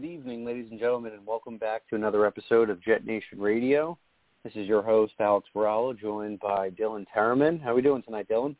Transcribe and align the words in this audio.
Good 0.00 0.06
evening, 0.06 0.44
ladies 0.44 0.68
and 0.70 0.78
gentlemen, 0.78 1.12
and 1.12 1.26
welcome 1.26 1.58
back 1.58 1.82
to 1.88 1.96
another 1.96 2.24
episode 2.24 2.70
of 2.70 2.80
Jet 2.80 3.04
Nation 3.04 3.40
Radio. 3.40 3.98
This 4.44 4.52
is 4.54 4.68
your 4.68 4.80
host, 4.80 5.14
Alex 5.18 5.48
Varallo, 5.52 5.98
joined 5.98 6.38
by 6.38 6.70
Dylan 6.70 7.04
Terriman. 7.12 7.60
How 7.60 7.72
are 7.72 7.74
we 7.74 7.82
doing 7.82 8.04
tonight, 8.04 8.28
Dylan? 8.28 8.54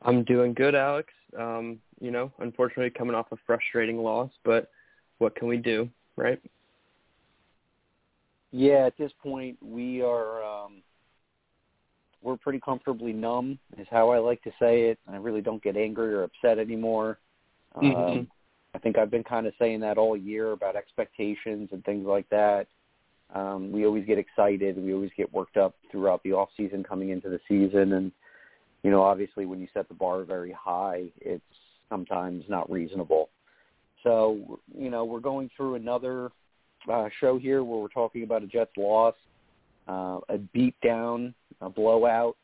I'm 0.00 0.24
doing 0.24 0.54
good, 0.54 0.74
Alex. 0.74 1.12
Um, 1.38 1.78
you 2.00 2.10
know, 2.10 2.32
unfortunately 2.38 2.88
coming 2.88 3.14
off 3.14 3.26
a 3.32 3.36
frustrating 3.46 3.98
loss, 3.98 4.30
but 4.46 4.70
what 5.18 5.36
can 5.36 5.46
we 5.46 5.58
do, 5.58 5.90
right? 6.16 6.40
Yeah, 8.50 8.86
at 8.86 8.96
this 8.96 9.12
point, 9.22 9.58
we 9.62 10.00
are 10.00 10.42
um, 10.42 10.80
we're 12.22 12.38
pretty 12.38 12.60
comfortably 12.60 13.12
numb, 13.12 13.58
is 13.76 13.86
how 13.90 14.08
I 14.08 14.20
like 14.20 14.42
to 14.44 14.50
say 14.58 14.84
it. 14.84 14.98
I 15.06 15.16
really 15.16 15.42
don't 15.42 15.62
get 15.62 15.76
angry 15.76 16.14
or 16.14 16.22
upset 16.22 16.58
anymore. 16.58 17.18
Mm-hmm. 17.76 17.94
Um, 17.94 18.28
I 18.74 18.78
think 18.78 18.98
I've 18.98 19.10
been 19.10 19.24
kind 19.24 19.46
of 19.46 19.54
saying 19.58 19.80
that 19.80 19.98
all 19.98 20.16
year 20.16 20.52
about 20.52 20.76
expectations 20.76 21.68
and 21.72 21.84
things 21.84 22.06
like 22.06 22.28
that. 22.30 22.66
Um, 23.34 23.72
we 23.72 23.86
always 23.86 24.04
get 24.04 24.18
excited. 24.18 24.76
We 24.76 24.92
always 24.92 25.10
get 25.16 25.32
worked 25.32 25.56
up 25.56 25.74
throughout 25.90 26.22
the 26.22 26.32
off 26.32 26.50
season 26.56 26.82
coming 26.82 27.10
into 27.10 27.28
the 27.28 27.40
season, 27.48 27.94
and 27.94 28.12
you 28.82 28.90
know, 28.90 29.02
obviously, 29.02 29.46
when 29.46 29.60
you 29.60 29.68
set 29.72 29.88
the 29.88 29.94
bar 29.94 30.24
very 30.24 30.52
high, 30.52 31.04
it's 31.20 31.42
sometimes 31.88 32.44
not 32.48 32.70
reasonable. 32.70 33.30
So, 34.02 34.60
you 34.76 34.90
know, 34.90 35.04
we're 35.04 35.20
going 35.20 35.50
through 35.56 35.76
another 35.76 36.30
uh, 36.92 37.08
show 37.18 37.38
here 37.38 37.64
where 37.64 37.80
we're 37.80 37.88
talking 37.88 38.22
about 38.22 38.42
a 38.42 38.46
Jets 38.46 38.72
loss, 38.76 39.14
uh, 39.88 40.20
a 40.28 40.38
beat 40.52 40.74
down, 40.84 41.34
a 41.62 41.70
blowout. 41.70 42.36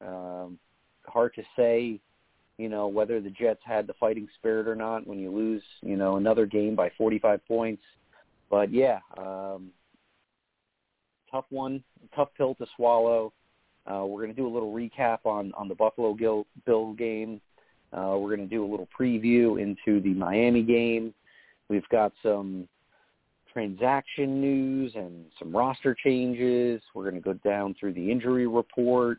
Um, 0.00 0.58
hard 1.04 1.34
to 1.34 1.42
say 1.56 2.00
you 2.58 2.68
know, 2.68 2.88
whether 2.88 3.20
the 3.20 3.30
Jets 3.30 3.60
had 3.64 3.86
the 3.86 3.94
fighting 3.94 4.28
spirit 4.36 4.66
or 4.66 4.74
not 4.74 5.06
when 5.06 5.18
you 5.18 5.30
lose, 5.30 5.62
you 5.80 5.96
know, 5.96 6.16
another 6.16 6.44
game 6.44 6.74
by 6.74 6.90
45 6.98 7.46
points. 7.46 7.82
But 8.50 8.72
yeah, 8.72 8.98
um, 9.16 9.70
tough 11.30 11.44
one, 11.50 11.82
tough 12.14 12.28
pill 12.36 12.54
to 12.56 12.66
swallow. 12.76 13.32
Uh, 13.86 14.04
we're 14.04 14.22
going 14.22 14.34
to 14.34 14.40
do 14.40 14.46
a 14.46 14.52
little 14.52 14.74
recap 14.74 15.18
on, 15.24 15.52
on 15.56 15.68
the 15.68 15.74
Buffalo 15.74 16.14
Bill, 16.14 16.46
Bill 16.66 16.92
game. 16.92 17.40
Uh, 17.92 18.16
we're 18.18 18.36
going 18.36 18.46
to 18.46 18.54
do 18.54 18.64
a 18.64 18.70
little 18.70 18.88
preview 18.98 19.62
into 19.62 20.00
the 20.02 20.12
Miami 20.12 20.62
game. 20.62 21.14
We've 21.68 21.88
got 21.90 22.12
some 22.22 22.68
transaction 23.52 24.40
news 24.40 24.92
and 24.94 25.26
some 25.38 25.54
roster 25.54 25.94
changes. 25.94 26.82
We're 26.92 27.08
going 27.08 27.14
to 27.14 27.20
go 27.20 27.34
down 27.48 27.76
through 27.78 27.94
the 27.94 28.10
injury 28.10 28.46
report. 28.46 29.18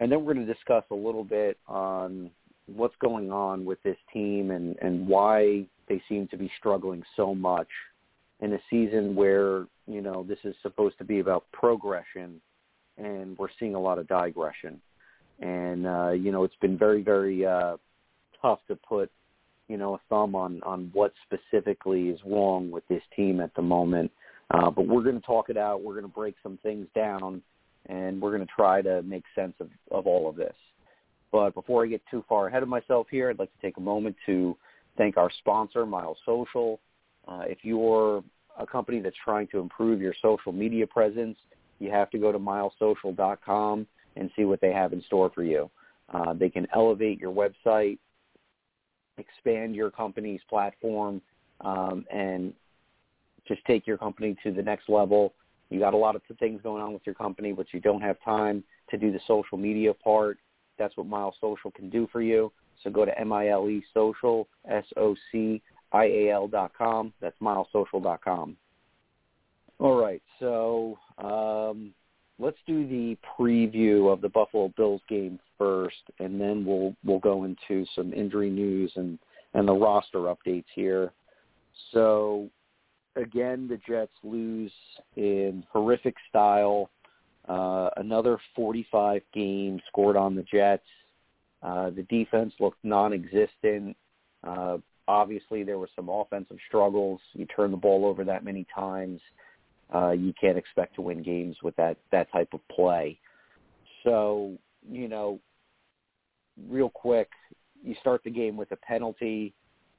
And 0.00 0.10
then 0.10 0.24
we're 0.24 0.34
going 0.34 0.46
to 0.46 0.52
discuss 0.52 0.84
a 0.90 0.94
little 0.94 1.24
bit 1.24 1.58
on 1.66 2.30
what's 2.66 2.96
going 3.00 3.30
on 3.30 3.64
with 3.64 3.82
this 3.82 3.96
team 4.12 4.50
and, 4.50 4.76
and 4.80 5.06
why 5.06 5.66
they 5.88 6.02
seem 6.08 6.26
to 6.28 6.36
be 6.36 6.50
struggling 6.58 7.02
so 7.16 7.34
much 7.34 7.68
in 8.40 8.52
a 8.52 8.58
season 8.68 9.14
where, 9.14 9.66
you 9.86 10.00
know, 10.00 10.24
this 10.28 10.38
is 10.44 10.54
supposed 10.62 10.98
to 10.98 11.04
be 11.04 11.20
about 11.20 11.44
progression 11.52 12.40
and 12.98 13.36
we're 13.38 13.48
seeing 13.58 13.74
a 13.74 13.80
lot 13.80 13.98
of 13.98 14.08
digression. 14.08 14.80
And, 15.40 15.86
uh, 15.86 16.10
you 16.10 16.32
know, 16.32 16.44
it's 16.44 16.56
been 16.60 16.78
very, 16.78 17.02
very 17.02 17.44
uh, 17.44 17.76
tough 18.40 18.60
to 18.68 18.76
put, 18.76 19.10
you 19.68 19.76
know, 19.76 19.94
a 19.94 20.00
thumb 20.08 20.34
on, 20.34 20.62
on 20.62 20.90
what 20.92 21.12
specifically 21.24 22.08
is 22.08 22.20
wrong 22.24 22.70
with 22.70 22.86
this 22.88 23.02
team 23.14 23.40
at 23.40 23.54
the 23.54 23.62
moment. 23.62 24.10
Uh, 24.50 24.70
but 24.70 24.86
we're 24.86 25.02
going 25.02 25.20
to 25.20 25.26
talk 25.26 25.50
it 25.50 25.56
out. 25.56 25.82
We're 25.82 25.94
going 25.94 26.04
to 26.04 26.08
break 26.08 26.36
some 26.42 26.58
things 26.62 26.86
down 26.94 27.42
and 27.88 28.20
we're 28.20 28.34
going 28.34 28.46
to 28.46 28.52
try 28.54 28.82
to 28.82 29.02
make 29.02 29.24
sense 29.34 29.54
of, 29.60 29.68
of 29.90 30.06
all 30.06 30.28
of 30.28 30.36
this. 30.36 30.54
But 31.32 31.54
before 31.54 31.84
I 31.84 31.88
get 31.88 32.02
too 32.10 32.24
far 32.28 32.48
ahead 32.48 32.62
of 32.62 32.68
myself 32.68 33.06
here, 33.10 33.30
I'd 33.30 33.38
like 33.38 33.52
to 33.52 33.62
take 33.66 33.76
a 33.76 33.80
moment 33.80 34.16
to 34.26 34.56
thank 34.96 35.16
our 35.16 35.30
sponsor, 35.38 35.84
Mile 35.84 36.16
Social. 36.24 36.80
Uh, 37.26 37.42
if 37.46 37.58
you're 37.62 38.22
a 38.58 38.66
company 38.66 39.00
that's 39.00 39.16
trying 39.22 39.48
to 39.48 39.58
improve 39.58 40.00
your 40.00 40.14
social 40.22 40.52
media 40.52 40.86
presence, 40.86 41.36
you 41.78 41.90
have 41.90 42.10
to 42.10 42.18
go 42.18 42.32
to 42.32 42.38
milesocial.com 42.38 43.86
and 44.16 44.30
see 44.34 44.44
what 44.44 44.60
they 44.60 44.72
have 44.72 44.92
in 44.92 45.02
store 45.02 45.30
for 45.34 45.42
you. 45.42 45.70
Uh, 46.12 46.32
they 46.32 46.48
can 46.48 46.66
elevate 46.74 47.20
your 47.20 47.32
website, 47.32 47.98
expand 49.18 49.74
your 49.74 49.90
company's 49.90 50.40
platform, 50.48 51.20
um, 51.62 52.04
and 52.10 52.52
just 53.46 53.64
take 53.66 53.86
your 53.86 53.98
company 53.98 54.36
to 54.42 54.52
the 54.52 54.62
next 54.62 54.88
level. 54.88 55.34
You 55.70 55.80
got 55.80 55.94
a 55.94 55.96
lot 55.96 56.14
of 56.16 56.22
things 56.38 56.60
going 56.62 56.82
on 56.82 56.92
with 56.92 57.02
your 57.04 57.14
company, 57.14 57.52
but 57.52 57.66
you 57.72 57.80
don't 57.80 58.00
have 58.00 58.16
time 58.24 58.62
to 58.90 58.96
do 58.96 59.10
the 59.10 59.20
social 59.26 59.58
media 59.58 59.92
part. 59.92 60.38
That's 60.78 60.96
what 60.96 61.06
Mile 61.06 61.34
Social 61.40 61.70
can 61.70 61.90
do 61.90 62.08
for 62.12 62.22
you. 62.22 62.52
So 62.82 62.90
go 62.90 63.04
to 63.04 63.20
M-I-L-E 63.20 63.82
Social, 63.94 64.48
S-O-C-I-A-L 64.70 66.48
dot 66.48 66.72
com. 66.76 67.12
That's 67.20 67.36
milesocial 67.40 68.02
dot 68.02 68.22
com. 68.22 68.56
All 69.78 70.00
right, 70.00 70.22
so 70.40 70.98
um, 71.18 71.92
let's 72.38 72.56
do 72.66 72.86
the 72.86 73.16
preview 73.38 74.12
of 74.12 74.20
the 74.20 74.28
Buffalo 74.28 74.72
Bills 74.76 75.02
game 75.08 75.38
first, 75.58 75.96
and 76.18 76.40
then 76.40 76.64
we'll 76.64 76.94
we'll 77.04 77.18
go 77.18 77.44
into 77.44 77.84
some 77.94 78.12
injury 78.12 78.50
news 78.50 78.92
and 78.96 79.18
and 79.54 79.68
the 79.68 79.72
roster 79.72 80.34
updates 80.34 80.64
here. 80.74 81.12
So 81.92 82.48
again, 83.16 83.68
the 83.68 83.78
Jets 83.86 84.12
lose 84.22 84.72
in 85.16 85.64
horrific 85.70 86.14
style 86.28 86.90
uh, 87.48 87.90
another 87.96 88.38
45 88.54 89.22
games 89.32 89.80
scored 89.88 90.16
on 90.16 90.34
the 90.34 90.42
Jets. 90.42 90.86
Uh, 91.62 91.90
the 91.90 92.02
defense 92.04 92.52
looked 92.60 92.78
non-existent. 92.84 93.96
Uh, 94.46 94.78
obviously, 95.08 95.62
there 95.62 95.78
were 95.78 95.88
some 95.94 96.08
offensive 96.08 96.58
struggles. 96.68 97.20
You 97.32 97.46
turn 97.46 97.70
the 97.70 97.76
ball 97.76 98.04
over 98.04 98.24
that 98.24 98.44
many 98.44 98.66
times, 98.74 99.20
uh, 99.94 100.10
you 100.10 100.32
can't 100.40 100.58
expect 100.58 100.96
to 100.96 101.02
win 101.02 101.22
games 101.22 101.56
with 101.62 101.76
that 101.76 101.96
that 102.10 102.30
type 102.32 102.48
of 102.52 102.60
play. 102.68 103.18
So, 104.02 104.58
you 104.90 105.08
know, 105.08 105.40
real 106.68 106.90
quick, 106.90 107.28
you 107.84 107.94
start 108.00 108.22
the 108.24 108.30
game 108.30 108.56
with 108.56 108.72
a 108.72 108.76
penalty, 108.76 109.54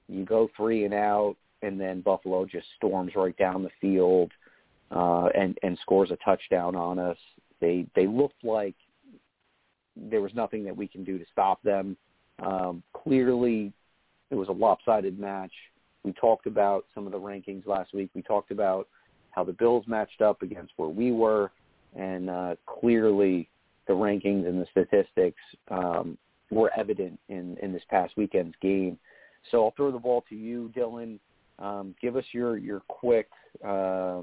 you 0.10 0.26
go 0.26 0.50
three 0.58 0.84
and 0.86 0.94
out, 0.94 1.36
and 1.62 1.80
then 1.80 2.02
Buffalo 2.02 2.46
just 2.46 2.68
storms 2.76 3.14
right 3.16 3.36
down 3.38 3.64
the 3.64 3.70
field 3.80 4.32
and 4.92 5.58
and 5.64 5.78
scores 5.82 6.12
a 6.12 6.18
touchdown 6.18 6.76
on 6.76 7.00
us. 7.00 7.18
They 7.60 7.86
they 7.96 8.08
looked 8.08 8.44
like 8.44 8.76
there 9.96 10.22
was 10.22 10.34
nothing 10.34 10.64
that 10.66 10.76
we 10.76 10.88
can 10.88 11.04
do 11.04 11.18
to 11.18 11.26
stop 11.32 11.62
them. 11.64 11.98
Um, 12.40 12.84
clearly, 12.94 13.74
it 14.30 14.36
was 14.36 14.50
a 14.50 14.54
lopsided 14.54 15.20
match. 15.20 15.52
We 16.04 16.14
talked 16.14 16.46
about 16.46 16.86
some 16.94 17.06
of 17.06 17.12
the 17.12 17.20
rankings 17.20 17.66
last 17.66 17.94
week. 17.94 18.10
We 18.14 18.22
talked 18.22 18.52
about 18.52 18.88
how 19.32 19.44
the 19.44 19.54
Bills 19.54 19.86
matched 19.88 20.22
up 20.22 20.42
against 20.42 20.74
where 20.78 20.90
we 20.90 21.12
were, 21.12 21.52
and 21.96 22.30
uh, 22.30 22.56
clearly 22.66 23.50
the 23.88 23.94
rankings 23.94 24.48
and 24.48 24.62
the 24.62 24.68
statistics 24.72 25.42
um, 25.70 26.18
were 26.52 26.72
evident 26.78 27.20
in, 27.30 27.58
in 27.62 27.74
this 27.74 27.84
past 27.90 28.16
weekend's 28.18 28.56
game. 28.62 28.98
So 29.52 29.66
I'll 29.66 29.74
throw 29.76 29.92
the 29.92 30.00
ball 30.00 30.24
to 30.30 30.36
you, 30.36 30.72
Dylan. 30.76 31.20
Um, 31.60 31.96
give 32.02 32.16
us 32.16 32.26
your 32.32 32.58
your 32.58 32.82
quick 32.88 33.30
uh, 33.66 34.22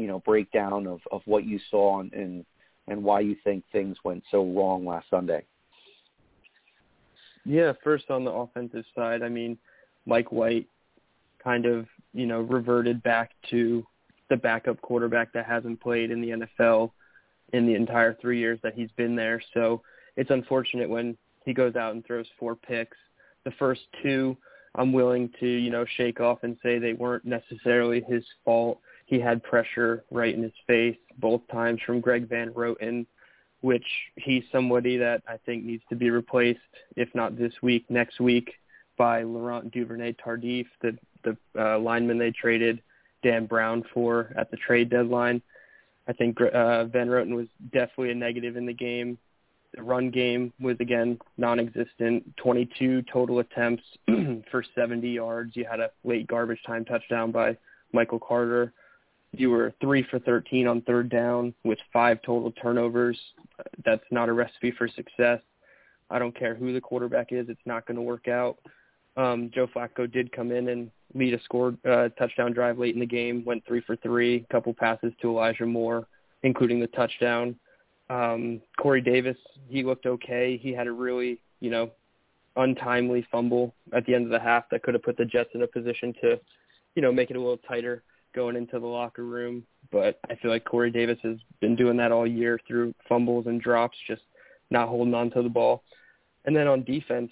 you 0.00 0.06
know 0.06 0.20
breakdown 0.20 0.86
of 0.86 1.00
of 1.12 1.22
what 1.26 1.44
you 1.44 1.58
saw 1.70 2.00
and 2.00 2.12
and, 2.12 2.44
and 2.88 3.02
why 3.02 3.20
you 3.20 3.36
think 3.44 3.64
things 3.70 3.96
went 4.04 4.22
so 4.30 4.44
wrong 4.44 4.84
last 4.84 5.08
Sunday. 5.10 5.44
Yeah, 7.44 7.72
first 7.82 8.10
on 8.10 8.24
the 8.24 8.30
offensive 8.30 8.84
side, 8.94 9.22
I 9.22 9.28
mean, 9.28 9.56
Mike 10.04 10.30
White 10.30 10.66
kind 11.42 11.64
of, 11.64 11.86
you 12.12 12.26
know, 12.26 12.40
reverted 12.40 13.02
back 13.02 13.30
to 13.50 13.86
the 14.28 14.36
backup 14.36 14.80
quarterback 14.82 15.32
that 15.32 15.46
hasn't 15.46 15.80
played 15.80 16.10
in 16.10 16.20
the 16.20 16.46
NFL 16.60 16.90
in 17.52 17.66
the 17.66 17.74
entire 17.74 18.14
3 18.20 18.38
years 18.38 18.58
that 18.62 18.74
he's 18.74 18.90
been 18.96 19.16
there. 19.16 19.42
So, 19.54 19.82
it's 20.16 20.30
unfortunate 20.30 20.88
when 20.88 21.16
he 21.44 21.54
goes 21.54 21.76
out 21.76 21.94
and 21.94 22.04
throws 22.04 22.26
four 22.38 22.54
picks. 22.54 22.96
The 23.44 23.52
first 23.52 23.80
two 24.02 24.36
I'm 24.74 24.92
willing 24.92 25.30
to, 25.40 25.46
you 25.46 25.70
know, 25.70 25.84
shake 25.96 26.20
off 26.20 26.40
and 26.42 26.56
say 26.62 26.78
they 26.78 26.92
weren't 26.92 27.24
necessarily 27.24 28.02
his 28.06 28.24
fault 28.44 28.80
he 29.10 29.18
had 29.18 29.42
pressure 29.42 30.04
right 30.12 30.32
in 30.32 30.42
his 30.42 30.52
face 30.68 30.96
both 31.18 31.42
times 31.50 31.80
from 31.84 32.00
Greg 32.00 32.28
Van 32.28 32.50
Roten. 32.52 33.06
which 33.60 33.84
he's 34.16 34.44
somebody 34.50 34.96
that 34.96 35.22
I 35.28 35.36
think 35.44 35.64
needs 35.64 35.82
to 35.90 35.96
be 35.96 36.08
replaced, 36.08 36.60
if 36.96 37.14
not 37.14 37.36
this 37.36 37.52
week, 37.60 37.84
next 37.90 38.18
week, 38.18 38.52
by 38.96 39.22
Laurent 39.22 39.70
Duvernay 39.72 40.14
Tardif, 40.14 40.66
the 40.80 40.96
the 41.24 41.36
uh, 41.58 41.78
lineman 41.78 42.18
they 42.18 42.30
traded 42.30 42.80
Dan 43.22 43.44
Brown 43.44 43.84
for 43.92 44.32
at 44.38 44.50
the 44.50 44.56
trade 44.56 44.88
deadline. 44.88 45.42
I 46.08 46.12
think 46.14 46.40
uh, 46.40 46.84
Van 46.84 47.08
Roten 47.08 47.34
was 47.34 47.48
definitely 47.72 48.12
a 48.12 48.14
negative 48.14 48.56
in 48.56 48.64
the 48.64 48.72
game. 48.72 49.18
The 49.74 49.82
run 49.82 50.10
game 50.10 50.52
was 50.60 50.76
again 50.80 51.18
non-existent. 51.36 52.36
22 52.38 53.02
total 53.12 53.40
attempts 53.40 53.84
for 54.50 54.64
70 54.74 55.08
yards. 55.08 55.56
You 55.56 55.66
had 55.70 55.80
a 55.80 55.90
late 56.04 56.26
garbage 56.26 56.62
time 56.66 56.84
touchdown 56.84 57.32
by 57.32 57.56
Michael 57.92 58.20
Carter. 58.20 58.72
You 59.32 59.50
were 59.50 59.72
three 59.80 60.04
for 60.10 60.18
13 60.18 60.66
on 60.66 60.80
third 60.82 61.08
down 61.08 61.54
with 61.64 61.78
five 61.92 62.20
total 62.22 62.50
turnovers. 62.52 63.18
That's 63.84 64.04
not 64.10 64.28
a 64.28 64.32
recipe 64.32 64.72
for 64.72 64.88
success. 64.88 65.40
I 66.10 66.18
don't 66.18 66.36
care 66.36 66.54
who 66.54 66.72
the 66.72 66.80
quarterback 66.80 67.28
is; 67.30 67.48
it's 67.48 67.60
not 67.64 67.86
going 67.86 67.96
to 67.96 68.02
work 68.02 68.26
out. 68.26 68.58
Um, 69.16 69.50
Joe 69.54 69.68
Flacco 69.68 70.10
did 70.10 70.32
come 70.32 70.50
in 70.50 70.68
and 70.68 70.90
lead 71.14 71.34
a 71.34 71.42
score 71.42 71.74
uh, 71.88 72.08
touchdown 72.18 72.52
drive 72.52 72.78
late 72.78 72.94
in 72.94 73.00
the 73.00 73.06
game. 73.06 73.44
Went 73.44 73.64
three 73.66 73.80
for 73.82 73.96
three, 73.96 74.46
couple 74.50 74.74
passes 74.74 75.12
to 75.22 75.28
Elijah 75.28 75.66
Moore, 75.66 76.06
including 76.42 76.80
the 76.80 76.86
touchdown. 76.88 77.54
Um, 78.08 78.60
Corey 78.80 79.00
Davis, 79.00 79.36
he 79.68 79.84
looked 79.84 80.06
okay. 80.06 80.56
He 80.60 80.72
had 80.72 80.88
a 80.88 80.92
really, 80.92 81.40
you 81.60 81.70
know, 81.70 81.90
untimely 82.56 83.24
fumble 83.30 83.72
at 83.92 84.04
the 84.06 84.14
end 84.14 84.24
of 84.24 84.30
the 84.30 84.40
half 84.40 84.68
that 84.70 84.82
could 84.82 84.94
have 84.94 85.04
put 85.04 85.16
the 85.16 85.24
Jets 85.24 85.50
in 85.54 85.62
a 85.62 85.66
position 85.66 86.12
to, 86.20 86.40
you 86.96 87.02
know, 87.02 87.12
make 87.12 87.30
it 87.30 87.36
a 87.36 87.40
little 87.40 87.58
tighter 87.58 88.02
going 88.34 88.56
into 88.56 88.78
the 88.78 88.86
locker 88.86 89.24
room. 89.24 89.64
But 89.90 90.18
I 90.30 90.36
feel 90.36 90.50
like 90.50 90.64
Corey 90.64 90.90
Davis 90.90 91.18
has 91.22 91.36
been 91.60 91.76
doing 91.76 91.96
that 91.96 92.12
all 92.12 92.26
year 92.26 92.60
through 92.66 92.94
fumbles 93.08 93.46
and 93.46 93.60
drops, 93.60 93.96
just 94.06 94.22
not 94.70 94.88
holding 94.88 95.14
on 95.14 95.30
to 95.32 95.42
the 95.42 95.48
ball. 95.48 95.82
And 96.44 96.54
then 96.54 96.68
on 96.68 96.84
defense, 96.84 97.30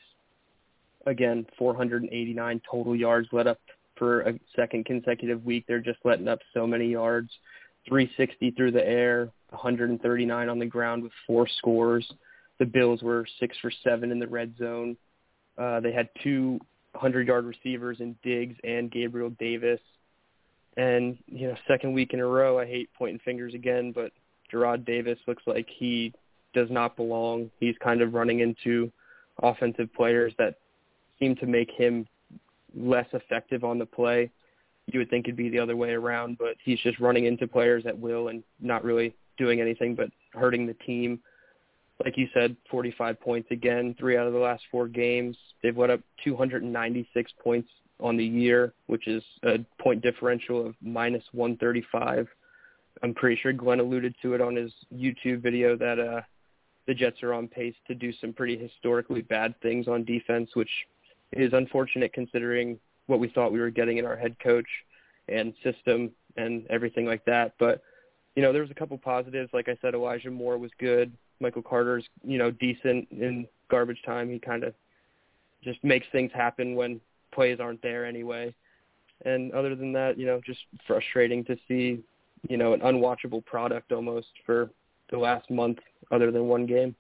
again, 1.07 1.47
489 1.59 2.61
total 2.71 2.97
yards 2.97 3.29
let 3.33 3.47
up 3.47 3.61
for 3.97 4.21
a 4.23 4.39
second 4.55 4.87
consecutive 4.87 5.45
week. 5.45 5.65
They're 5.67 5.81
just 5.81 5.99
letting 6.05 6.29
up 6.29 6.41
so 6.55 6.67
many 6.67 6.91
yards. 6.91 7.31
360 7.89 8.51
through 8.53 8.73
the 8.73 8.87
air, 8.87 9.31
139 9.51 10.49
on 10.49 10.59
the 10.59 10.67
ground 10.67 11.03
with 11.03 11.13
four 11.27 11.49
scores. 11.59 12.11
The 12.59 12.67
Bills 12.67 13.03
were 13.03 13.27
six 13.41 13.57
for 13.61 13.71
seven 13.85 14.11
in 14.11 14.19
the 14.19 14.27
red 14.27 14.55
zone. 14.59 14.97
Uh, 15.57 15.81
they 15.81 15.93
had 15.93 16.09
two 16.23 16.61
100-yard 16.95 17.45
receivers 17.45 17.99
in 18.01 18.17
Diggs 18.23 18.57
and 18.65 18.91
Gabriel 18.91 19.31
Davis. 19.39 19.81
And, 20.79 21.19
you 21.27 21.49
know, 21.49 21.57
second 21.67 21.93
week 21.93 22.15
in 22.15 22.21
a 22.21 22.27
row, 22.27 22.59
I 22.59 22.65
hate 22.65 22.89
pointing 22.97 23.19
fingers 23.25 23.53
again, 23.53 23.91
but 23.93 24.13
Jarrad 24.51 24.87
Davis 24.87 25.19
looks 25.27 25.43
like 25.45 25.67
he 25.69 26.15
does 26.55 26.71
not 26.71 26.97
belong. 26.97 27.51
He's 27.59 27.75
kind 27.83 28.01
of 28.01 28.15
running 28.15 28.41
into 28.41 28.91
offensive 29.43 29.93
players 29.93 30.33
that 30.39 30.55
seem 31.19 31.35
to 31.37 31.47
make 31.47 31.71
him 31.73 32.07
less 32.77 33.09
effective 33.13 33.65
on 33.65 33.81
the 33.81 33.87
play. 33.87 34.31
You 34.87 35.01
would 35.01 35.11
think 35.11 35.27
it'd 35.27 35.37
be 35.37 35.49
the 35.49 35.59
other 35.59 35.77
way 35.77 35.91
around, 35.91 36.39
but 36.39 36.55
he's 36.65 36.79
just 36.79 37.01
running 37.01 37.25
into 37.25 37.49
players 37.49 37.85
at 37.85 37.99
will 37.99 38.29
and 38.29 38.45
not 38.61 38.85
really 38.85 39.17
doing 39.37 39.61
anything 39.61 39.97
but 39.97 40.11
hurting 40.33 40.65
the 40.65 40.75
team. 40.75 41.19
Like 42.05 42.17
you 42.17 42.29
said, 42.33 42.57
45 42.71 43.21
points 43.21 43.49
again, 43.51 43.97
three 43.99 44.17
out 44.17 44.29
of 44.29 44.33
the 44.33 44.39
last 44.39 44.63
four 44.71 44.87
games. 44.87 45.37
They've 45.61 45.77
let 45.77 45.91
up 45.91 46.01
296 46.23 47.33
points 47.43 47.69
on 48.01 48.17
the 48.17 48.25
year, 48.25 48.73
which 48.87 49.07
is 49.07 49.23
a 49.43 49.59
point 49.81 50.03
differential 50.03 50.67
of 50.67 50.75
minus 50.81 51.25
135. 51.33 52.29
I'm 53.03 53.15
pretty 53.15 53.41
sure 53.41 53.53
Glenn 53.53 53.81
alluded 53.81 54.15
to 54.23 54.35
it 54.35 54.41
on 54.41 54.57
his 54.57 54.73
YouTube 54.95 55.41
video 55.43 55.77
that 55.77 55.99
uh, 55.99 56.21
the 56.87 56.95
Jets 56.95 57.23
are 57.23 57.35
on 57.35 57.49
pace 57.49 57.75
to 57.87 57.95
do 57.95 58.13
some 58.21 58.33
pretty 58.33 58.57
historically 58.57 59.23
bad 59.23 59.55
things 59.61 59.89
on 59.89 60.05
defense, 60.05 60.51
which 60.55 60.71
is 61.33 61.53
unfortunate 61.53 62.13
considering 62.13 62.79
what 63.07 63.21
we 63.21 63.29
thought 63.29 63.53
we 63.53 63.61
were 63.61 63.71
getting 63.71 63.99
in 63.99 64.05
our 64.05 64.17
head 64.17 64.37
coach 64.43 64.67
and 65.29 65.53
system 65.63 66.11
and 66.37 66.67
everything 66.71 67.07
like 67.07 67.25
that. 67.27 67.55
But 67.59 67.83
you 68.37 68.43
know, 68.43 68.53
there 68.53 68.63
was 68.63 68.71
a 68.71 68.75
couple 68.75 68.97
positives. 68.99 69.51
Like 69.53 69.69
I 69.69 69.77
said, 69.83 69.95
Elijah 69.95 70.31
Moore 70.31 70.59
was 70.59 70.71
good. 70.79 71.13
Michael 71.41 71.63
Carter's 71.63 72.05
you 72.25 72.39
know 72.39 72.51
decent 72.51 73.09
in 73.11 73.47
garbage 73.69 74.03
time. 74.05 74.31
He 74.31 74.39
kind 74.39 74.65
of 74.65 74.75
just 75.63 75.83
makes 75.83 76.07
things 76.13 76.31
happen 76.33 76.75
when 76.75 77.01
plays 77.33 77.61
aren't 77.61 77.83
there 77.83 78.07
anyway. 78.07 78.55
And 79.25 79.53
other 79.53 79.75
than 79.75 79.93
that, 79.95 80.19
you 80.19 80.27
know, 80.27 80.41
just 80.45 80.61
frustrating 80.87 81.45
to 81.47 81.57
see, 81.67 82.03
you 82.49 82.57
know, 82.57 82.73
an 82.73 82.81
unwatchable 82.81 83.45
product 83.45 83.93
almost 83.93 84.29
for 84.47 84.71
the 85.11 85.19
last 85.19 85.51
month, 85.51 85.79
other 86.11 86.31
than 86.31 86.45
one 86.45 86.67
game. 86.67 86.95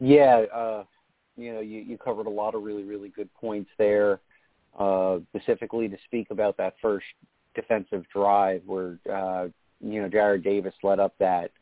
Yeah, 0.00 0.44
uh, 0.54 0.84
you 1.36 1.54
know, 1.54 1.60
you, 1.60 1.80
you 1.80 1.96
covered 1.96 2.26
a 2.26 2.30
lot 2.30 2.54
of 2.54 2.62
really, 2.62 2.84
really 2.84 3.08
good 3.08 3.32
points 3.34 3.70
there. 3.78 4.20
Uh, 4.78 5.20
specifically 5.28 5.88
to 5.88 5.96
speak 6.04 6.32
about 6.32 6.56
that 6.56 6.74
first 6.82 7.06
defensive 7.54 8.04
drive 8.12 8.60
where, 8.66 8.98
uh, 9.08 9.46
you 9.80 10.02
know, 10.02 10.08
Jarrad 10.08 10.42
Davis 10.42 10.74
led 10.82 10.98
up 10.98 11.14
that, 11.20 11.52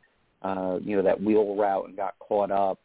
uh, 0.41 0.79
you 0.83 0.97
know, 0.97 1.03
that 1.03 1.23
wheel 1.23 1.55
route 1.55 1.89
and 1.89 1.97
got 1.97 2.15
caught 2.19 2.51
up. 2.51 2.79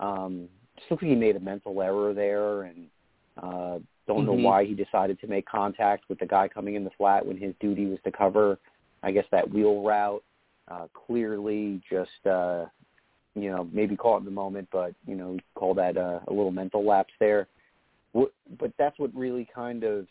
Um, 0.00 0.48
just 0.76 0.90
looks 0.90 1.02
like 1.02 1.10
he 1.10 1.16
made 1.16 1.36
a 1.36 1.40
mental 1.40 1.80
error 1.80 2.12
there 2.14 2.62
and 2.62 2.86
uh, 3.38 3.78
don't 4.06 4.26
mm-hmm. 4.26 4.26
know 4.26 4.48
why 4.48 4.64
he 4.64 4.74
decided 4.74 5.20
to 5.20 5.26
make 5.26 5.46
contact 5.46 6.04
with 6.08 6.18
the 6.18 6.26
guy 6.26 6.48
coming 6.48 6.74
in 6.74 6.84
the 6.84 6.90
flat 6.96 7.24
when 7.24 7.36
his 7.36 7.54
duty 7.60 7.86
was 7.86 7.98
to 8.04 8.12
cover, 8.12 8.58
I 9.02 9.12
guess, 9.12 9.24
that 9.30 9.50
wheel 9.50 9.82
route. 9.82 10.22
Uh, 10.66 10.86
clearly 10.94 11.82
just, 11.90 12.26
uh, 12.26 12.64
you 13.34 13.50
know, 13.50 13.68
maybe 13.70 13.96
caught 13.96 14.20
in 14.20 14.24
the 14.24 14.30
moment, 14.30 14.66
but, 14.72 14.94
you 15.06 15.14
know, 15.14 15.36
call 15.54 15.74
that 15.74 15.98
uh, 15.98 16.20
a 16.26 16.32
little 16.32 16.50
mental 16.50 16.82
lapse 16.86 17.12
there. 17.20 17.46
But 18.14 18.72
that's 18.78 18.98
what 18.98 19.14
really 19.14 19.46
kind 19.54 19.84
of 19.84 20.06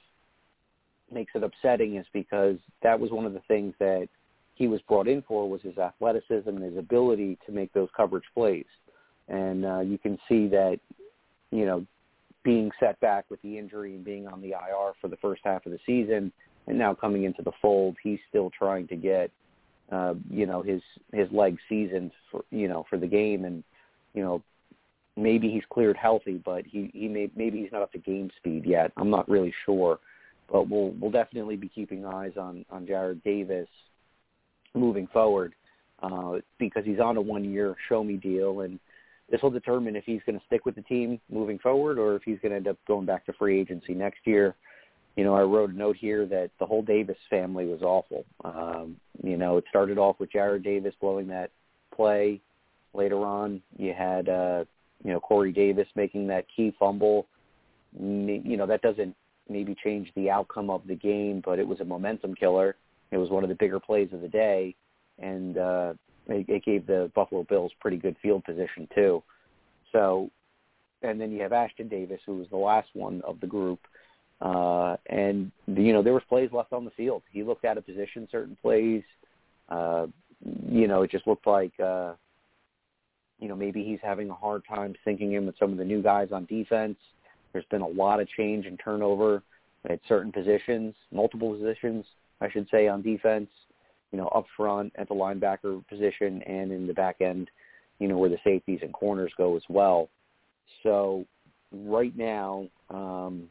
makes 1.12 1.32
it 1.36 1.44
upsetting 1.44 1.96
is 1.96 2.06
because 2.14 2.58
that 2.84 3.00
was 3.00 3.12
one 3.12 3.26
of 3.26 3.34
the 3.34 3.42
things 3.48 3.74
that 3.80 4.08
he 4.56 4.68
was 4.68 4.82
brought 4.82 5.08
in 5.08 5.24
for 5.24 5.50
was 5.50 5.62
his 5.62 5.78
athleticism 5.78 6.50
and 6.50 6.64
his 6.64 6.78
ability 6.78 7.38
to 7.46 7.52
make 7.52 7.72
those 7.74 7.90
coverage 7.96 8.26
plays. 8.34 8.66
And 9.28 9.66
uh, 9.66 9.80
you 9.80 9.98
can 9.98 10.18
see 10.28 10.48
that, 10.48 10.80
you 11.52 11.66
know, 11.66 11.86
being 12.44 12.72
set 12.80 13.00
back 13.00 13.26
with 13.30 13.42
the 13.42 13.58
injury 13.58 13.96
and 13.96 14.04
being 14.04 14.28
on 14.28 14.42
the 14.42 14.50
IR 14.50 14.94
for 15.00 15.08
the 15.08 15.18
first 15.18 15.42
half 15.46 15.66
of 15.66 15.72
the 15.72 15.80
season 15.86 16.32
and 16.68 16.78
now 16.78 16.94
coming 16.94 17.24
into 17.24 17.42
the 17.42 17.52
fold, 17.62 17.98
he's 18.02 18.20
still 18.30 18.50
trying 18.50 18.88
to 18.88 18.96
get 18.96 19.32
uh, 19.92 20.14
you 20.30 20.46
know 20.46 20.62
his 20.62 20.82
his 21.12 21.28
leg 21.32 21.58
seasoned 21.68 22.12
for 22.32 22.44
you 22.52 22.68
know 22.68 22.86
for 22.90 22.98
the 22.98 23.08
game, 23.08 23.46
and 23.46 23.64
you 24.14 24.24
know 24.24 24.42
maybe 25.16 25.50
he's 25.50 25.64
cleared 25.70 25.98
healthy, 25.98 26.42
but 26.44 26.66
he 26.66 26.90
he 26.94 27.08
may 27.08 27.30
maybe 27.36 27.60
he's 27.60 27.72
not 27.72 27.82
up 27.82 27.92
to 27.92 27.98
game 27.98 28.30
speed 28.38 28.66
yet. 28.66 28.92
I'm 28.98 29.10
not 29.10 29.30
really 29.30 29.54
sure, 29.66 30.00
but 30.52 30.70
we'll 30.70 30.92
we'll 31.00 31.12
definitely 31.12 31.58
be 31.58 31.68
keeping 31.68 32.06
eyes 32.06 32.34
on 32.38 32.66
on 32.72 32.86
Jarrad 32.86 33.22
Davis 33.24 33.68
moving 34.74 35.08
forward 35.08 35.54
uh, 36.02 36.38
because 36.58 36.86
he's 36.86 37.00
on 37.00 37.18
a 37.18 37.22
one 37.22 37.44
year 37.44 37.76
show 37.90 38.04
me 38.04 38.16
deal, 38.16 38.62
and 38.62 38.80
this 39.34 39.42
will 39.42 39.50
determine 39.50 39.98
if 39.98 40.06
he's 40.06 40.22
going 40.26 40.40
to 40.40 40.46
stick 40.46 40.66
with 40.66 40.76
the 40.76 40.82
team 40.84 41.20
moving 41.30 41.60
forward 41.60 41.98
or 41.98 42.16
if 42.16 42.24
he's 42.24 42.38
going 42.40 42.52
to 42.52 42.56
end 42.56 42.68
up 42.70 42.78
going 42.88 43.06
back 43.06 43.26
to 43.26 43.34
free 43.34 43.60
agency 43.60 43.94
next 43.94 44.20
year 44.26 44.56
you 45.16 45.24
know, 45.24 45.36
I 45.36 45.42
wrote 45.42 45.70
a 45.70 45.78
note 45.78 45.98
here 45.98 46.26
that 46.26 46.50
the 46.60 46.66
whole 46.66 46.82
Davis 46.82 47.18
family 47.30 47.66
was 47.66 47.82
awful. 47.82 48.26
Um, 48.44 48.98
you 49.24 49.38
know, 49.38 49.58
it 49.58 49.66
started 49.70 49.98
off 49.98 50.20
with 50.20 50.32
Jarrad 50.32 50.64
Davis 50.64 50.96
blowing 51.00 51.28
that 51.28 51.52
play. 51.96 52.42
Later 52.96 53.20
on, 53.20 53.62
you 53.78 53.94
had, 53.94 54.30
uh, 54.30 54.66
you 55.04 55.12
know, 55.12 55.20
Corey 55.20 55.52
Davis 55.52 55.88
making 55.96 56.28
that 56.28 56.46
key 56.56 56.74
fumble. 56.80 57.28
You 58.00 58.58
know, 58.58 58.66
that 58.66 58.82
doesn't 58.82 59.16
maybe 59.50 59.76
change 59.84 60.12
the 60.16 60.32
outcome 60.32 60.70
of 60.70 60.82
the 60.88 60.96
game, 60.96 61.42
but 61.46 61.60
it 61.60 61.68
was 61.68 61.80
a 61.80 61.86
momentum 61.86 62.34
killer. 62.34 62.76
It 63.12 63.18
was 63.18 63.30
one 63.30 63.44
of 63.44 63.50
the 63.50 63.56
bigger 63.56 63.80
plays 63.80 64.10
of 64.14 64.22
the 64.22 64.28
day, 64.28 64.76
and 65.20 65.58
uh, 65.58 65.94
it, 66.28 66.66
gave 66.66 66.88
the 66.88 67.12
Buffalo 67.16 67.44
Bills 67.44 67.72
pretty 67.80 67.98
good 67.98 68.16
field 68.22 68.44
position 68.44 68.88
too. 68.94 69.24
So, 69.92 70.30
and 71.02 71.20
then 71.20 71.32
you 71.32 71.42
have 71.42 71.52
Ashtyn 71.52 71.90
Davis, 71.90 72.22
who 72.26 72.38
was 72.38 72.48
the 72.50 72.58
last 72.58 72.90
one 72.94 73.22
of 73.28 73.40
the 73.40 73.48
group 73.48 73.80
uh, 74.44 74.98
and 75.08 75.52
you 75.68 75.94
know 75.94 76.04
there 76.04 76.14
was 76.14 76.24
plays 76.28 76.50
left 76.52 76.74
on 76.74 76.84
the 76.84 76.92
field. 76.92 77.24
He 77.32 77.44
looked 77.44 77.64
out 77.64 77.78
of 77.78 77.86
position 77.86 78.28
certain 78.30 78.58
plays. 78.62 79.04
Uh, 79.70 80.08
you 80.70 80.88
know, 80.88 81.04
it 81.04 81.12
just 81.12 81.26
looked 81.26 81.48
like 81.48 81.72
uh, 81.80 82.14
you 83.40 83.48
know 83.48 83.56
maybe 83.56 83.84
he's 83.84 84.00
having 84.04 84.30
a 84.30 84.34
hard 84.34 84.64
time 84.68 84.96
syncing 85.08 85.38
in 85.38 85.46
with 85.46 85.56
some 85.58 85.72
of 85.72 85.78
the 85.78 85.86
new 85.86 86.02
guys 86.02 86.30
on 86.34 86.46
defense. 86.46 86.98
There's 87.54 87.66
been 87.72 87.82
a 87.82 87.88
lot 87.88 88.20
of 88.20 88.28
change 88.30 88.66
and 88.66 88.80
turnover 88.84 89.44
at 89.90 90.00
certain 90.10 90.32
positions, 90.32 90.94
multiple 91.12 91.54
positions, 91.54 92.06
I 92.42 92.50
should 92.50 92.68
say, 92.70 92.88
on 92.90 93.02
defense. 93.02 93.50
You 94.14 94.20
know, 94.20 94.28
up 94.28 94.46
front 94.56 94.94
at 94.96 95.10
the 95.10 95.16
linebacker 95.16 95.86
position 95.88 96.42
and 96.44 96.72
in 96.72 96.88
the 96.88 96.94
back 96.94 97.20
end, 97.20 97.50
you 98.00 98.08
know, 98.08 98.18
where 98.18 98.30
the 98.30 98.38
safeties 98.44 98.80
and 98.82 98.94
corners 98.94 99.34
go 99.38 99.58
as 99.58 99.64
well. 99.68 100.08
So 100.84 101.26
right 101.72 102.16
now, 102.16 102.68
um, 102.90 103.50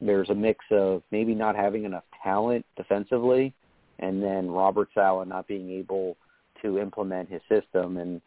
there's 0.00 0.28
a 0.30 0.34
mix 0.34 0.64
of 0.70 1.02
maybe 1.10 1.34
not 1.34 1.56
having 1.56 1.84
enough 1.84 2.04
talent 2.22 2.66
defensively, 2.76 3.54
and 3.98 4.22
then 4.22 4.50
Robert 4.50 4.88
Saleh 4.94 5.26
not 5.26 5.48
being 5.48 5.70
able 5.70 6.16
to 6.62 6.78
implement 6.78 7.30
his 7.30 7.40
system. 7.48 7.96
And 7.96 8.20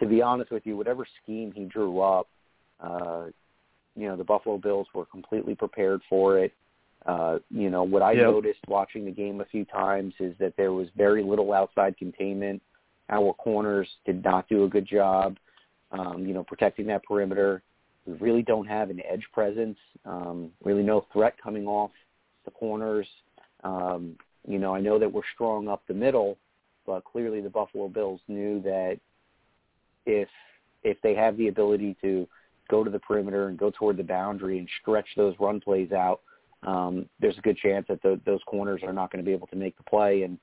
to 0.00 0.06
be 0.06 0.22
honest 0.22 0.50
with 0.50 0.66
you, 0.66 0.76
whatever 0.76 1.06
scheme 1.22 1.52
he 1.52 1.64
drew 1.64 2.00
up, 2.00 2.28
uh, 2.80 3.26
you 3.96 4.08
know, 4.08 4.16
the 4.16 4.24
Buffalo 4.24 4.58
Bills 4.58 4.86
were 4.94 5.04
completely 5.06 5.54
prepared 5.54 6.00
for 6.08 6.38
it. 6.38 6.52
Uh, 7.06 7.38
you 7.50 7.70
know, 7.70 7.82
what 7.82 8.02
I 8.02 8.12
Yep. 8.12 8.22
noticed 8.24 8.60
watching 8.68 9.04
the 9.04 9.10
game 9.10 9.40
a 9.40 9.44
few 9.46 9.64
times 9.64 10.14
is 10.20 10.36
that 10.38 10.54
there 10.56 10.72
was 10.72 10.88
very 10.90 11.22
little 11.22 11.52
outside 11.52 11.96
containment. 11.96 12.62
Our 13.08 13.32
corners 13.34 13.88
did 14.04 14.22
not 14.22 14.48
do 14.48 14.64
a 14.64 14.68
good 14.68 14.86
job, 14.86 15.38
um, 15.92 16.26
you 16.26 16.34
know, 16.34 16.44
protecting 16.44 16.86
that 16.86 17.02
perimeter. 17.04 17.62
We 18.06 18.14
really 18.14 18.42
don't 18.42 18.66
have 18.66 18.90
an 18.90 19.00
edge 19.08 19.24
presence. 19.32 19.78
Um, 20.04 20.52
really 20.62 20.82
no 20.82 21.06
threat 21.12 21.36
coming 21.42 21.66
off 21.66 21.90
the 22.44 22.50
corners. 22.50 23.06
Um, 23.64 24.16
you 24.46 24.58
know, 24.58 24.74
I 24.74 24.80
know 24.80 24.98
that 24.98 25.10
we're 25.10 25.22
strong 25.34 25.68
up 25.68 25.82
the 25.86 25.94
middle, 25.94 26.38
but 26.86 27.04
clearly 27.04 27.40
the 27.40 27.50
Buffalo 27.50 27.88
Bills 27.88 28.20
knew 28.28 28.60
that 28.62 28.98
if 30.06 30.28
if 30.82 31.00
they 31.02 31.14
have 31.14 31.36
the 31.36 31.48
ability 31.48 31.94
to 32.00 32.26
go 32.70 32.82
to 32.82 32.90
the 32.90 32.98
perimeter 32.98 33.48
and 33.48 33.58
go 33.58 33.70
toward 33.70 33.96
the 33.96 34.02
boundary 34.02 34.58
and 34.58 34.68
stretch 34.80 35.06
those 35.16 35.34
run 35.38 35.60
plays 35.60 35.92
out, 35.92 36.20
um, 36.62 37.06
there's 37.20 37.38
a 37.38 37.40
good 37.42 37.56
chance 37.56 37.86
that 37.88 38.02
the, 38.02 38.20
those 38.26 38.40
corners 38.46 38.82
are 38.82 38.92
not 38.92 39.10
going 39.10 39.24
to 39.24 39.28
be 39.28 39.34
able 39.34 39.46
to 39.48 39.56
make 39.56 39.76
the 39.76 39.82
play. 39.84 40.22
And 40.22 40.38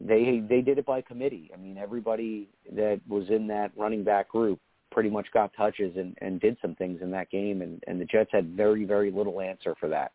they 0.00 0.42
they 0.46 0.60
did 0.60 0.78
it 0.78 0.86
by 0.86 1.00
committee. 1.00 1.50
I 1.52 1.56
mean, 1.56 1.78
everybody 1.78 2.48
that 2.72 3.00
was 3.08 3.28
in 3.30 3.46
that 3.48 3.72
running 3.76 4.04
back 4.04 4.28
group 4.28 4.60
pretty 4.90 5.10
much 5.10 5.26
got 5.32 5.52
touches 5.54 5.96
and, 5.96 6.16
and 6.20 6.40
did 6.40 6.56
some 6.62 6.74
things 6.74 7.00
in 7.02 7.10
that 7.10 7.30
game, 7.30 7.62
and, 7.62 7.82
and 7.86 8.00
the 8.00 8.04
Jets 8.04 8.30
had 8.32 8.56
very 8.56 8.84
very 8.84 9.10
little 9.10 9.40
answer 9.40 9.74
for 9.80 9.88
that. 9.88 10.12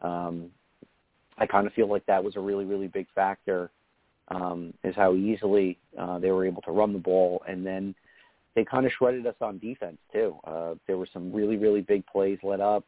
Um, 0.00 0.50
I 1.38 1.46
kind 1.46 1.66
of 1.66 1.72
feel 1.72 1.88
like 1.88 2.04
that 2.06 2.22
was 2.22 2.36
a 2.36 2.40
really 2.40 2.64
really 2.64 2.88
big 2.88 3.06
factor. 3.14 3.70
Um, 4.28 4.72
is 4.84 4.94
how 4.94 5.14
easily 5.14 5.76
uh, 5.98 6.20
they 6.20 6.30
were 6.30 6.46
able 6.46 6.62
to 6.62 6.70
run 6.70 6.92
the 6.92 7.00
ball, 7.00 7.42
and 7.48 7.66
then 7.66 7.96
they 8.54 8.64
kind 8.64 8.86
of 8.86 8.92
shredded 8.92 9.26
us 9.26 9.34
on 9.40 9.58
defense 9.58 9.98
too. 10.12 10.36
Uh, 10.44 10.74
there 10.86 10.98
were 10.98 11.08
some 11.12 11.32
really 11.32 11.56
really 11.56 11.80
big 11.80 12.06
plays 12.06 12.38
let 12.42 12.60
up. 12.60 12.84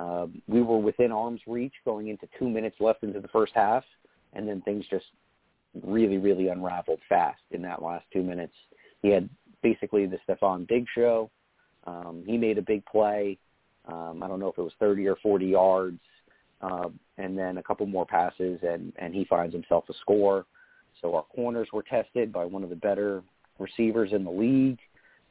Uh, 0.00 0.26
we 0.48 0.62
were 0.62 0.78
within 0.78 1.12
arm's 1.12 1.42
reach 1.46 1.74
going 1.84 2.08
into 2.08 2.26
two 2.38 2.48
minutes 2.48 2.76
left 2.80 3.02
into 3.02 3.20
the 3.20 3.28
first 3.28 3.52
half, 3.54 3.84
and 4.32 4.48
then 4.48 4.62
things 4.62 4.84
just 4.88 5.04
really, 5.82 6.16
really 6.16 6.48
unraveled 6.48 7.00
fast 7.06 7.42
in 7.50 7.60
that 7.60 7.82
last 7.82 8.06
two 8.10 8.22
minutes. 8.22 8.54
He 9.02 9.08
had 9.08 9.28
basically 9.62 10.06
the 10.06 10.18
Stefon 10.26 10.66
Diggs 10.68 10.88
show. 10.94 11.30
Um, 11.86 12.22
he 12.26 12.38
made 12.38 12.56
a 12.56 12.62
big 12.62 12.84
play. 12.86 13.36
Um, 13.86 14.22
I 14.22 14.28
don't 14.28 14.40
know 14.40 14.48
if 14.48 14.56
it 14.56 14.62
was 14.62 14.72
30 14.80 15.06
or 15.06 15.16
40 15.16 15.46
yards, 15.46 16.00
uh, 16.62 16.88
and 17.18 17.38
then 17.38 17.58
a 17.58 17.62
couple 17.62 17.84
more 17.84 18.06
passes, 18.06 18.58
and, 18.62 18.94
and 18.96 19.14
he 19.14 19.26
finds 19.26 19.54
himself 19.54 19.84
a 19.90 19.94
score. 20.00 20.46
So 21.02 21.14
our 21.14 21.24
corners 21.24 21.68
were 21.74 21.82
tested 21.82 22.32
by 22.32 22.46
one 22.46 22.62
of 22.62 22.70
the 22.70 22.76
better 22.76 23.22
receivers 23.58 24.12
in 24.12 24.24
the 24.24 24.30
league. 24.30 24.78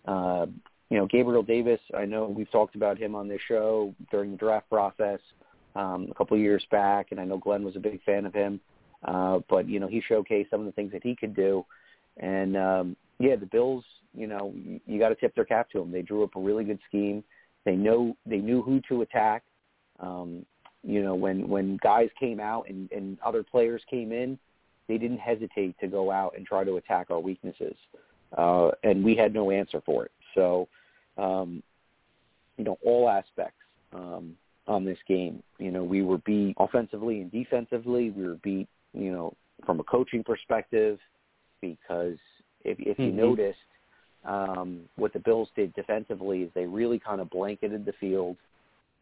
Uh, 0.06 0.46
you 0.90 0.98
know, 0.98 1.06
Gabriel 1.06 1.44
Davis, 1.44 1.80
I 1.96 2.06
know 2.06 2.26
we've 2.26 2.52
talked 2.52 2.76
about 2.76 2.98
him 2.98 3.16
on 3.16 3.28
this 3.28 3.42
show 3.48 3.94
during 4.10 4.32
the 4.32 4.38
draft 4.38 4.70
process 4.70 5.20
um, 5.76 6.08
a 6.10 6.14
couple 6.16 6.36
of 6.36 6.42
years 6.42 6.66
back, 6.72 7.08
and 7.12 7.20
I 7.20 7.26
know 7.26 7.38
Glenn 7.38 7.64
was 7.64 7.76
a 7.76 7.80
big 7.80 8.02
fan 8.04 8.26
of 8.26 8.34
him. 8.34 8.60
Uh, 9.06 9.40
but 9.50 9.68
you 9.68 9.80
know, 9.80 9.88
he 9.88 10.02
showcased 10.10 10.50
some 10.50 10.60
of 10.60 10.66
the 10.66 10.72
things 10.74 10.92
that 10.92 11.04
he 11.04 11.16
could 11.16 11.36
do, 11.36 11.66
and 12.18 12.58
um, 12.58 12.98
yeah, 13.20 13.36
the 13.36 13.46
Bills. 13.46 13.84
You 14.14 14.26
know, 14.28 14.54
you, 14.88 15.00
got 15.00 15.10
to 15.10 15.16
tip 15.16 15.36
their 15.36 15.46
cap 15.46 15.70
to 15.72 15.80
them. 15.80 15.92
They 15.92 16.02
drew 16.02 16.24
up 16.24 16.36
a 16.36 16.40
really 16.40 16.64
good 16.64 16.80
scheme. 16.88 17.24
They 17.64 17.76
know 17.76 18.18
they 18.26 18.40
knew 18.40 18.62
who 18.62 18.82
to 18.90 19.04
attack. 19.04 19.44
Um, 20.00 20.46
you 20.84 21.04
know, 21.04 21.14
when 21.16 21.48
when 21.48 21.78
guys 21.82 22.10
came 22.20 22.40
out 22.40 22.68
and, 22.68 22.92
and 22.92 23.18
other 23.24 23.44
players 23.44 23.82
came 23.90 24.12
in, 24.12 24.38
they 24.88 24.98
didn't 24.98 25.20
hesitate 25.20 25.80
to 25.80 25.88
go 25.88 26.12
out 26.12 26.34
and 26.36 26.46
try 26.46 26.64
to 26.64 26.78
attack 26.78 27.12
our 27.12 27.20
weaknesses, 27.20 27.76
uh, 28.38 28.72
and 28.84 29.04
we 29.04 29.16
had 29.16 29.34
no 29.34 29.52
answer 29.52 29.82
for 29.86 30.06
it. 30.06 30.12
So, 30.36 30.68
um, 31.20 31.64
you 32.58 32.64
know, 32.64 32.78
all 32.86 33.10
aspects 33.10 33.62
um, 33.94 34.36
on 34.68 34.86
this 34.86 34.98
game. 35.08 35.42
You 35.58 35.72
know, 35.72 35.84
we 35.84 36.02
were 36.02 36.20
beat 36.20 36.56
offensively 36.60 37.22
and 37.22 37.32
defensively. 37.32 38.12
We 38.12 38.26
were 38.26 38.40
beat 38.44 38.68
you 38.94 39.12
know, 39.12 39.34
from 39.66 39.80
a 39.80 39.84
coaching 39.84 40.24
perspective, 40.24 41.00
because 41.62 42.18
if, 42.64 42.80
if 42.80 42.98
you 43.00 43.12
Mhm. 43.12 43.16
noticed, 43.16 43.60
um, 44.26 44.90
what 44.96 45.14
the 45.14 45.20
Bills 45.20 45.50
did 45.56 45.74
defensively 45.74 46.44
is 46.44 46.52
they 46.54 46.66
really 46.66 47.00
kind 47.00 47.22
of 47.22 47.30
blanketed 47.30 47.86
the 47.86 47.94
field. 47.94 48.38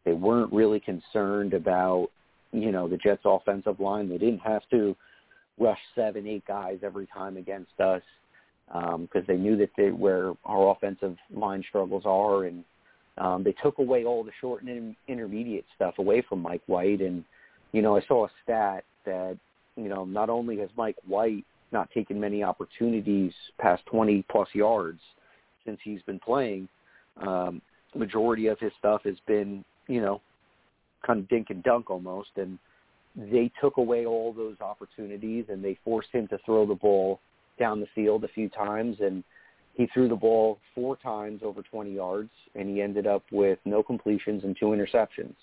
They 0.04 0.12
weren't 0.12 0.52
really 0.52 0.80
concerned 0.80 1.54
about, 1.54 2.10
you 2.52 2.70
know, 2.70 2.86
the 2.88 2.96
Jets' 2.96 3.22
offensive 3.24 3.80
line. 3.80 4.08
They 4.08 4.18
didn't 4.18 4.40
have 4.40 4.68
to 4.70 4.96
rush 5.58 5.80
seven, 5.94 6.26
eight 6.26 6.44
guys 6.46 6.78
every 6.82 7.06
time 7.06 7.36
against 7.36 7.80
us 7.80 8.02
because 8.72 9.26
they 9.26 9.36
knew 9.36 9.56
that 9.56 9.70
they, 9.76 9.90
where 9.90 10.32
our 10.44 10.70
offensive 10.70 11.16
line 11.32 11.64
struggles 11.68 12.02
are, 12.04 12.44
and 12.44 12.64
um, 13.16 13.42
they 13.42 13.52
took 13.62 13.78
away 13.78 14.04
all 14.04 14.22
the 14.22 14.30
short 14.40 14.62
and 14.62 14.94
intermediate 15.08 15.64
stuff 15.74 15.94
away 15.98 16.22
from 16.28 16.40
Mike 16.40 16.62
White. 16.66 17.00
And 17.00 17.24
you 17.72 17.82
know, 17.82 17.96
I 17.96 18.00
saw 18.06 18.26
a 18.26 18.30
stat 18.44 18.84
that 19.06 19.38
you 19.76 19.88
know 19.88 20.04
not 20.04 20.30
only 20.30 20.58
has 20.58 20.68
Mike 20.76 20.96
White 21.06 21.44
not 21.72 21.90
taken 21.90 22.18
many 22.18 22.42
opportunities 22.42 23.32
past 23.58 23.84
20 23.86 24.24
plus 24.30 24.48
yards 24.54 25.00
since 25.66 25.78
he's 25.82 26.00
been 26.02 26.18
playing, 26.18 26.68
um, 27.26 27.60
majority 27.94 28.46
of 28.46 28.58
his 28.58 28.72
stuff 28.78 29.02
has 29.04 29.16
been 29.26 29.64
you 29.86 30.00
know 30.00 30.20
kind 31.06 31.20
of 31.20 31.28
dink 31.28 31.50
and 31.50 31.62
dunk 31.62 31.90
almost, 31.90 32.30
and 32.36 32.58
they 33.16 33.50
took 33.60 33.78
away 33.78 34.06
all 34.06 34.32
those 34.32 34.60
opportunities 34.60 35.46
and 35.48 35.64
they 35.64 35.76
forced 35.84 36.10
him 36.12 36.28
to 36.28 36.38
throw 36.44 36.66
the 36.66 36.74
ball 36.74 37.18
down 37.58 37.80
the 37.80 37.86
field 37.94 38.24
a 38.24 38.28
few 38.28 38.48
times 38.48 38.96
and 39.00 39.22
he 39.74 39.86
threw 39.94 40.08
the 40.08 40.16
ball 40.16 40.58
four 40.74 40.96
times 40.96 41.40
over 41.44 41.62
20 41.62 41.94
yards 41.94 42.30
and 42.54 42.68
he 42.68 42.82
ended 42.82 43.06
up 43.06 43.22
with 43.30 43.58
no 43.64 43.82
completions 43.82 44.42
and 44.44 44.56
two 44.58 44.66
interceptions. 44.66 45.34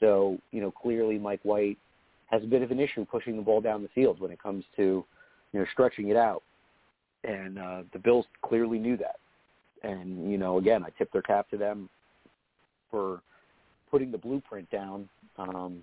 So, 0.00 0.38
you 0.50 0.60
know, 0.60 0.70
clearly 0.70 1.18
Mike 1.18 1.40
White 1.44 1.78
has 2.26 2.42
a 2.42 2.46
bit 2.46 2.62
of 2.62 2.70
an 2.70 2.78
issue 2.78 3.06
pushing 3.06 3.36
the 3.36 3.42
ball 3.42 3.62
down 3.62 3.82
the 3.82 3.88
field 3.88 4.20
when 4.20 4.30
it 4.30 4.42
comes 4.42 4.64
to, 4.76 5.04
you 5.52 5.60
know, 5.60 5.64
stretching 5.72 6.08
it 6.08 6.16
out. 6.16 6.42
And 7.24 7.58
uh, 7.58 7.82
the 7.92 7.98
Bills 7.98 8.26
clearly 8.42 8.78
knew 8.78 8.98
that. 8.98 9.16
And, 9.82 10.30
you 10.30 10.36
know, 10.36 10.58
again, 10.58 10.84
I 10.84 10.90
tip 10.98 11.10
their 11.12 11.22
cap 11.22 11.48
to 11.50 11.56
them 11.56 11.88
for 12.90 13.22
putting 13.90 14.10
the 14.10 14.18
blueprint 14.18 14.70
down 14.70 15.08
um, 15.38 15.78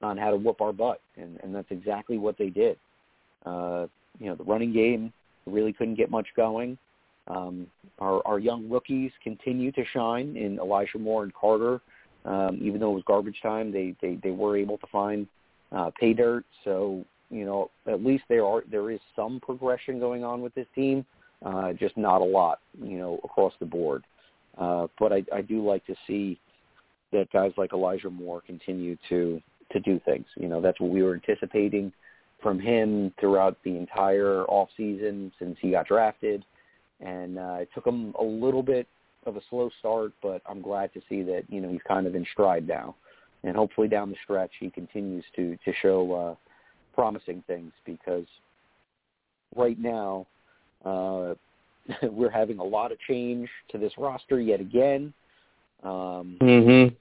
on 0.00 0.16
how 0.16 0.30
to 0.30 0.36
whoop 0.36 0.60
our 0.60 0.72
butt. 0.72 1.00
And, 1.16 1.38
and 1.42 1.54
that's 1.54 1.70
exactly 1.70 2.16
what 2.16 2.38
they 2.38 2.48
did. 2.48 2.78
Uh, 3.44 3.88
you 4.18 4.26
know, 4.26 4.34
the 4.34 4.44
running 4.44 4.72
game 4.72 5.12
really 5.46 5.72
couldn't 5.72 5.96
get 5.96 6.10
much 6.10 6.28
going. 6.36 6.78
Um, 7.28 7.66
our, 7.98 8.26
our 8.26 8.38
young 8.38 8.68
rookies 8.68 9.10
continue 9.22 9.72
to 9.72 9.84
shine 9.92 10.36
in 10.36 10.58
Elijah 10.58 10.98
Moore 10.98 11.22
and 11.22 11.34
Carter. 11.34 11.80
Um, 12.24 12.58
even 12.62 12.80
though 12.80 12.92
it 12.92 12.94
was 12.94 13.04
garbage 13.06 13.38
time, 13.42 13.70
they, 13.70 13.94
they, 14.00 14.18
they 14.22 14.30
were 14.30 14.56
able 14.56 14.78
to 14.78 14.86
find 14.88 15.26
uh, 15.72 15.90
pay 15.98 16.12
dirt. 16.14 16.44
So, 16.64 17.04
you 17.30 17.44
know, 17.44 17.70
at 17.86 18.04
least 18.04 18.24
there 18.28 18.46
are 18.46 18.62
there 18.70 18.90
is 18.90 19.00
some 19.16 19.40
progression 19.40 19.98
going 19.98 20.24
on 20.24 20.40
with 20.40 20.54
this 20.54 20.66
team, 20.74 21.04
uh, 21.44 21.72
just 21.72 21.96
not 21.96 22.20
a 22.20 22.24
lot, 22.24 22.60
you 22.80 22.98
know, 22.98 23.20
across 23.24 23.52
the 23.60 23.66
board. 23.66 24.04
Uh, 24.56 24.86
but 24.98 25.12
I, 25.12 25.24
I 25.34 25.40
do 25.42 25.66
like 25.66 25.84
to 25.86 25.94
see 26.06 26.38
that 27.12 27.30
guys 27.32 27.52
like 27.56 27.72
Elijah 27.72 28.10
Moore 28.10 28.42
continue 28.46 28.96
to 29.08 29.40
to 29.72 29.80
do 29.80 30.00
things. 30.04 30.26
You 30.36 30.48
know, 30.48 30.60
that's 30.60 30.78
what 30.80 30.90
we 30.90 31.02
were 31.02 31.14
anticipating 31.14 31.92
from 32.44 32.60
him 32.60 33.12
throughout 33.18 33.56
the 33.64 33.74
entire 33.74 34.44
off 34.44 34.68
season 34.76 35.32
since 35.38 35.56
he 35.60 35.70
got 35.70 35.88
drafted. 35.88 36.44
And 37.00 37.38
uh, 37.38 37.56
it 37.60 37.70
took 37.74 37.86
him 37.86 38.14
a 38.20 38.22
little 38.22 38.62
bit 38.62 38.86
of 39.26 39.36
a 39.36 39.40
slow 39.48 39.70
start, 39.80 40.12
but 40.22 40.42
I'm 40.46 40.60
glad 40.60 40.92
to 40.92 41.00
see 41.08 41.22
that 41.22 41.44
you 41.48 41.60
know 41.60 41.70
he's 41.70 41.80
kind 41.88 42.06
of 42.06 42.14
in 42.14 42.24
stride 42.32 42.68
now, 42.68 42.94
and 43.42 43.56
hopefully 43.56 43.88
down 43.88 44.10
the 44.10 44.16
stretch 44.22 44.50
he 44.60 44.70
continues 44.70 45.24
to 45.34 45.56
to 45.64 45.72
show 45.80 46.12
uh, 46.12 46.34
promising 46.94 47.42
things 47.46 47.72
because 47.86 48.26
right 49.56 49.78
now 49.78 50.26
uh, 50.84 51.34
we're 52.02 52.30
having 52.30 52.58
a 52.58 52.64
lot 52.64 52.92
of 52.92 52.98
change 53.08 53.48
to 53.70 53.78
this 53.78 53.92
roster 53.98 54.38
yet 54.38 54.60
again. 54.60 55.12
Um, 55.82 56.36
Mhm. 56.40 56.94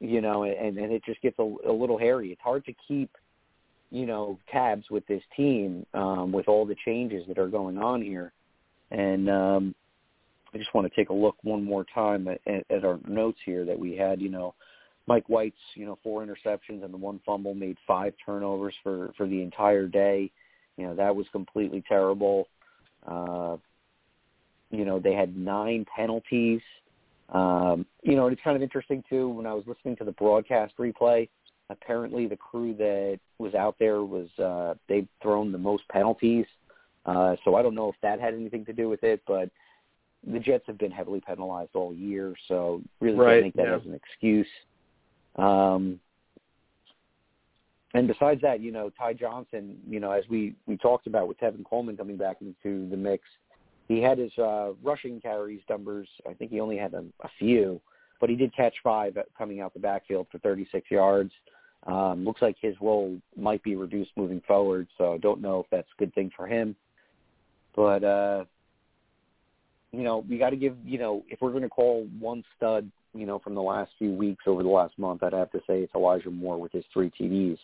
you 0.00 0.20
know, 0.20 0.42
and 0.42 0.76
and 0.76 0.92
it 0.92 1.02
just 1.04 1.20
gets 1.22 1.38
a, 1.38 1.54
a 1.66 1.72
little 1.72 1.96
hairy. 1.96 2.32
It's 2.32 2.42
hard 2.42 2.64
to 2.66 2.74
keep, 2.86 3.10
you 3.94 4.06
know, 4.06 4.36
tabs 4.50 4.90
with 4.90 5.06
this 5.06 5.22
team 5.36 5.86
um, 5.94 6.32
with 6.32 6.48
all 6.48 6.66
the 6.66 6.74
changes 6.84 7.24
that 7.28 7.38
are 7.38 7.46
going 7.46 7.78
on 7.78 8.02
here. 8.02 8.32
And 8.90 9.30
um, 9.30 9.74
I 10.52 10.58
just 10.58 10.74
want 10.74 10.90
to 10.90 10.96
take 10.96 11.10
a 11.10 11.14
look 11.14 11.36
one 11.42 11.62
more 11.62 11.86
time 11.94 12.26
at, 12.26 12.40
at, 12.70 12.84
our 12.84 12.98
notes 13.06 13.38
here 13.46 13.64
that 13.64 13.78
we 13.78 13.96
had. 13.96 14.20
You 14.20 14.30
know, 14.30 14.54
Mike 15.06 15.28
White's, 15.28 15.54
you 15.76 15.86
know, 15.86 15.96
four 16.02 16.26
interceptions 16.26 16.82
and 16.82 16.92
the 16.92 16.96
one 16.96 17.20
fumble 17.24 17.54
made 17.54 17.76
five 17.86 18.14
turnovers 18.26 18.74
for 18.82 19.12
for 19.16 19.28
the 19.28 19.40
entire 19.40 19.86
day. 19.86 20.28
You 20.76 20.88
know, 20.88 20.96
that 20.96 21.14
was 21.14 21.26
completely 21.30 21.84
terrible. 21.86 22.48
Uh, 23.06 23.58
you 24.72 24.84
know, 24.84 24.98
they 24.98 25.14
had 25.14 25.36
nine 25.36 25.86
penalties. 25.94 26.62
Um, 27.28 27.86
you 28.02 28.16
know, 28.16 28.26
and 28.26 28.32
it's 28.32 28.42
kind 28.42 28.56
of 28.56 28.62
interesting 28.62 29.04
too. 29.08 29.28
When 29.28 29.46
I 29.46 29.54
was 29.54 29.62
listening 29.68 29.94
to 29.98 30.04
the 30.04 30.12
broadcast 30.12 30.74
replay, 30.78 31.28
apparently 31.70 32.26
the 32.26 32.36
crew 32.36 32.74
that 32.74 33.18
was 33.38 33.54
out 33.54 33.76
there 33.78 34.02
was 34.04 34.28
uh, 34.38 34.74
they've 34.88 35.08
thrown 35.22 35.52
the 35.52 35.58
most 35.58 35.88
penalties 35.88 36.46
Uh, 37.06 37.36
so 37.44 37.54
I 37.54 37.62
don't 37.62 37.74
know 37.74 37.88
if 37.90 37.96
that 38.02 38.20
had 38.20 38.34
anything 38.34 38.64
to 38.64 38.72
do 38.72 38.88
with 38.88 39.02
it, 39.04 39.20
but 39.26 39.50
the 40.26 40.38
Jets 40.38 40.64
have 40.66 40.78
been 40.78 40.90
heavily 40.90 41.20
penalized 41.20 41.74
all 41.74 41.92
year, 41.92 42.34
so 42.48 42.80
really 43.00 43.18
right, 43.18 43.34
can't 43.34 43.44
make 43.44 43.56
that 43.56 43.66
yeah. 43.66 43.76
as 43.76 43.84
an 43.84 43.94
excuse. 43.94 44.46
Um, 45.36 46.00
and 47.92 48.08
besides 48.08 48.40
that, 48.40 48.60
you 48.60 48.72
know, 48.72 48.90
Ty 48.98 49.12
Johnson, 49.14 49.76
you 49.86 50.00
know, 50.00 50.12
as 50.12 50.24
we 50.28 50.54
we 50.66 50.76
talked 50.78 51.06
about 51.06 51.28
with 51.28 51.38
Tevin 51.38 51.64
Coleman 51.64 51.96
coming 51.96 52.16
back 52.16 52.38
into 52.40 52.88
the 52.88 52.96
mix, 52.96 53.22
he 53.86 54.00
had 54.00 54.16
his 54.18 54.32
uh, 54.38 54.72
rushing 54.82 55.20
carries 55.20 55.60
numbers. 55.68 56.08
I 56.28 56.32
think 56.32 56.50
he 56.50 56.60
only 56.60 56.78
had 56.78 56.94
a, 56.94 57.04
a 57.20 57.28
few, 57.38 57.80
but 58.20 58.30
he 58.30 58.36
did 58.36 58.54
catch 58.54 58.74
five 58.82 59.16
coming 59.36 59.60
out 59.60 59.74
the 59.74 59.80
backfield 59.80 60.26
for 60.30 60.38
36 60.38 60.90
yards. 60.90 61.32
Um, 61.86 62.24
looks 62.24 62.40
like 62.40 62.56
his 62.60 62.74
role 62.80 63.16
might 63.36 63.62
be 63.62 63.76
reduced 63.76 64.10
moving 64.16 64.40
forward, 64.46 64.88
so 64.96 65.14
I 65.14 65.18
don't 65.18 65.42
know 65.42 65.60
if 65.60 65.66
that's 65.70 65.88
a 65.96 65.98
good 65.98 66.14
thing 66.14 66.30
for 66.34 66.46
him. 66.46 66.74
But 67.76 68.02
uh, 68.04 68.44
you 69.92 70.02
know, 70.02 70.24
we 70.28 70.38
got 70.38 70.50
to 70.50 70.56
give 70.56 70.76
you 70.84 70.98
know 70.98 71.24
if 71.28 71.40
we're 71.42 71.50
going 71.50 71.62
to 71.62 71.68
call 71.68 72.06
one 72.18 72.42
stud, 72.56 72.90
you 73.14 73.26
know, 73.26 73.38
from 73.38 73.54
the 73.54 73.62
last 73.62 73.92
few 73.98 74.12
weeks 74.12 74.44
over 74.46 74.62
the 74.62 74.68
last 74.68 74.98
month, 74.98 75.22
I'd 75.22 75.34
have 75.34 75.50
to 75.52 75.60
say 75.66 75.80
it's 75.80 75.94
Elijah 75.94 76.30
Moore 76.30 76.58
with 76.58 76.72
his 76.72 76.84
three 76.92 77.10
TDs. 77.10 77.58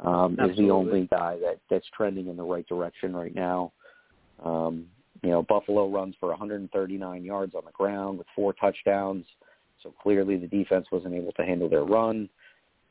Um, 0.00 0.36
is 0.40 0.56
the 0.56 0.70
only 0.70 1.06
guy 1.10 1.38
that 1.38 1.60
that's 1.70 1.86
trending 1.96 2.26
in 2.26 2.36
the 2.36 2.42
right 2.42 2.66
direction 2.66 3.14
right 3.14 3.34
now. 3.34 3.72
Um, 4.44 4.86
you 5.22 5.30
know, 5.30 5.42
Buffalo 5.42 5.88
runs 5.88 6.16
for 6.20 6.28
139 6.30 7.24
yards 7.24 7.54
on 7.54 7.62
the 7.64 7.70
ground 7.70 8.18
with 8.18 8.26
four 8.34 8.52
touchdowns. 8.52 9.24
So 9.84 9.94
clearly 10.02 10.36
the 10.36 10.48
defense 10.48 10.86
wasn't 10.90 11.14
able 11.14 11.32
to 11.32 11.44
handle 11.44 11.68
their 11.68 11.84
run. 11.84 12.28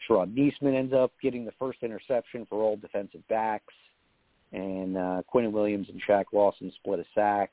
Sharrod 0.08 0.34
Neasman 0.34 0.78
ends 0.78 0.94
up 0.94 1.12
getting 1.22 1.44
the 1.44 1.52
first 1.60 1.80
interception 1.82 2.46
for 2.50 2.62
all 2.62 2.78
defensive 2.78 3.28
backs. 3.28 3.74
And 4.54 4.98
uh, 4.98 5.24
Quinn 5.28 5.52
Williams 5.52 5.88
and 5.90 6.02
Shaq 6.08 6.26
Lawson 6.32 6.72
split 6.76 7.00
a 7.00 7.06
sack. 7.16 7.52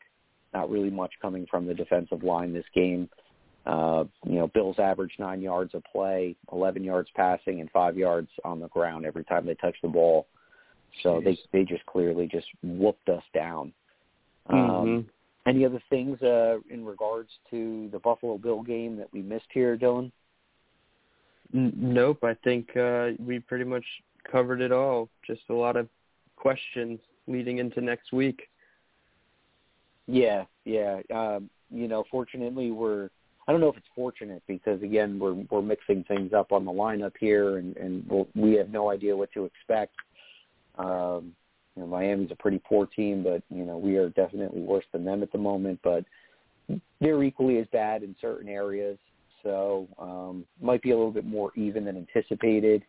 Not 0.52 0.70
really 0.70 0.90
much 0.90 1.12
coming 1.22 1.46
from 1.50 1.66
the 1.66 1.74
defensive 1.74 2.22
line 2.22 2.52
this 2.52 2.64
game. 2.74 3.08
Uh, 3.66 4.04
you 4.24 4.34
know, 4.34 4.48
Bills 4.48 4.76
averaged 4.78 5.18
nine 5.18 5.40
yards 5.40 5.74
a 5.74 5.80
play, 5.80 6.36
11 6.52 6.82
yards 6.82 7.08
passing, 7.14 7.60
and 7.60 7.70
five 7.70 7.96
yards 7.96 8.28
on 8.44 8.58
the 8.58 8.68
ground 8.68 9.04
every 9.04 9.24
time 9.24 9.46
they 9.46 9.54
touched 9.54 9.82
the 9.82 9.88
ball. 9.88 10.26
So 11.02 11.20
they 11.24 11.32
Jeez. 11.32 11.38
they 11.52 11.64
just 11.64 11.86
clearly 11.86 12.26
just 12.26 12.46
whooped 12.62 13.08
us 13.08 13.22
down. 13.32 13.72
Mhm. 14.50 14.70
Um, 14.70 15.10
any 15.46 15.64
other 15.64 15.82
things 15.90 16.20
uh, 16.22 16.58
in 16.68 16.84
regards 16.84 17.30
to 17.50 17.88
the 17.92 17.98
Buffalo 17.98 18.38
Bill 18.38 18.62
game 18.62 18.96
that 18.96 19.12
we 19.12 19.22
missed 19.22 19.48
here, 19.52 19.76
Dylan? 19.76 20.12
Nope, 21.52 22.22
I 22.22 22.34
think 22.44 22.76
uh, 22.76 23.10
we 23.18 23.40
pretty 23.40 23.64
much 23.64 23.84
covered 24.30 24.60
it 24.60 24.70
all. 24.70 25.08
Just 25.26 25.42
a 25.48 25.54
lot 25.54 25.76
of 25.76 25.88
questions 26.36 27.00
leading 27.26 27.58
into 27.58 27.80
next 27.80 28.12
week. 28.12 28.48
Yeah, 30.06 30.44
yeah. 30.64 31.00
Um, 31.12 31.50
you 31.70 31.88
know, 31.88 32.04
fortunately, 32.10 32.70
we're 32.70 33.10
I 33.48 33.52
don't 33.52 33.60
know 33.60 33.68
if 33.68 33.76
it's 33.76 33.86
fortunate 33.96 34.42
because 34.46 34.82
again, 34.82 35.18
we're 35.18 35.34
we're 35.50 35.62
mixing 35.62 36.04
things 36.04 36.32
up 36.32 36.52
on 36.52 36.64
the 36.64 36.72
lineup 36.72 37.14
here, 37.18 37.58
and 37.58 37.76
and 37.76 38.04
we'll, 38.08 38.28
we 38.34 38.52
have 38.54 38.70
no 38.70 38.90
idea 38.90 39.16
what 39.16 39.32
to 39.32 39.44
expect. 39.44 39.94
Um, 40.78 41.32
you 41.76 41.82
know, 41.82 41.88
Miami's 41.88 42.30
a 42.30 42.36
pretty 42.36 42.60
poor 42.66 42.86
team, 42.86 43.22
but 43.22 43.42
you 43.48 43.64
know 43.64 43.78
we 43.78 43.96
are 43.96 44.10
definitely 44.10 44.60
worse 44.60 44.84
than 44.92 45.04
them 45.04 45.22
at 45.22 45.32
the 45.32 45.38
moment. 45.38 45.80
But 45.82 46.04
they're 47.00 47.22
equally 47.22 47.58
as 47.58 47.66
bad 47.72 48.02
in 48.02 48.14
certain 48.20 48.48
areas, 48.48 48.98
so 49.42 49.88
um, 49.98 50.44
might 50.60 50.82
be 50.82 50.90
a 50.90 50.96
little 50.96 51.12
bit 51.12 51.26
more 51.26 51.52
even 51.56 51.84
than 51.84 51.96
anticipated. 51.96 52.82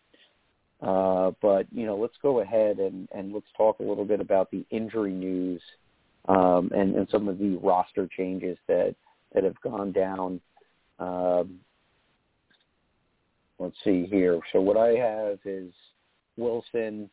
Uh, 0.82 1.32
but 1.42 1.68
you 1.72 1.86
know, 1.86 1.96
let's 1.96 2.18
go 2.22 2.40
ahead 2.40 2.80
and 2.80 3.08
and 3.14 3.34
let's 3.34 3.46
talk 3.56 3.80
a 3.80 3.84
little 3.84 4.06
bit 4.06 4.20
about 4.20 4.50
the 4.52 4.66
injury 4.72 5.14
news 5.14 5.62
um, 6.28 6.72
and, 6.76 6.96
and 6.96 7.08
some 7.12 7.28
of 7.28 7.38
the 7.38 7.58
roster 7.58 8.08
changes 8.08 8.58
that 8.68 8.96
that 9.34 9.44
have 9.44 9.60
gone 9.62 9.92
down. 9.92 10.42
Um, 11.00 11.60
let's 13.60 13.78
see 13.84 14.06
here. 14.10 14.40
So 14.52 14.60
what 14.60 14.78
I 14.78 14.90
have 14.90 15.40
is 15.46 15.72
Wilson 16.38 17.10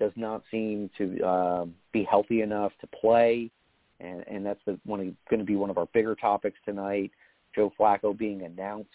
does 0.00 0.12
not 0.16 0.42
seem 0.50 0.90
to 0.98 1.22
uh, 1.22 1.66
be 1.92 2.02
healthy 2.02 2.40
enough 2.40 2.72
to 2.80 2.86
play, 2.88 3.50
and, 4.00 4.24
and 4.26 4.44
that's 4.44 4.60
the, 4.66 4.80
one 4.84 5.16
going 5.28 5.38
to 5.38 5.46
be 5.46 5.56
one 5.56 5.70
of 5.70 5.78
our 5.78 5.86
bigger 5.92 6.16
topics 6.16 6.58
tonight. 6.64 7.12
Joe 7.54 7.72
Flacco 7.78 8.16
being 8.16 8.42
announced 8.42 8.88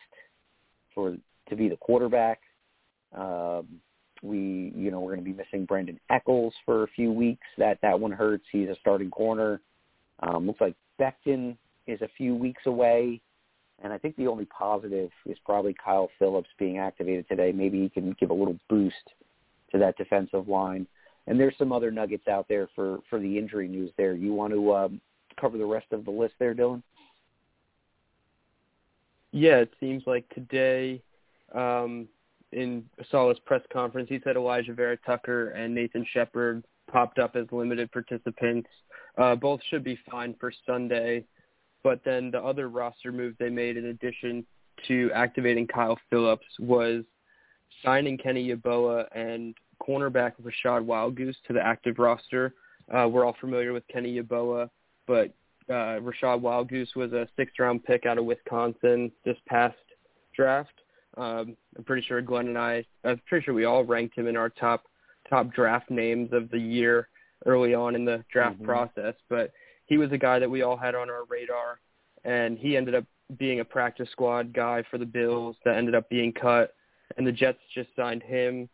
for 0.94 1.16
to 1.48 1.56
be 1.56 1.70
the 1.70 1.78
quarterback. 1.78 2.42
Um, 3.16 3.68
we, 4.24 4.74
you 4.76 4.90
know, 4.90 5.00
we're 5.00 5.16
going 5.16 5.24
to 5.24 5.32
be 5.32 5.38
missing 5.38 5.68
Brandin 5.68 6.00
Echols 6.10 6.54
for 6.66 6.84
a 6.84 6.88
few 6.88 7.12
weeks. 7.12 7.46
That 7.58 7.78
that 7.82 8.00
one 8.00 8.12
hurts. 8.12 8.46
He's 8.52 8.70
a 8.70 8.76
starting 8.82 9.12
corner. 9.12 9.62
Um, 10.22 10.48
looks 10.48 10.62
like 10.62 10.76
Becton 11.00 11.56
is 11.86 12.02
a 12.02 12.10
few 12.18 12.34
weeks 12.34 12.64
away, 12.66 13.22
and 13.84 13.94
I 13.94 13.98
think 14.00 14.16
the 14.16 14.28
only 14.28 14.46
positive 14.46 15.12
is 15.26 15.38
probably 15.46 15.76
Kyle 15.84 16.10
Phillips 16.18 16.50
being 16.58 16.80
activated 16.80 17.28
today. 17.28 17.52
Maybe 17.52 17.82
he 17.82 17.90
can 17.90 18.16
give 18.20 18.32
a 18.32 18.34
little 18.34 18.58
boost 18.70 18.96
to 19.72 19.78
that 19.80 19.98
defensive 19.98 20.48
line. 20.48 20.88
And 21.28 21.40
there's 21.40 21.56
some 21.58 21.72
other 21.72 21.92
nuggets 21.92 22.28
out 22.28 22.48
there 22.48 22.70
for 22.76 23.00
for 23.10 23.20
the 23.20 23.38
injury 23.38 23.68
news. 23.68 23.92
There, 23.98 24.14
you 24.14 24.34
want 24.34 24.54
to 24.54 24.76
um, 24.76 25.02
cover 25.40 25.58
the 25.58 25.66
rest 25.66 25.88
of 25.92 26.06
the 26.06 26.12
list 26.12 26.36
there, 26.40 26.54
Dylan? 26.54 26.84
Yeah, 29.32 29.58
it 29.58 29.74
seems 29.80 30.04
like 30.06 30.28
today, 30.30 31.02
um, 31.54 32.08
in 32.52 32.86
Saleh's 33.12 33.40
press 33.46 33.62
conference, 33.74 34.08
he 34.08 34.20
said 34.24 34.38
Alijah 34.38 34.76
Vera 34.76 34.98
Tucker 35.06 35.50
and 35.50 35.76
Nathan 35.76 36.06
Shepherd 36.14 36.64
popped 36.90 37.20
up 37.20 37.36
as 37.36 37.46
limited 37.52 37.92
participants. 37.92 38.70
Uh, 39.18 39.36
both 39.36 39.60
should 39.70 39.84
be 39.84 40.00
fine 40.10 40.36
for 40.40 40.54
Sunday. 40.66 41.26
But 41.84 42.00
then 42.04 42.32
the 42.32 42.42
other 42.42 42.70
roster 42.70 43.12
move 43.12 43.36
they 43.38 43.50
made 43.50 43.78
in 43.78 43.88
addition 43.88 44.46
to 44.88 45.12
activating 45.14 45.68
Kyle 45.68 46.00
Phillips 46.10 46.46
was 46.60 47.04
signing 47.84 48.18
Kenny 48.18 48.50
Yeboah 48.50 49.06
and 49.14 49.54
cornerback 49.82 50.34
Rashad 50.42 50.84
Wild 50.84 51.16
Goose 51.16 51.38
to 51.48 51.54
the 51.54 51.62
active 51.62 52.00
roster. 52.00 52.54
Uh, 52.94 53.08
we're 53.08 53.26
all 53.26 53.36
familiar 53.40 53.74
with 53.74 53.88
Kenny 53.88 54.20
Yeboah, 54.22 54.70
but 55.08 55.34
uh, 55.70 56.00
Rachad 56.00 56.42
Wildgoose 56.42 56.96
was 56.96 57.12
a 57.14 57.28
sixth 57.36 57.58
round 57.60 57.84
pick 57.84 58.06
out 58.06 58.18
of 58.18 58.26
Wisconsin 58.26 59.12
this 59.24 59.38
past 59.48 59.76
draft. 60.36 60.74
Um, 61.18 61.56
I'm 61.78 61.84
pretty 61.86 62.06
sure 62.06 62.22
Glenn 62.22 62.48
and 62.48 62.58
I, 62.58 62.86
I'm 63.04 63.20
pretty 63.28 63.46
sure 63.46 63.54
we 63.54 63.66
all 63.66 63.84
ranked 63.84 64.18
him 64.18 64.28
in 64.28 64.38
our 64.38 64.50
top 64.50 64.86
top 65.30 65.52
draft 65.54 65.90
names 65.90 66.30
of 66.34 66.52
the 66.52 66.60
year 66.60 67.08
early 67.48 67.74
on 67.74 67.96
in 67.96 68.06
the 68.06 68.24
draft 68.32 68.60
Mhm. 68.62 68.66
process. 68.66 69.16
But 69.30 69.52
he 69.86 69.98
was 69.98 70.12
a 70.12 70.18
guy 70.18 70.38
that 70.40 70.50
we 70.50 70.62
all 70.62 70.78
had 70.78 70.94
on 70.94 71.10
our 71.10 71.24
radar, 71.26 71.80
and 72.24 72.58
he 72.60 72.78
ended 72.78 72.94
up 72.94 73.06
being 73.38 73.60
a 73.60 73.66
practice 73.66 74.10
squad 74.12 74.54
guy 74.54 74.84
for 74.84 75.00
the 75.00 75.06
Bills 75.06 75.56
that 75.66 75.78
ended 75.78 75.96
up 75.96 76.08
being 76.10 76.32
cut, 76.32 76.76
and 77.18 77.26
the 77.26 77.32
Jets 77.32 77.60
just 77.74 77.90
signed 77.96 78.22
him. 78.22 78.70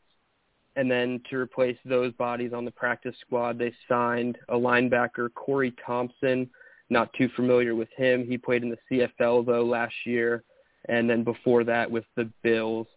And 0.75 0.89
then 0.89 1.21
to 1.29 1.37
replace 1.37 1.77
those 1.83 2.13
bodies 2.13 2.53
on 2.53 2.63
the 2.63 2.71
practice 2.71 3.15
squad, 3.25 3.59
they 3.59 3.73
signed 3.89 4.37
a 4.49 4.55
linebacker, 4.55 5.33
Corey 5.33 5.73
Thompson. 5.85 6.49
Not 6.89 7.11
too 7.13 7.29
familiar 7.35 7.73
with 7.75 7.89
him. 7.95 8.25
He 8.25 8.37
played 8.37 8.63
in 8.63 8.69
the 8.69 8.77
CFL 8.89 9.45
though 9.45 9.63
last 9.63 9.95
year, 10.05 10.43
and 10.89 11.09
then 11.09 11.23
before 11.23 11.63
that 11.63 11.89
with 11.89 12.03
the 12.15 12.29
Bills. 12.43 12.87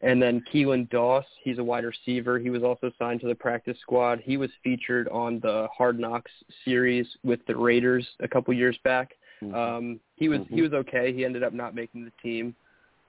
And 0.00 0.20
then 0.20 0.44
Keelan 0.52 0.90
Doss, 0.90 1.24
he's 1.42 1.58
a 1.58 1.64
wide 1.64 1.84
receiver. 1.84 2.38
He 2.38 2.50
was 2.50 2.62
also 2.62 2.90
signed 2.98 3.20
to 3.20 3.26
the 3.26 3.34
practice 3.34 3.78
squad. 3.80 4.20
He 4.22 4.36
was 4.36 4.50
featured 4.62 5.08
on 5.08 5.40
the 5.40 5.68
Hard 5.76 5.98
Knocks 5.98 6.30
series 6.64 7.06
with 7.22 7.40
the 7.46 7.56
Raiders 7.56 8.06
a 8.20 8.28
couple 8.28 8.52
years 8.52 8.78
back. 8.84 9.12
Um, 9.54 10.00
he 10.16 10.28
was 10.28 10.40
he 10.48 10.60
Mhm. 10.60 10.62
was 10.62 10.72
okay. 10.72 11.12
He 11.12 11.24
ended 11.24 11.42
up 11.42 11.52
not 11.52 11.74
making 11.74 12.04
the 12.04 12.12
team. 12.22 12.54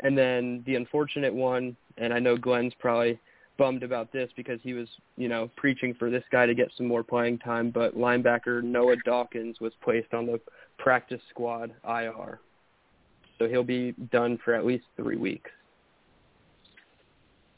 And 0.01 0.17
then 0.17 0.63
the 0.65 0.75
unfortunate 0.75 1.33
one, 1.33 1.77
and 1.97 2.13
I 2.13 2.19
know 2.19 2.35
Glenn's 2.35 2.73
probably 2.73 3.17
bummed 3.57 3.83
about 3.83 4.11
this 4.11 4.29
because 4.35 4.59
he 4.63 4.73
was, 4.73 4.87
you 5.17 5.27
know, 5.27 5.49
preaching 5.55 5.93
for 5.93 6.09
this 6.09 6.23
guy 6.31 6.45
to 6.45 6.53
get 6.53 6.69
some 6.75 6.87
more 6.87 7.03
playing 7.03 7.39
time, 7.39 7.71
but 7.71 7.97
linebacker 7.97 8.63
Noah 8.63 8.97
Dawkins 9.05 9.59
was 9.61 9.73
placed 9.81 10.13
on 10.13 10.25
the 10.25 10.39
practice 10.77 11.21
squad 11.29 11.73
IR. 11.87 12.39
So 13.37 13.47
he'll 13.47 13.63
be 13.63 13.93
done 14.11 14.39
for 14.43 14.53
at 14.53 14.65
least 14.65 14.85
3 14.97 15.17
weeks. 15.17 15.51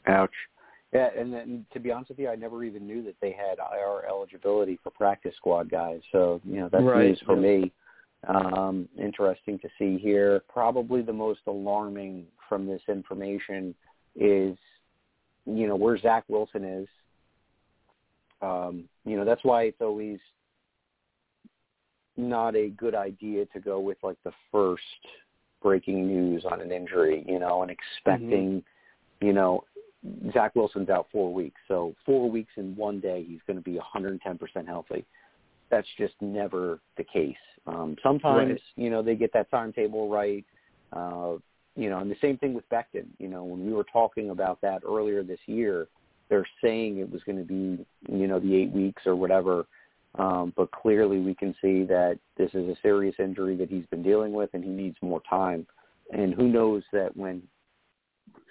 Ouch. 0.06 0.30
Yeah, 0.92 1.10
and 1.16 1.32
then 1.32 1.66
to 1.72 1.80
be 1.80 1.90
honest 1.90 2.10
with 2.10 2.18
you, 2.18 2.28
I 2.30 2.34
never 2.34 2.64
even 2.64 2.86
knew 2.86 3.02
that 3.04 3.16
they 3.20 3.32
had 3.32 3.58
IR 3.58 4.06
eligibility 4.08 4.78
for 4.82 4.90
practice 4.90 5.34
squad 5.36 5.70
guys. 5.70 6.00
So 6.12 6.40
you 6.44 6.60
know 6.60 6.70
that's 6.72 6.82
Right, 6.82 7.08
news 7.08 7.20
for 7.26 7.34
yeah. 7.34 7.58
me. 7.60 7.72
Um, 8.26 8.88
interesting 8.98 9.58
to 9.60 9.68
see 9.78 9.98
here. 9.98 10.42
Probably 10.48 11.02
the 11.02 11.12
most 11.12 11.40
alarming 11.46 12.26
from 12.48 12.66
this 12.66 12.80
information 12.88 13.74
is, 14.16 14.56
you 15.48 15.66
know, 15.66 15.76
where 15.76 15.96
Zach 15.98 16.24
Wilson 16.28 16.64
is. 16.64 16.88
Um, 18.40 18.84
you 19.04 19.16
know, 19.16 19.24
that's 19.24 19.42
why 19.42 19.62
it's 19.64 19.80
always 19.80 20.18
not 22.16 22.54
a 22.56 22.68
good 22.70 22.94
idea 22.94 23.46
to 23.46 23.60
go 23.60 23.80
with 23.80 23.98
like 24.02 24.16
the 24.24 24.32
first 24.52 24.82
breaking 25.62 26.06
news 26.06 26.44
on 26.44 26.60
an 26.60 26.70
injury, 26.70 27.24
you 27.26 27.38
know, 27.38 27.62
and 27.62 27.70
expecting, 27.70 28.62
you 29.20 29.32
know, 29.32 29.64
Zach 30.32 30.54
Wilson's 30.54 30.88
out 30.88 31.06
four 31.10 31.32
weeks. 31.32 31.60
So 31.66 31.94
four 32.06 32.30
weeks 32.30 32.52
in 32.56 32.76
one 32.76 33.00
day, 33.00 33.24
he's 33.26 33.40
going 33.46 33.56
to 33.56 33.62
be 33.62 33.78
110% 33.78 34.66
healthy. 34.66 35.04
that's 35.70 35.88
just 35.98 36.14
never 36.22 36.80
the 36.96 37.04
case. 37.04 37.36
Um, 37.66 37.94
sometimes, 38.02 38.52
Right. 38.52 38.60
you 38.76 38.88
know, 38.88 39.02
they 39.02 39.14
get 39.16 39.34
that 39.34 39.50
timetable 39.50 40.08
right. 40.08 40.42
Uh, 40.94 41.34
you 41.78 41.88
know, 41.88 42.00
and 42.00 42.10
the 42.10 42.16
same 42.20 42.36
thing 42.38 42.54
with 42.54 42.68
Becton. 42.70 43.06
You 43.18 43.28
know, 43.28 43.44
when 43.44 43.64
we 43.64 43.72
were 43.72 43.84
talking 43.84 44.30
about 44.30 44.60
that 44.62 44.82
earlier 44.84 45.22
this 45.22 45.38
year, 45.46 45.86
they're 46.28 46.48
saying 46.60 46.98
it 46.98 47.10
was 47.10 47.22
going 47.22 47.38
to 47.38 47.44
be, 47.44 47.86
you 48.12 48.26
know, 48.26 48.40
the 48.40 48.52
eight 48.56 48.72
weeks 48.72 49.02
or 49.06 49.14
whatever. 49.14 49.64
Um, 50.18 50.52
but 50.56 50.72
clearly 50.72 51.20
we 51.20 51.36
can 51.36 51.54
see 51.62 51.84
that 51.84 52.18
this 52.36 52.50
is 52.52 52.68
a 52.68 52.76
serious 52.82 53.14
injury 53.20 53.54
that 53.56 53.70
he's 53.70 53.86
been 53.86 54.02
dealing 54.02 54.32
with 54.32 54.50
and 54.54 54.64
he 54.64 54.70
needs 54.70 54.96
more 55.00 55.22
time. 55.30 55.68
And 56.12 56.34
who 56.34 56.48
knows 56.48 56.82
that 56.92 57.16
when 57.16 57.42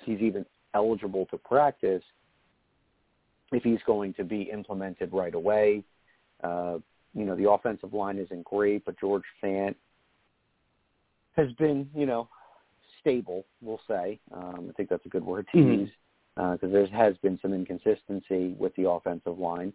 he's 0.05 0.21
even 0.21 0.45
eligible 0.73 1.25
to 1.25 1.37
practice, 1.37 2.03
if 3.51 3.61
he's 3.61 3.79
going 3.85 4.13
to 4.13 4.23
be 4.23 4.43
implemented 4.43 5.11
right 5.11 5.35
away. 5.35 5.83
Uh, 6.41 6.77
you 7.13 7.25
know, 7.25 7.35
the 7.35 7.49
offensive 7.49 7.93
line 7.93 8.17
isn't 8.19 8.45
great, 8.45 8.85
but 8.85 8.97
George 8.97 9.23
Fant 9.43 9.75
has 11.35 11.51
been, 11.53 11.89
you 11.93 12.05
know, 12.05 12.29
stable, 13.07 13.45
we'll 13.61 13.79
say. 13.87 14.19
Um, 14.33 14.67
I 14.69 14.73
think 14.73 14.89
that's 14.89 15.05
a 15.05 15.09
good 15.09 15.25
word 15.25 15.47
to 15.53 15.57
Mhm. 15.57 15.79
use 15.79 15.91
because 16.35 16.71
there 16.71 16.85
has 16.87 17.17
been 17.17 17.39
some 17.39 17.53
inconsistency 17.53 18.53
with 18.59 18.75
the 18.75 18.87
offensive 18.87 19.39
line, 19.39 19.73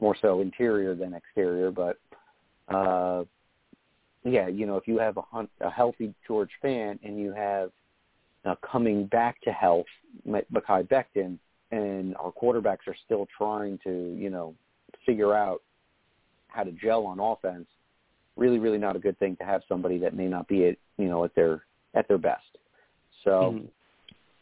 more 0.00 0.14
so 0.14 0.40
interior 0.40 0.94
than 0.94 1.14
exterior. 1.14 1.70
But 1.70 1.98
uh, 2.68 3.24
yeah, 4.22 4.46
you 4.48 4.66
know, 4.66 4.76
if 4.76 4.86
you 4.86 4.98
have 4.98 5.16
a, 5.16 5.22
hun- 5.22 5.48
a 5.60 5.70
healthy 5.70 6.14
George 6.26 6.50
Fant 6.62 6.98
and 7.02 7.18
you 7.18 7.32
have 7.32 7.72
uh, 8.44 8.54
coming 8.56 9.06
back 9.06 9.40
to 9.42 9.52
health, 9.52 9.86
Mekhi 10.26 10.86
Becton, 10.88 11.38
and 11.72 12.14
our 12.16 12.32
quarterbacks 12.32 12.86
are 12.86 12.96
still 13.04 13.26
trying 13.36 13.78
to, 13.78 14.14
you 14.16 14.30
know, 14.30 14.54
figure 15.04 15.34
out 15.34 15.62
how 16.48 16.62
to 16.62 16.72
gel 16.72 17.06
on 17.06 17.18
offense, 17.18 17.66
really, 18.36 18.58
really 18.58 18.78
not 18.78 18.94
a 18.94 18.98
good 18.98 19.18
thing 19.18 19.36
to 19.36 19.44
have 19.44 19.62
somebody 19.68 19.98
that 19.98 20.14
may 20.14 20.28
not 20.28 20.46
be 20.46 20.66
at, 20.68 20.76
you 20.98 21.08
know, 21.08 21.24
at 21.24 21.34
their 21.34 21.64
at 21.94 22.06
their 22.08 22.18
best. 22.18 22.58
So 23.24 23.52
Mhm. 23.52 23.68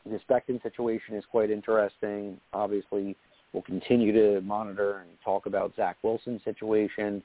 the 0.05 0.19
Becton 0.29 0.61
situation 0.63 1.15
is 1.15 1.25
quite 1.27 1.51
interesting. 1.51 2.41
Obviously, 2.53 3.17
we'll 3.53 3.63
continue 3.63 4.13
to 4.13 4.41
monitor 4.43 4.99
and 4.99 5.21
talk 5.23 5.47
about 5.47 5.75
Zach 5.77 5.97
Wilson's 6.03 6.43
situation. 6.43 7.23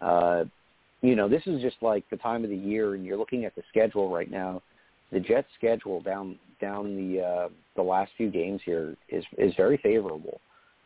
Uh, 0.00 0.44
you 1.02 1.14
know, 1.14 1.28
this 1.28 1.46
is 1.46 1.62
just 1.62 1.80
like 1.82 2.08
the 2.10 2.16
time 2.16 2.42
of 2.42 2.50
the 2.50 2.56
year, 2.56 2.94
and 2.94 3.04
you're 3.04 3.16
looking 3.16 3.44
at 3.44 3.54
the 3.54 3.62
schedule 3.68 4.08
right 4.08 4.30
now. 4.30 4.62
The 5.12 5.20
Jets' 5.20 5.48
schedule 5.54 6.00
down 6.00 6.38
down 6.60 6.96
the 6.96 7.22
uh, 7.22 7.48
the 7.76 7.82
last 7.82 8.12
few 8.16 8.30
games 8.30 8.60
here 8.64 8.96
is 9.08 9.24
is 9.38 9.54
very 9.54 9.76
favorable. 9.76 10.40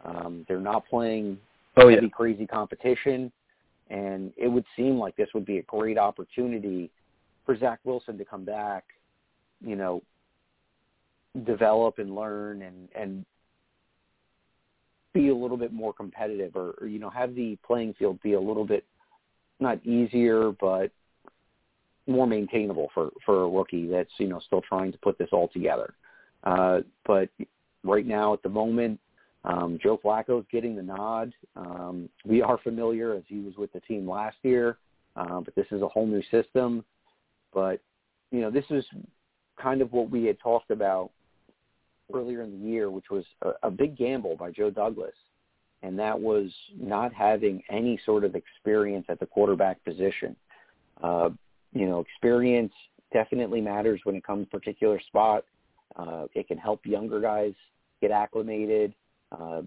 Um, 0.04 0.44
they're 0.48 0.60
not 0.60 0.86
playing 0.86 1.38
Oh 1.76 1.88
yeah. 1.88 2.00
crazy 2.08 2.46
competition, 2.46 3.32
and 3.88 4.32
it 4.36 4.48
would 4.48 4.64
seem 4.76 4.98
like 4.98 5.16
this 5.16 5.28
would 5.34 5.46
be 5.46 5.58
a 5.58 5.62
great 5.62 5.96
opportunity 5.96 6.90
for 7.46 7.56
Zach 7.56 7.78
Wilson 7.84 8.18
to 8.18 8.24
come 8.24 8.44
back, 8.44 8.84
you 9.64 9.76
know, 9.76 10.02
develop 11.44 11.98
and 11.98 12.14
learn 12.14 12.62
and 12.62 12.88
and 12.94 13.24
be 15.12 15.28
a 15.28 15.34
little 15.34 15.56
bit 15.56 15.72
more 15.72 15.92
competitive, 15.92 16.54
or, 16.54 16.74
or 16.80 16.86
you 16.86 16.98
know, 16.98 17.10
have 17.10 17.34
the 17.34 17.58
playing 17.66 17.94
field 17.94 18.20
be 18.22 18.34
a 18.34 18.40
little 18.40 18.64
bit 18.64 18.84
not 19.58 19.84
easier, 19.84 20.52
but 20.60 20.90
more 22.06 22.26
maintainable 22.26 22.90
for 22.94 23.10
for 23.24 23.44
a 23.44 23.48
rookie 23.48 23.86
that's 23.86 24.10
you 24.18 24.28
know 24.28 24.40
still 24.46 24.62
trying 24.62 24.92
to 24.92 24.98
put 24.98 25.18
this 25.18 25.28
all 25.32 25.48
together. 25.48 25.94
Uh, 26.44 26.80
but 27.06 27.28
right 27.84 28.06
now, 28.06 28.32
at 28.32 28.42
the 28.42 28.48
moment, 28.48 28.98
um, 29.44 29.78
Joe 29.82 29.98
Flacco's 30.02 30.46
getting 30.50 30.76
the 30.76 30.82
nod. 30.82 31.32
Um, 31.56 32.08
we 32.24 32.42
are 32.42 32.58
familiar 32.58 33.14
as 33.14 33.22
he 33.26 33.40
was 33.40 33.56
with 33.56 33.72
the 33.72 33.80
team 33.80 34.08
last 34.08 34.36
year, 34.42 34.78
uh, 35.16 35.40
but 35.40 35.54
this 35.54 35.66
is 35.70 35.82
a 35.82 35.88
whole 35.88 36.06
new 36.06 36.22
system. 36.30 36.84
But 37.52 37.80
you 38.30 38.40
know, 38.40 38.50
this 38.50 38.64
is 38.70 38.84
kind 39.60 39.82
of 39.82 39.92
what 39.92 40.10
we 40.10 40.24
had 40.24 40.38
talked 40.40 40.70
about 40.70 41.10
earlier 42.14 42.42
in 42.42 42.50
the 42.50 42.68
year, 42.68 42.90
which 42.90 43.10
was 43.10 43.24
a, 43.42 43.68
a 43.68 43.70
big 43.70 43.96
gamble 43.96 44.36
by 44.36 44.50
Joe 44.50 44.70
Douglas, 44.70 45.14
and 45.82 45.98
that 45.98 46.18
was 46.18 46.50
not 46.78 47.12
having 47.12 47.62
any 47.70 47.98
sort 48.04 48.24
of 48.24 48.34
experience 48.34 49.06
at 49.08 49.20
the 49.20 49.26
quarterback 49.26 49.82
position. 49.84 50.36
Uh, 51.02 51.30
you 51.72 51.86
know, 51.86 52.00
experience 52.00 52.72
definitely 53.12 53.60
matters 53.60 54.00
when 54.04 54.16
it 54.16 54.24
comes 54.24 54.48
to 54.50 54.56
a 54.56 54.60
particular 54.60 55.00
spot. 55.00 55.44
Uh, 55.96 56.26
it 56.34 56.48
can 56.48 56.58
help 56.58 56.84
younger 56.84 57.20
guys 57.20 57.54
get 58.00 58.10
acclimated, 58.10 58.94
uh, 59.32 59.62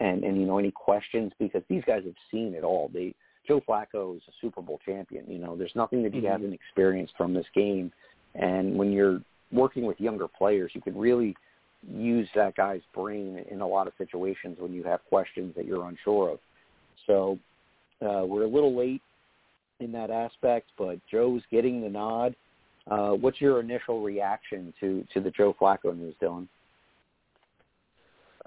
and 0.00 0.24
and 0.24 0.36
you 0.38 0.46
know 0.46 0.58
any 0.58 0.70
questions 0.70 1.32
because 1.38 1.62
these 1.68 1.82
guys 1.86 2.02
have 2.04 2.14
seen 2.30 2.54
it 2.54 2.64
all. 2.64 2.90
They 2.92 3.14
Joe 3.46 3.60
Flacco 3.68 4.16
is 4.16 4.22
a 4.28 4.32
Super 4.40 4.62
Bowl 4.62 4.80
champion. 4.84 5.24
You 5.28 5.38
know, 5.38 5.56
there's 5.56 5.74
nothing 5.74 6.02
that 6.02 6.14
he 6.14 6.22
Mhm. 6.22 6.30
hasn't 6.30 6.54
experienced 6.54 7.14
from 7.16 7.34
this 7.34 7.46
game, 7.54 7.92
and 8.34 8.76
when 8.76 8.92
you're 8.92 9.20
working 9.52 9.84
with 9.84 10.00
younger 10.00 10.28
players, 10.28 10.72
you 10.74 10.80
can 10.80 10.96
really 10.96 11.36
use 11.86 12.28
that 12.34 12.56
guy's 12.56 12.80
brain 12.94 13.44
in 13.50 13.60
a 13.60 13.66
lot 13.66 13.86
of 13.86 13.92
situations 13.98 14.56
when 14.58 14.72
you 14.72 14.82
have 14.82 15.00
questions 15.08 15.54
that 15.56 15.66
you're 15.66 15.86
unsure 15.86 16.30
of. 16.30 16.38
So 17.06 17.38
uh, 18.00 18.24
we're 18.24 18.44
a 18.44 18.48
little 18.48 18.76
late 18.76 19.02
in 19.80 19.92
that 19.92 20.10
aspect, 20.10 20.70
but 20.78 20.98
Joe's 21.10 21.42
getting 21.50 21.82
the 21.82 21.88
nod. 21.88 22.34
Uh, 22.90 23.10
what's 23.10 23.40
your 23.40 23.60
initial 23.60 24.02
reaction 24.02 24.72
to 24.80 25.06
to 25.14 25.20
the 25.20 25.30
Joe 25.30 25.56
Flacco 25.58 25.96
news, 25.96 26.14
Dylan? 26.20 26.46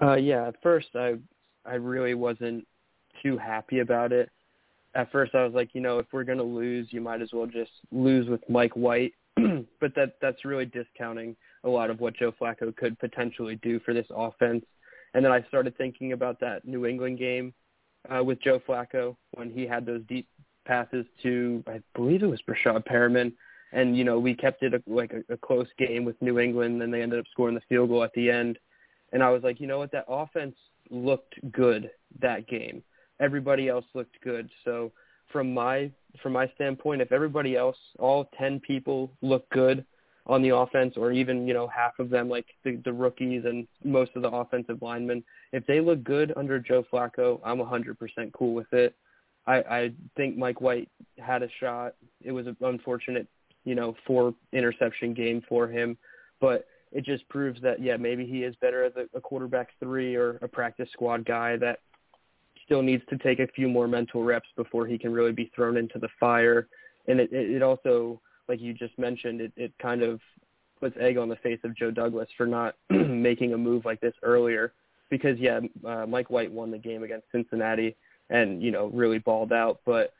Uh, 0.00 0.14
yeah, 0.14 0.48
at 0.48 0.62
first 0.62 0.88
I 0.94 1.14
I 1.64 1.74
really 1.74 2.14
wasn't 2.14 2.66
too 3.22 3.36
happy 3.36 3.80
about 3.80 4.12
it. 4.12 4.30
At 4.94 5.10
first 5.10 5.34
I 5.34 5.44
was 5.44 5.54
like, 5.54 5.70
you 5.74 5.80
know, 5.80 5.98
if 5.98 6.06
we're 6.12 6.24
gonna 6.24 6.42
lose, 6.42 6.86
you 6.90 7.00
might 7.00 7.20
as 7.20 7.30
well 7.32 7.46
just 7.46 7.72
lose 7.90 8.28
with 8.28 8.40
Mike 8.48 8.74
White. 8.74 9.12
but 9.80 9.94
that 9.94 10.14
that's 10.20 10.44
really 10.44 10.66
discounting 10.66 11.36
a 11.64 11.68
lot 11.68 11.90
of 11.90 12.00
what 12.00 12.16
Joe 12.16 12.32
Flacco 12.32 12.74
could 12.76 12.98
potentially 12.98 13.56
do 13.62 13.80
for 13.80 13.94
this 13.94 14.06
offense. 14.10 14.64
And 15.14 15.24
then 15.24 15.32
I 15.32 15.42
started 15.48 15.76
thinking 15.76 16.12
about 16.12 16.38
that 16.40 16.64
New 16.66 16.86
England 16.86 17.18
game 17.18 17.54
uh, 18.14 18.22
with 18.22 18.40
Joe 18.42 18.60
Flacco 18.66 19.16
when 19.32 19.50
he 19.50 19.66
had 19.66 19.86
those 19.86 20.02
deep 20.08 20.28
passes 20.66 21.06
to 21.22 21.62
I 21.66 21.80
believe 21.94 22.22
it 22.22 22.26
was 22.26 22.40
Breshad 22.48 22.84
Perriman, 22.86 23.32
and 23.72 23.96
you 23.96 24.04
know 24.04 24.18
we 24.18 24.34
kept 24.34 24.62
it 24.62 24.74
a, 24.74 24.82
like 24.86 25.12
a, 25.12 25.32
a 25.32 25.36
close 25.36 25.68
game 25.78 26.04
with 26.04 26.20
New 26.20 26.38
England, 26.38 26.82
and 26.82 26.92
they 26.92 27.02
ended 27.02 27.18
up 27.18 27.26
scoring 27.32 27.54
the 27.54 27.62
field 27.68 27.88
goal 27.88 28.04
at 28.04 28.12
the 28.14 28.30
end. 28.30 28.58
And 29.12 29.22
I 29.22 29.30
was 29.30 29.42
like, 29.42 29.58
you 29.60 29.66
know 29.66 29.78
what, 29.78 29.92
that 29.92 30.04
offense 30.06 30.54
looked 30.90 31.34
good 31.50 31.90
that 32.20 32.46
game. 32.46 32.82
Everybody 33.20 33.68
else 33.68 33.86
looked 33.94 34.20
good. 34.22 34.50
So 34.64 34.92
from 35.32 35.52
my 35.52 35.90
from 36.22 36.32
my 36.32 36.50
standpoint, 36.54 37.02
if 37.02 37.12
everybody 37.12 37.56
else, 37.56 37.76
all 37.98 38.30
ten 38.38 38.60
people 38.60 39.10
look 39.22 39.48
good 39.50 39.84
on 40.26 40.42
the 40.42 40.54
offense, 40.54 40.94
or 40.96 41.10
even 41.12 41.46
you 41.46 41.54
know 41.54 41.66
half 41.68 41.98
of 41.98 42.10
them, 42.10 42.28
like 42.28 42.46
the, 42.64 42.76
the 42.84 42.92
rookies 42.92 43.44
and 43.44 43.66
most 43.84 44.10
of 44.14 44.22
the 44.22 44.30
offensive 44.30 44.78
linemen, 44.82 45.24
if 45.52 45.66
they 45.66 45.80
look 45.80 46.02
good 46.04 46.32
under 46.36 46.58
Joe 46.58 46.84
Flacco, 46.92 47.40
I'm 47.44 47.58
100% 47.58 47.96
cool 48.32 48.54
with 48.54 48.72
it. 48.72 48.94
I, 49.46 49.56
I 49.56 49.92
think 50.16 50.36
Mike 50.36 50.60
White 50.60 50.90
had 51.18 51.42
a 51.42 51.48
shot. 51.58 51.94
It 52.22 52.32
was 52.32 52.46
an 52.46 52.56
unfortunate, 52.60 53.26
you 53.64 53.74
know, 53.74 53.96
four 54.06 54.34
interception 54.52 55.14
game 55.14 55.42
for 55.48 55.66
him, 55.66 55.96
but 56.40 56.66
it 56.92 57.04
just 57.04 57.26
proves 57.28 57.60
that 57.62 57.82
yeah, 57.82 57.96
maybe 57.96 58.26
he 58.26 58.44
is 58.44 58.54
better 58.60 58.84
as 58.84 58.92
a, 58.96 59.16
a 59.16 59.20
quarterback 59.20 59.70
three 59.80 60.14
or 60.14 60.38
a 60.42 60.48
practice 60.48 60.88
squad 60.92 61.24
guy 61.24 61.56
that 61.56 61.80
still 62.68 62.82
needs 62.82 63.02
to 63.08 63.16
take 63.16 63.38
a 63.38 63.46
few 63.46 63.66
more 63.66 63.88
mental 63.88 64.22
reps 64.22 64.48
before 64.54 64.86
he 64.86 64.98
can 64.98 65.10
really 65.10 65.32
be 65.32 65.50
thrown 65.56 65.78
into 65.78 65.98
the 65.98 66.08
fire. 66.20 66.68
And 67.06 67.18
it, 67.18 67.32
it, 67.32 67.62
also, 67.62 68.20
like 68.46 68.60
you 68.60 68.74
just 68.74 68.98
mentioned, 68.98 69.40
it, 69.40 69.52
it 69.56 69.72
kind 69.80 70.02
of 70.02 70.20
puts 70.78 70.94
egg 71.00 71.16
on 71.16 71.30
the 71.30 71.36
face 71.36 71.58
of 71.64 71.74
Joe 71.74 71.90
Douglas 71.90 72.28
for 72.36 72.46
not 72.46 72.74
making 72.90 73.54
a 73.54 73.58
move 73.58 73.86
like 73.86 74.02
this 74.02 74.12
earlier. 74.22 74.74
Because 75.08 75.38
yeah, 75.38 75.60
uh, 75.86 76.04
Mike 76.06 76.28
White 76.28 76.52
won 76.52 76.70
the 76.70 76.76
game 76.76 77.02
against 77.02 77.26
Cincinnati 77.32 77.96
and 78.28 78.62
you 78.62 78.70
know 78.70 78.88
really 78.88 79.18
balled 79.18 79.54
out. 79.54 79.80
But 79.86 80.12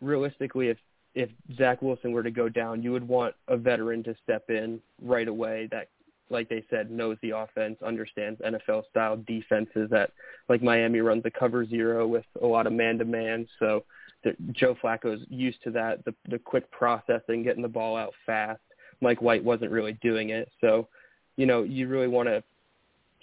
realistically, 0.00 0.68
if 0.68 0.78
if 1.14 1.28
Zach 1.58 1.82
Wilson 1.82 2.12
were 2.12 2.22
to 2.22 2.30
go 2.30 2.48
down, 2.48 2.82
you 2.82 2.90
would 2.92 3.06
want 3.06 3.34
a 3.48 3.56
veteran 3.58 4.02
to 4.04 4.16
step 4.22 4.48
in 4.48 4.80
right 5.02 5.28
away 5.28 5.68
that, 5.70 5.88
like 6.30 6.48
they 6.48 6.64
said, 6.70 6.90
knows 6.90 7.16
the 7.22 7.30
offense, 7.30 7.76
understands 7.84 8.40
NFL 8.40 8.88
style 8.90 9.22
defenses. 9.26 9.88
That 9.90 10.12
like 10.48 10.62
Miami 10.62 11.00
runs 11.00 11.22
a 11.24 11.30
cover 11.30 11.66
zero 11.66 12.06
with 12.06 12.24
a 12.42 12.46
lot 12.46 12.66
of 12.66 12.72
man 12.72 12.98
to 12.98 13.04
man, 13.04 13.46
so 13.58 13.84
the, 14.24 14.34
Joe 14.52 14.76
Flacco's 14.82 15.24
used 15.28 15.62
to 15.64 15.70
that. 15.72 16.04
The 16.04 16.14
the 16.28 16.38
quick 16.38 16.70
processing, 16.70 17.42
getting 17.42 17.62
the 17.62 17.68
ball 17.68 17.96
out 17.96 18.14
fast. 18.26 18.60
Mike 19.00 19.20
White 19.20 19.44
wasn't 19.44 19.70
really 19.70 19.98
doing 20.02 20.30
it, 20.30 20.50
so 20.60 20.88
you 21.36 21.46
know 21.46 21.62
you 21.62 21.88
really 21.88 22.08
want 22.08 22.28
to 22.28 22.42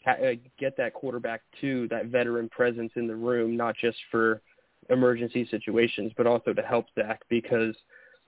uh, 0.07 0.33
get 0.59 0.77
that 0.77 0.93
quarterback 0.93 1.41
to 1.61 1.87
that 1.89 2.07
veteran 2.07 2.49
presence 2.49 2.91
in 2.95 3.07
the 3.07 3.15
room, 3.15 3.57
not 3.57 3.75
just 3.77 3.97
for 4.09 4.41
emergency 4.89 5.47
situations, 5.49 6.11
but 6.17 6.27
also 6.27 6.53
to 6.53 6.61
help 6.61 6.85
Zach 6.95 7.21
because 7.29 7.75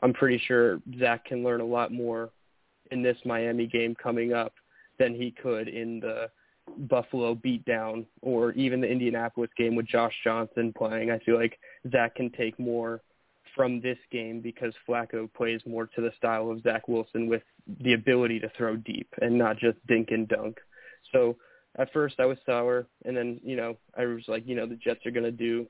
I'm 0.02 0.14
pretty 0.14 0.42
sure 0.48 0.80
Zach 1.00 1.26
can 1.26 1.44
learn 1.44 1.62
a 1.62 1.66
lot 1.66 1.92
more 1.92 2.30
in 2.92 3.02
this 3.02 3.18
Miami 3.26 3.66
game 3.66 3.96
coming 3.96 4.34
up 4.34 4.54
than 5.00 5.16
he 5.16 5.32
could 5.32 5.68
in 5.68 6.00
the 6.00 6.30
Buffalo 6.78 7.36
beatdown 7.36 8.06
or 8.22 8.52
even 8.54 8.82
the 8.82 8.88
Indianapolis 8.88 9.50
game 9.58 9.76
with 9.76 9.88
Josh 9.88 10.14
Johnson 10.24 10.74
playing. 10.78 11.12
I 11.12 11.20
feel 11.20 11.36
like 11.36 11.60
Zach 11.92 12.16
can 12.16 12.30
take 12.32 12.58
more 12.60 13.02
from 13.56 13.82
this 13.82 13.98
game 14.12 14.42
because 14.42 14.74
Flacco 14.88 15.32
plays 15.34 15.62
more 15.66 15.86
to 15.88 16.02
the 16.02 16.12
style 16.18 16.50
of 16.50 16.64
Zach 16.64 16.88
Wilson 16.88 17.28
with 17.28 17.44
the 17.82 17.94
ability 17.94 18.40
to 18.40 18.52
throw 18.58 18.76
deep 18.76 19.08
and 19.22 19.38
not 19.38 19.58
just 19.58 19.78
dink 19.88 20.10
and 20.12 20.28
dunk. 20.28 20.60
So 21.12 21.38
at 21.78 21.92
first 21.94 22.16
I 22.20 22.26
was 22.26 22.38
sour 22.46 22.88
and 23.06 23.16
then, 23.16 23.40
you 23.44 23.56
know, 23.56 23.78
I 23.98 24.06
was 24.06 24.24
like, 24.28 24.48
you 24.48 24.56
know, 24.56 24.66
the 24.66 24.76
Jets 24.76 25.06
are 25.06 25.12
going 25.12 25.24
to 25.26 25.32
do 25.32 25.68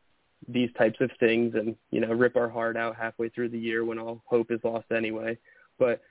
these 0.48 0.70
types 0.78 1.00
of 1.02 1.10
things 1.20 1.56
and, 1.56 1.76
you 1.92 2.02
know, 2.02 2.14
rip 2.14 2.36
our 2.36 2.50
heart 2.50 2.78
out 2.78 2.96
halfway 2.96 3.30
through 3.30 3.50
the 3.50 3.60
year 3.60 3.84
when 3.84 4.00
all 4.00 4.22
hope 4.26 4.52
is 4.52 4.60
lost 4.64 4.92
anyway. 4.92 5.38
But 5.80 6.02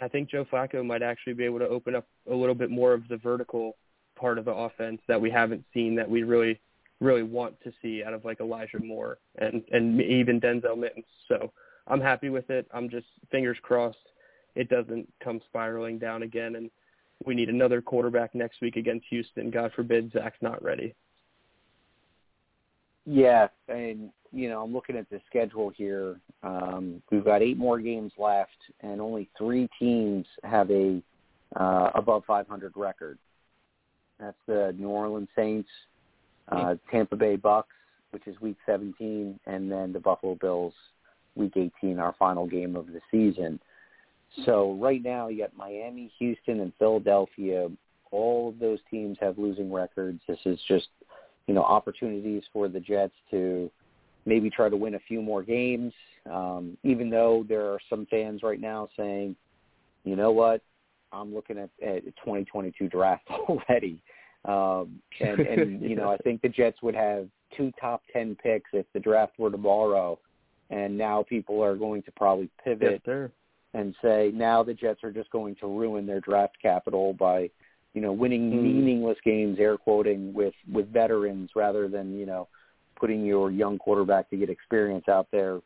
I 0.00 0.08
think 0.08 0.30
Joe 0.30 0.44
Flacco 0.44 0.84
might 0.84 1.02
actually 1.02 1.34
be 1.34 1.44
able 1.44 1.58
to 1.60 1.68
open 1.68 1.94
up 1.94 2.06
a 2.30 2.34
little 2.34 2.54
bit 2.54 2.70
more 2.70 2.92
of 2.92 3.08
the 3.08 3.16
vertical 3.16 3.76
part 4.18 4.38
of 4.38 4.44
the 4.44 4.52
offense 4.52 5.00
that 5.08 5.20
we 5.20 5.30
haven't 5.30 5.64
seen 5.72 5.94
that 5.96 6.08
we 6.08 6.22
really 6.22 6.60
really 7.00 7.22
want 7.22 7.54
to 7.62 7.70
see 7.82 8.02
out 8.02 8.14
of 8.14 8.24
like 8.24 8.40
Elijah 8.40 8.78
Moore 8.78 9.18
and 9.38 9.62
and 9.70 10.00
even 10.00 10.40
Denzel 10.40 10.78
Mims. 10.78 11.04
So 11.28 11.52
I'm 11.86 12.00
happy 12.00 12.30
with 12.30 12.48
it. 12.50 12.66
I'm 12.72 12.88
just 12.88 13.06
fingers 13.30 13.58
crossed 13.62 13.98
it 14.54 14.70
doesn't 14.70 15.06
come 15.22 15.40
spiraling 15.46 15.98
down 15.98 16.22
again 16.22 16.56
and 16.56 16.70
we 17.24 17.34
need 17.34 17.48
another 17.48 17.80
quarterback 17.80 18.34
next 18.34 18.60
week 18.60 18.76
against 18.76 19.06
Houston. 19.08 19.50
God 19.50 19.72
forbid 19.74 20.12
Zach's 20.12 20.36
not 20.42 20.62
ready. 20.62 20.94
Yeah, 23.06 23.48
and 23.68 24.10
you 24.32 24.48
know, 24.48 24.62
I'm 24.62 24.72
looking 24.72 24.96
at 24.96 25.08
the 25.08 25.20
schedule 25.28 25.70
here. 25.70 26.20
Um, 26.42 27.02
we've 27.10 27.24
got 27.24 27.42
eight 27.42 27.56
more 27.56 27.78
games 27.78 28.12
left, 28.18 28.56
and 28.80 29.00
only 29.00 29.30
three 29.38 29.68
teams 29.78 30.26
have 30.42 30.70
a 30.70 31.00
uh, 31.54 31.90
above 31.94 32.24
500 32.26 32.72
record. 32.76 33.18
That's 34.18 34.36
the 34.46 34.74
New 34.78 34.88
Orleans 34.88 35.28
Saints, 35.36 35.68
uh, 36.48 36.74
Tampa 36.90 37.16
Bay 37.16 37.36
Bucks, 37.36 37.74
which 38.10 38.26
is 38.26 38.40
Week 38.40 38.56
17, 38.66 39.38
and 39.46 39.70
then 39.70 39.92
the 39.92 40.00
Buffalo 40.00 40.34
Bills, 40.34 40.74
Week 41.34 41.52
18, 41.56 41.98
our 41.98 42.14
final 42.18 42.46
game 42.46 42.76
of 42.76 42.86
the 42.88 43.00
season. 43.10 43.60
So 44.44 44.74
right 44.80 45.02
now, 45.02 45.28
you 45.28 45.42
got 45.42 45.56
Miami, 45.56 46.10
Houston, 46.18 46.60
and 46.60 46.72
Philadelphia. 46.78 47.68
All 48.10 48.48
of 48.48 48.58
those 48.58 48.78
teams 48.90 49.18
have 49.20 49.38
losing 49.38 49.72
records. 49.72 50.20
This 50.26 50.38
is 50.44 50.58
just, 50.66 50.88
you 51.46 51.54
know, 51.54 51.62
opportunities 51.62 52.42
for 52.52 52.68
the 52.68 52.80
Jets 52.80 53.14
to 53.30 53.70
maybe 54.24 54.50
try 54.50 54.68
to 54.68 54.76
win 54.76 54.94
a 54.94 55.00
few 55.00 55.22
more 55.22 55.42
games. 55.42 55.92
Um, 56.30 56.76
even 56.82 57.08
though 57.08 57.44
there 57.48 57.66
are 57.66 57.78
some 57.88 58.06
fans 58.06 58.42
right 58.42 58.60
now 58.60 58.88
saying, 58.96 59.36
you 60.04 60.16
know 60.16 60.32
what, 60.32 60.62
I'm 61.12 61.34
looking 61.34 61.58
at, 61.58 61.70
at 61.82 62.04
2022 62.04 62.88
draft 62.88 63.24
already. 63.30 64.00
Um, 64.44 65.00
and, 65.20 65.40
and 65.40 65.82
you 65.88 65.96
know, 65.96 66.10
I 66.10 66.16
think 66.18 66.42
the 66.42 66.48
Jets 66.48 66.82
would 66.82 66.94
have 66.94 67.28
two 67.56 67.72
top 67.80 68.02
10 68.12 68.36
picks 68.42 68.70
if 68.72 68.86
the 68.92 69.00
draft 69.00 69.38
were 69.38 69.50
tomorrow. 69.50 70.18
And 70.70 70.98
now 70.98 71.24
people 71.28 71.62
are 71.62 71.76
going 71.76 72.02
to 72.02 72.12
probably 72.12 72.50
pivot 72.64 73.02
yes, 73.06 73.30
and 73.72 73.94
say 74.02 74.32
now 74.34 74.64
the 74.64 74.74
Jets 74.74 75.04
are 75.04 75.12
just 75.12 75.30
going 75.30 75.54
to 75.60 75.66
ruin 75.66 76.06
their 76.06 76.20
draft 76.20 76.56
capital 76.60 77.12
by, 77.12 77.50
you 77.96 78.02
know, 78.02 78.12
winning 78.12 78.52
Mm. 78.52 78.62
meaningless 78.62 79.18
games, 79.24 79.58
air 79.58 79.78
quoting, 79.78 80.34
with 80.34 80.54
with 80.70 80.92
veterans 80.92 81.56
rather 81.56 81.88
than 81.88 82.16
you 82.18 82.26
know 82.26 82.46
putting 82.94 83.24
your 83.24 83.50
young 83.50 83.78
quarterback 83.78 84.28
to 84.30 84.36
get 84.36 84.50
experience 84.50 85.08
out 85.08 85.28
there. 85.30 85.62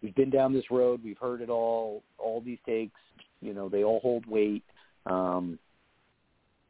We've 0.00 0.14
been 0.14 0.30
down 0.30 0.52
this 0.52 0.70
road. 0.70 1.02
We've 1.02 1.18
heard 1.18 1.40
it 1.40 1.50
all. 1.50 2.04
All 2.16 2.40
these 2.40 2.58
takes, 2.64 3.00
you 3.40 3.54
know, 3.54 3.68
they 3.68 3.82
all 3.82 3.98
hold 4.00 4.24
weight. 4.26 4.62
Um, 5.06 5.58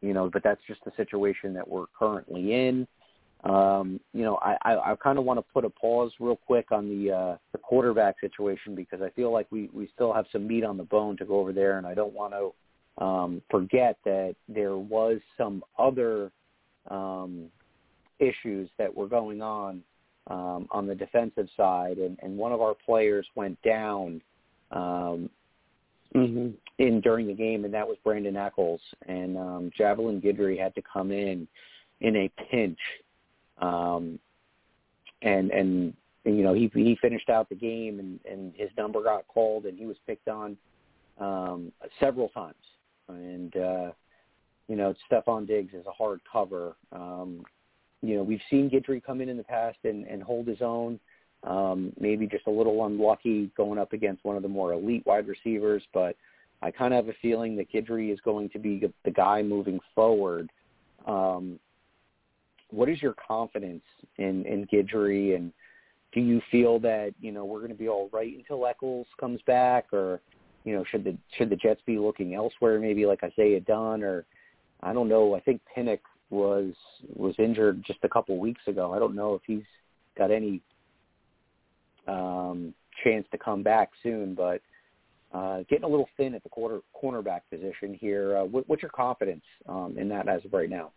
you 0.00 0.14
know, 0.14 0.30
but 0.30 0.42
that's 0.42 0.60
just 0.66 0.82
the 0.84 0.92
situation 0.96 1.52
that 1.54 1.66
we're 1.68 1.86
currently 1.98 2.54
in. 2.54 2.86
Um, 3.44 4.00
you 4.14 4.22
know, 4.22 4.36
I, 4.36 4.56
I, 4.62 4.92
I 4.92 4.96
kind 4.96 5.18
of 5.18 5.24
want 5.24 5.38
to 5.38 5.44
put 5.52 5.66
a 5.66 5.70
pause 5.70 6.12
real 6.18 6.36
quick 6.36 6.72
on 6.72 6.88
the 6.88 7.12
uh, 7.12 7.36
the 7.52 7.58
quarterback 7.58 8.20
situation 8.20 8.74
because 8.74 9.02
I 9.02 9.10
feel 9.10 9.30
like 9.30 9.48
we, 9.50 9.68
we 9.74 9.86
still 9.94 10.14
have 10.14 10.24
some 10.32 10.46
meat 10.46 10.64
on 10.64 10.78
the 10.78 10.84
bone 10.84 11.18
to 11.18 11.26
go 11.26 11.40
over 11.40 11.52
there, 11.52 11.76
and 11.76 11.86
I 11.86 11.92
don't 11.92 12.14
want 12.14 12.32
to 12.32 12.52
um, 12.98 13.42
forget 13.50 13.96
that 14.04 14.34
there 14.48 14.76
was 14.76 15.18
some 15.36 15.62
other 15.78 16.30
um, 16.90 17.46
issues 18.18 18.68
that 18.78 18.94
were 18.94 19.08
going 19.08 19.42
on 19.42 19.82
um, 20.28 20.68
on 20.70 20.86
the 20.86 20.94
defensive 20.94 21.48
side, 21.56 21.98
and, 21.98 22.18
and 22.22 22.36
one 22.36 22.52
of 22.52 22.60
our 22.60 22.74
players 22.86 23.26
went 23.34 23.60
down 23.62 24.22
um, 24.70 25.28
Mm-hmm. 26.14 26.50
in 26.78 27.00
during 27.00 27.26
the 27.26 27.34
game, 27.34 27.64
and 27.64 27.74
that 27.74 27.88
was 27.88 27.96
Brandin 28.06 28.36
Echols, 28.36 28.80
and 29.08 29.36
um, 29.36 29.72
Javelin 29.76 30.20
Guidry 30.20 30.56
had 30.56 30.72
to 30.76 30.82
come 30.82 31.10
in 31.10 31.48
in 32.02 32.14
a 32.14 32.30
pinch, 32.48 32.78
um, 33.58 34.20
and 35.22 35.50
and 35.50 35.92
and, 36.24 36.38
you 36.38 36.44
know 36.44 36.54
he 36.54 36.70
he 36.72 36.96
finished 37.02 37.30
out 37.30 37.48
the 37.48 37.56
game, 37.56 37.98
and 37.98 38.20
and 38.30 38.52
his 38.54 38.70
number 38.78 39.02
got 39.02 39.26
called, 39.26 39.66
and 39.66 39.76
he 39.76 39.86
was 39.86 39.96
picked 40.06 40.28
on 40.28 40.56
um, 41.18 41.72
several 41.98 42.28
times, 42.28 42.54
and 43.08 43.56
uh, 43.56 43.90
you 44.68 44.76
know 44.76 44.94
Stefon 45.10 45.46
Diggs 45.46 45.74
is 45.74 45.86
a 45.86 45.92
hard 45.92 46.20
cover. 46.30 46.76
Um, 46.92 47.44
you 48.02 48.16
know 48.16 48.22
we've 48.22 48.40
seen 48.50 48.70
Guidry 48.70 49.02
come 49.02 49.20
in 49.20 49.28
in 49.28 49.36
the 49.36 49.44
past 49.44 49.78
and, 49.84 50.06
and 50.06 50.22
hold 50.22 50.46
his 50.46 50.60
own. 50.60 50.98
Um, 51.42 51.92
maybe 52.00 52.26
just 52.26 52.46
a 52.46 52.50
little 52.50 52.86
unlucky 52.86 53.50
going 53.56 53.78
up 53.78 53.92
against 53.92 54.24
one 54.24 54.36
of 54.36 54.42
the 54.42 54.48
more 54.48 54.72
elite 54.72 55.04
wide 55.04 55.28
receivers, 55.28 55.82
but 55.92 56.16
I 56.62 56.70
kind 56.70 56.94
of 56.94 57.04
have 57.04 57.14
a 57.14 57.18
feeling 57.20 57.56
that 57.56 57.70
Guidry 57.70 58.10
is 58.10 58.18
going 58.24 58.48
to 58.50 58.58
be 58.58 58.82
the 59.04 59.10
guy 59.10 59.42
moving 59.42 59.78
forward. 59.94 60.48
Um, 61.06 61.58
what 62.70 62.88
is 62.88 63.02
your 63.02 63.14
confidence 63.14 63.84
in, 64.16 64.46
in 64.46 64.66
Guidry, 64.66 65.36
and 65.36 65.52
do 66.12 66.20
you 66.20 66.40
feel 66.50 66.78
that 66.80 67.12
you 67.20 67.32
know 67.32 67.44
we're 67.44 67.58
going 67.58 67.70
to 67.70 67.76
be 67.76 67.88
all 67.88 68.08
right 68.12 68.34
until 68.34 68.66
Echols 68.66 69.06
comes 69.20 69.40
back, 69.46 69.92
or 69.92 70.20
you 70.64 70.74
know 70.74 70.84
should 70.90 71.04
the 71.04 71.16
should 71.36 71.50
the 71.50 71.56
Jets 71.56 71.80
be 71.86 71.98
looking 71.98 72.34
elsewhere, 72.34 72.78
maybe 72.78 73.06
like 73.06 73.22
Isaiah 73.22 73.60
Dunn, 73.60 74.02
or 74.02 74.24
I 74.82 74.92
don't 74.92 75.08
know. 75.08 75.34
I 75.34 75.40
think 75.40 75.60
Pinnock 75.74 76.00
was 76.30 76.72
was 77.14 77.34
injured 77.38 77.84
just 77.86 78.00
a 78.02 78.08
couple 78.08 78.36
weeks 78.38 78.62
ago. 78.66 78.92
I 78.92 78.98
don't 78.98 79.14
know 79.14 79.34
if 79.34 79.42
he's 79.46 79.64
got 80.16 80.30
any 80.30 80.60
um, 82.06 82.74
chance 83.02 83.26
to 83.32 83.38
come 83.38 83.62
back 83.62 83.90
soon, 84.02 84.34
but 84.34 84.60
uh, 85.32 85.64
getting 85.68 85.84
a 85.84 85.88
little 85.88 86.08
thin 86.16 86.34
at 86.34 86.42
the 86.42 86.48
quarter 86.48 86.80
cornerback 87.00 87.40
position 87.50 87.96
here. 88.00 88.36
Uh, 88.36 88.44
what, 88.44 88.68
what's 88.68 88.82
your 88.82 88.90
confidence 88.90 89.44
um, 89.68 89.96
in 89.98 90.08
that 90.08 90.28
as 90.28 90.44
of 90.44 90.52
right 90.52 90.70
now? 90.70 90.92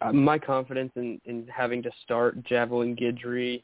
Uh, 0.00 0.12
my 0.12 0.38
confidence 0.38 0.90
in, 0.96 1.20
in 1.24 1.46
having 1.46 1.82
to 1.82 1.90
start 2.02 2.42
Javelin 2.44 2.96
Guidry 2.96 3.62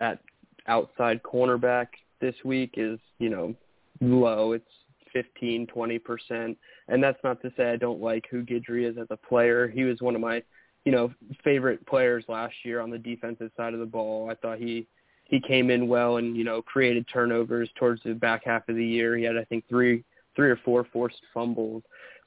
at 0.00 0.18
outside 0.66 1.22
cornerback 1.22 1.86
this 2.20 2.34
week 2.44 2.74
is, 2.76 2.98
you 3.18 3.30
know, 3.30 3.54
low. 4.00 4.52
It's 4.52 4.70
15, 5.12 5.66
20%. 5.66 6.56
And 6.88 7.02
that's 7.02 7.22
not 7.24 7.40
to 7.42 7.52
say 7.56 7.70
I 7.70 7.76
don't 7.76 8.00
like 8.00 8.26
who 8.30 8.42
Guidry 8.42 8.88
is 8.88 8.96
as 8.98 9.06
a 9.10 9.16
player. 9.16 9.68
He 9.68 9.84
was 9.84 10.00
one 10.00 10.14
of 10.14 10.20
my, 10.20 10.42
you 10.84 10.92
know, 10.92 11.12
favorite 11.44 11.84
players 11.86 12.24
last 12.28 12.54
year 12.64 12.80
on 12.80 12.90
the 12.90 12.98
defensive 12.98 13.50
side 13.56 13.74
of 13.74 13.80
the 13.80 13.86
ball. 13.86 14.30
I 14.30 14.34
thought 14.34 14.58
he 14.58 14.86
he 15.24 15.40
came 15.40 15.70
in 15.70 15.86
well 15.86 16.16
and, 16.16 16.36
you 16.36 16.42
know, 16.42 16.60
created 16.60 17.06
turnovers 17.06 17.70
towards 17.76 18.02
the 18.02 18.14
back 18.14 18.42
half 18.44 18.68
of 18.68 18.74
the 18.74 18.84
year. 18.84 19.16
He 19.16 19.22
had 19.22 19.36
I 19.36 19.44
think 19.44 19.64
three 19.68 20.04
three 20.34 20.50
or 20.50 20.56
four 20.64 20.86
forced 20.92 21.20
fumbles. 21.32 21.82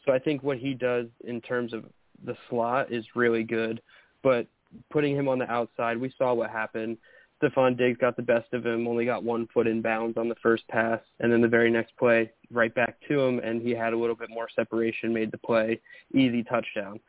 So 0.06 0.14
I 0.14 0.20
think 0.20 0.44
what 0.44 0.58
he 0.58 0.74
does 0.74 1.08
in 1.26 1.42
terms 1.42 1.74
of 1.74 1.86
the 2.26 2.36
slot 2.50 2.92
is 2.92 3.06
really 3.16 3.44
good. 3.44 3.82
But 4.22 4.48
putting 4.90 5.16
him 5.16 5.28
on 5.28 5.40
the 5.40 5.50
outside, 5.52 5.98
we 5.98 6.14
saw 6.18 6.34
what 6.34 6.50
happened. 6.50 6.98
Stefon 7.44 7.78
Diggs 7.78 7.98
got 8.00 8.16
the 8.16 8.22
best 8.22 8.54
of 8.54 8.66
him, 8.66 8.88
only 8.88 9.06
got 9.06 9.24
one 9.24 9.48
foot 9.54 9.68
in 9.68 9.82
bounds 9.82 10.18
on 10.18 10.30
the 10.30 10.36
first 10.36 10.68
pass, 10.70 11.00
and 11.20 11.32
then 11.32 11.42
the 11.42 11.48
very 11.48 11.70
next 11.70 11.96
play, 11.98 12.32
right 12.52 12.74
back 12.74 12.98
to 13.08 13.20
him, 13.20 13.40
and 13.40 13.62
he 13.62 13.72
had 13.72 13.94
a 13.94 13.98
little 13.98 14.16
bit 14.16 14.30
more 14.30 14.48
separation, 14.56 15.14
made 15.14 15.32
the 15.32 15.38
play, 15.38 15.80
easy 16.14 16.44
touchdown. 16.44 17.00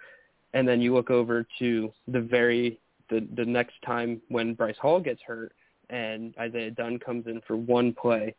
And 0.53 0.67
then 0.67 0.81
you 0.81 0.95
look 0.95 1.11
over 1.11 1.47
to 1.59 1.93
the 2.09 2.21
very 2.21 2.79
the 3.11 3.27
the 3.35 3.45
next 3.45 3.75
time 3.85 4.21
when 4.29 4.55
Bryce 4.55 4.79
Hall 4.81 5.01
gets 5.01 5.21
hurt 5.27 5.53
and 5.91 6.35
Isaiah 6.39 6.71
Dunn 6.71 6.99
comes 6.99 7.27
in 7.27 7.41
for 7.47 7.57
one 7.57 7.93
play, 7.93 8.35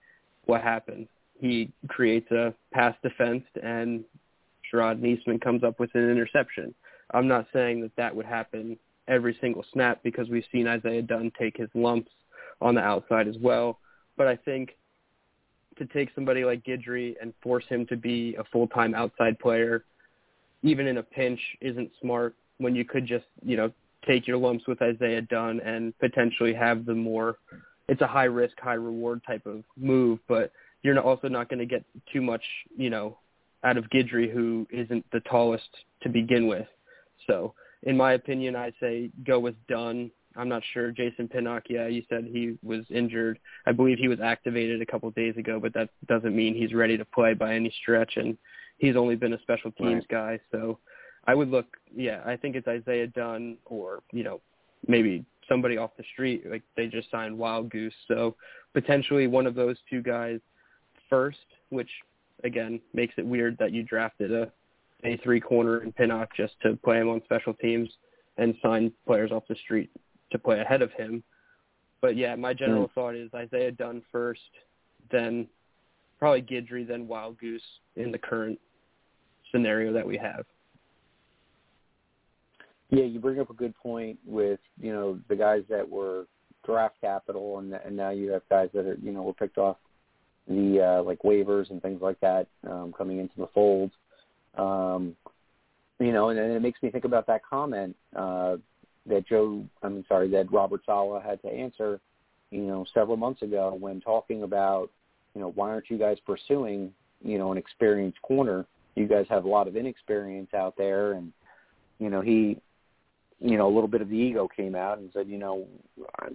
what 0.46 0.62
happens? 0.62 1.08
He 1.40 1.72
creates 1.88 2.32
a 2.32 2.54
pass 2.74 2.96
defense 3.04 3.44
and 3.62 4.04
Sharrod 4.72 5.00
Neasman 5.02 5.42
comes 5.42 5.64
up 5.64 5.80
with 5.80 5.94
an 5.94 6.10
interception. 6.10 6.74
I'm 7.14 7.28
not 7.28 7.48
saying 7.54 7.82
that 7.82 7.96
that 7.98 8.16
would 8.16 8.26
happen 8.26 8.78
every 9.08 9.38
single 9.41 9.65
snap 9.74 10.02
because 10.04 10.30
we've 10.30 10.46
seen 10.52 10.68
Isaiah 10.68 11.02
Dunn 11.02 11.32
take 11.38 11.58
his 11.58 11.70
lumps 11.74 12.12
on 12.62 12.76
the 12.76 12.82
outside 12.82 13.28
as 13.28 13.38
well. 13.39 13.80
But 14.18 14.28
I 14.28 14.36
think 14.36 14.76
to 15.78 15.86
take 15.86 16.10
somebody 16.15 16.46
like 16.46 16.63
Guidry 16.63 17.15
and 17.22 17.34
force 17.44 17.65
him 17.68 17.86
to 17.88 17.98
be 17.98 18.36
a 18.36 18.44
full-time 18.46 18.96
outside 18.96 19.38
player, 19.39 19.84
even 20.63 20.88
in 20.88 20.98
a 20.98 21.04
pinch, 21.04 21.39
isn't 21.62 21.91
smart 22.02 22.34
when 22.58 22.76
you 22.76 22.86
could 22.86 23.06
just, 23.06 23.26
you 23.44 23.58
know, 23.58 23.72
take 24.08 24.28
your 24.28 24.38
lumps 24.38 24.65
with 24.68 24.82
Isaiah 24.82 25.22
Dunn 25.22 25.60
and 25.62 25.98
potentially 26.00 26.54
have 26.54 26.86
the 26.86 26.94
more 26.94 27.38
it's 27.88 28.02
a 28.02 28.08
high 28.08 28.26
risk, 28.26 28.60
high 28.60 28.74
reward 28.74 29.22
type 29.28 29.46
of 29.46 29.63
move, 29.78 30.20
but 30.28 30.52
you're 30.82 31.00
also 31.00 31.28
not 31.28 31.50
going 31.50 31.60
to 31.60 31.65
get 31.65 31.84
too 32.12 32.22
much, 32.22 32.44
you 32.76 32.89
know, 32.89 33.18
out 33.63 33.78
of 33.78 33.86
Guidry, 33.89 34.32
who 34.32 34.68
isn't 34.72 35.06
the 35.12 35.20
tallest 35.22 35.70
to 36.02 36.10
begin 36.10 36.48
with. 36.48 36.68
So, 37.28 37.54
in 37.86 37.95
my 37.95 38.13
opinion, 38.13 38.56
I 38.56 38.74
say 38.80 39.12
go 39.26 39.39
with 39.39 39.56
Dunn. 39.67 40.12
I'm 40.36 40.50
not 40.50 40.63
sure. 40.74 40.91
Jason 40.91 41.30
Pinnock, 41.30 41.63
yeah, 41.69 41.88
you 41.88 42.04
said 42.10 42.26
he 42.26 42.58
was 42.62 42.84
injured. 42.89 43.39
I 43.65 43.71
believe 43.71 44.00
he 44.00 44.10
was 44.10 44.19
activated 44.19 44.82
a 44.82 44.86
couple 44.86 45.08
of 45.08 45.15
days 45.15 45.38
ago, 45.38 45.60
but 45.60 45.74
that 45.76 45.89
doesn't 46.08 46.36
mean 46.36 46.56
he's 46.56 46.74
ready 46.74 46.98
to 46.98 47.06
play 47.06 47.34
by 47.34 47.56
any 47.56 47.74
stretch. 47.82 48.17
And 48.17 48.38
he's 48.78 48.98
only 48.98 49.15
been 49.15 49.34
a 49.34 49.41
special 49.41 49.71
teams 49.71 50.04
right. 50.12 50.39
guy. 50.39 50.39
So 50.52 50.80
I 51.26 51.36
would 51.36 51.50
look, 51.50 51.78
yeah, 51.95 52.21
I 52.26 52.36
think 52.36 52.56
it's 52.56 52.67
Isaiah 52.67 53.08
Dunn 53.08 53.58
or, 53.65 54.04
you 54.12 54.24
know, 54.24 54.41
maybe 54.88 55.24
somebody 55.48 55.78
off 55.78 55.91
the 55.98 56.04
street. 56.12 56.50
Like 56.50 56.63
they 56.76 56.88
just 56.88 57.10
signed 57.12 57.38
Wildgoose. 57.38 57.93
So 58.08 58.36
potentially 58.74 59.28
one 59.28 59.48
of 59.48 59.56
those 59.56 59.78
two 59.89 60.02
guys 60.02 60.39
first, 61.10 61.38
which 61.69 61.89
again 62.43 62.82
makes 62.93 63.13
it 63.17 63.26
weird 63.26 63.58
that 63.60 63.71
you 63.71 63.84
drafted 63.84 64.34
a 64.34 64.52
a 65.04 65.18
three 65.18 65.40
corner 65.40 65.84
in 65.84 65.92
Pinnock 65.92 66.36
just 66.36 66.54
to 66.62 66.78
play 66.84 66.98
him 67.00 67.10
on 67.10 67.22
special 67.26 67.54
teams 67.54 67.90
and 68.38 68.56
sign 68.62 68.92
players 69.06 69.32
off 69.32 69.44
the 69.48 69.56
street 69.56 69.90
to 70.32 70.40
play 70.40 70.60
ahead 70.60 70.82
of 70.82 70.92
him. 70.94 71.24
But 72.02 72.18
yeah, 72.18 72.36
my 72.36 72.54
general 72.54 72.88
mm. 72.88 72.94
thought 72.94 73.16
is 73.16 73.30
Isaiah 73.34 73.72
Dunn 73.72 74.02
first, 74.12 74.42
then 75.12 75.48
probably 76.20 76.42
Guidry, 76.42 76.88
then 76.88 77.08
Wildgoose 77.08 77.60
in 77.96 78.12
the 78.12 78.18
current 78.18 78.60
scenario 79.52 79.94
that 79.94 80.06
we 80.06 80.18
have. 80.18 80.46
Yeah, 82.90 83.04
you 83.04 83.20
bring 83.20 83.40
up 83.40 83.50
a 83.50 83.54
good 83.54 83.76
point 83.76 84.20
with 84.26 84.60
you 84.80 84.94
know 84.94 85.20
the 85.28 85.36
guys 85.36 85.64
that 85.70 85.90
were 85.90 86.28
draft 86.66 86.96
capital, 87.02 87.60
and 87.60 87.74
and 87.74 87.96
now 87.96 88.12
you 88.12 88.32
have 88.32 88.44
guys 88.50 88.70
that 88.74 88.86
are 88.86 88.98
you 89.02 89.12
know 89.12 89.24
were 89.24 89.34
picked 89.34 89.58
off 89.58 89.78
the 90.48 91.00
uh, 91.00 91.04
like 91.04 91.20
waivers 91.24 91.72
and 91.72 91.82
things 91.82 92.02
like 92.02 92.20
that 92.20 92.48
um, 92.70 92.94
coming 92.96 93.20
into 93.20 93.34
the 93.38 93.48
fold. 93.54 93.92
Um, 94.58 95.15
you 96.00 96.12
know, 96.12 96.30
and, 96.30 96.39
and 96.39 96.52
it 96.52 96.62
makes 96.62 96.82
me 96.84 96.89
think 96.89 97.06
about 97.06 97.28
that 97.28 97.41
comment 97.46 97.96
uh, 98.15 98.58
that 99.06 99.28
Joe, 99.28 99.63
I 99.82 99.89
mean, 99.89 100.04
sorry, 100.08 100.30
that 100.32 100.52
Robert 100.52 100.82
Saleh 100.86 101.24
had 101.24 101.41
to 101.44 101.48
answer, 101.48 102.00
you 102.52 102.63
know, 102.63 102.86
several 102.94 103.18
months 103.18 103.41
ago 103.41 103.76
when 103.80 104.02
talking 104.02 104.44
about, 104.44 104.89
you 105.34 105.41
know, 105.41 105.52
why 105.52 105.70
aren't 105.70 105.89
you 105.89 105.98
guys 105.98 106.18
pursuing, 106.26 106.91
you 107.24 107.38
know, 107.38 107.52
an 107.52 107.58
experienced 107.58 108.22
corner? 108.22 108.65
You 108.96 109.08
guys 109.08 109.26
have 109.30 109.46
a 109.46 109.50
lot 109.50 109.68
of 109.68 109.76
inexperience 109.76 110.54
out 110.54 110.76
there, 110.78 111.13
and 111.13 111.34
you 112.00 112.10
know, 112.10 112.22
he 112.22 112.60
you 113.41 113.58
know, 113.58 113.68
a 113.68 113.74
little 113.74 113.88
bit 113.88 114.02
of 114.02 114.10
the 114.10 114.15
ego 114.15 114.48
came 114.48 114.76
out 114.76 114.98
and 114.98 115.10
said, 115.13 115.28
you 115.28 115.38
know, 115.38 115.68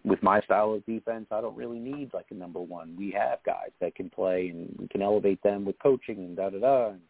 with 0.04 0.22
my 0.22 0.40
style 0.42 0.74
of 0.74 0.84
defense, 0.84 1.26
I 1.30 1.40
don't 1.40 1.56
really 1.56 1.78
need 1.78 2.12
like 2.12 2.26
a 2.30 2.34
number 2.34 2.60
one. 2.60 2.94
We 2.96 3.10
have 3.12 3.42
guys 3.44 3.70
that 3.80 3.94
can 3.94 4.10
play 4.10 4.48
and 4.48 4.74
we 4.78 4.86
can 4.86 5.00
elevate 5.00 5.42
them 5.42 5.64
with 5.64 5.78
coaching 5.78 6.18
and 6.18 6.36
da 6.36 6.50
da 6.50 6.60
da. 6.60 6.88
And, 6.90 7.00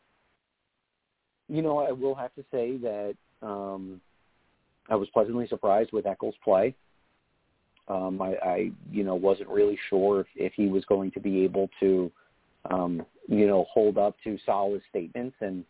you 1.51 1.63
know, 1.63 1.79
I 1.79 1.91
will 1.91 2.15
have 2.15 2.35
to 2.37 2.45
say 2.51 2.77
that 2.77 3.15
um, 3.43 4.01
I 4.89 4.95
was 4.95 5.09
pleasantly 5.11 5.49
surprised 5.49 5.93
with 5.93 6.07
Echols' 6.07 6.35
play. 6.45 6.75
Um, 7.89 8.23
I, 8.23 8.35
I, 8.43 8.71
you 8.91 9.03
know, 9.03 9.17
wasn't 9.17 9.49
really 9.49 9.79
sure 9.89 10.21
if, 10.21 10.27
if 10.37 10.53
he 10.55 10.69
was 10.69 10.85
going 10.85 11.11
to 11.13 11.21
be 11.21 11.43
able 11.43 11.69
to, 11.81 12.13
um, 12.71 13.05
you 13.27 13.49
know, 13.49 13.67
hold 13.73 13.99
up 13.99 14.15
to 14.23 14.39
solid 14.47 14.81
statements. 14.89 15.37
And, 15.41 15.65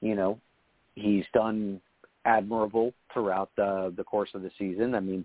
you 0.00 0.14
know, 0.14 0.38
he's 0.94 1.24
done 1.34 1.80
admirable 2.24 2.92
throughout 3.12 3.50
the 3.56 3.92
the 3.96 4.04
course 4.04 4.30
of 4.34 4.42
the 4.42 4.50
season. 4.58 4.94
I 4.94 5.00
mean, 5.00 5.24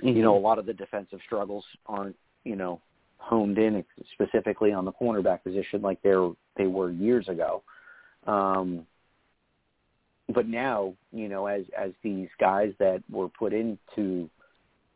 mm-hmm. 0.00 0.16
you 0.16 0.22
know, 0.22 0.36
a 0.36 0.38
lot 0.38 0.58
of 0.58 0.66
the 0.66 0.72
defensive 0.72 1.18
struggles 1.26 1.64
aren't, 1.86 2.16
you 2.44 2.54
know, 2.54 2.80
honed 3.18 3.58
in 3.58 3.84
specifically 4.12 4.72
on 4.72 4.84
the 4.84 4.92
cornerback 4.92 5.42
position 5.42 5.82
like 5.82 6.00
they 6.02 6.14
they 6.56 6.68
were 6.68 6.90
years 6.90 7.28
ago. 7.28 7.62
Um, 8.26 8.86
but 10.34 10.48
now, 10.48 10.94
you 11.12 11.28
know, 11.28 11.46
as 11.46 11.64
as 11.76 11.92
these 12.02 12.28
guys 12.38 12.72
that 12.78 13.02
were 13.10 13.28
put 13.28 13.52
into 13.52 14.28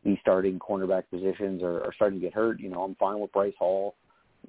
the 0.04 0.16
starting 0.20 0.58
cornerback 0.58 1.04
positions 1.10 1.62
are, 1.62 1.82
are 1.84 1.92
starting 1.94 2.20
to 2.20 2.26
get 2.26 2.34
hurt, 2.34 2.60
you 2.60 2.68
know, 2.68 2.82
I'm 2.82 2.96
fine 2.96 3.18
with 3.20 3.32
Bryce 3.32 3.54
Hall. 3.58 3.94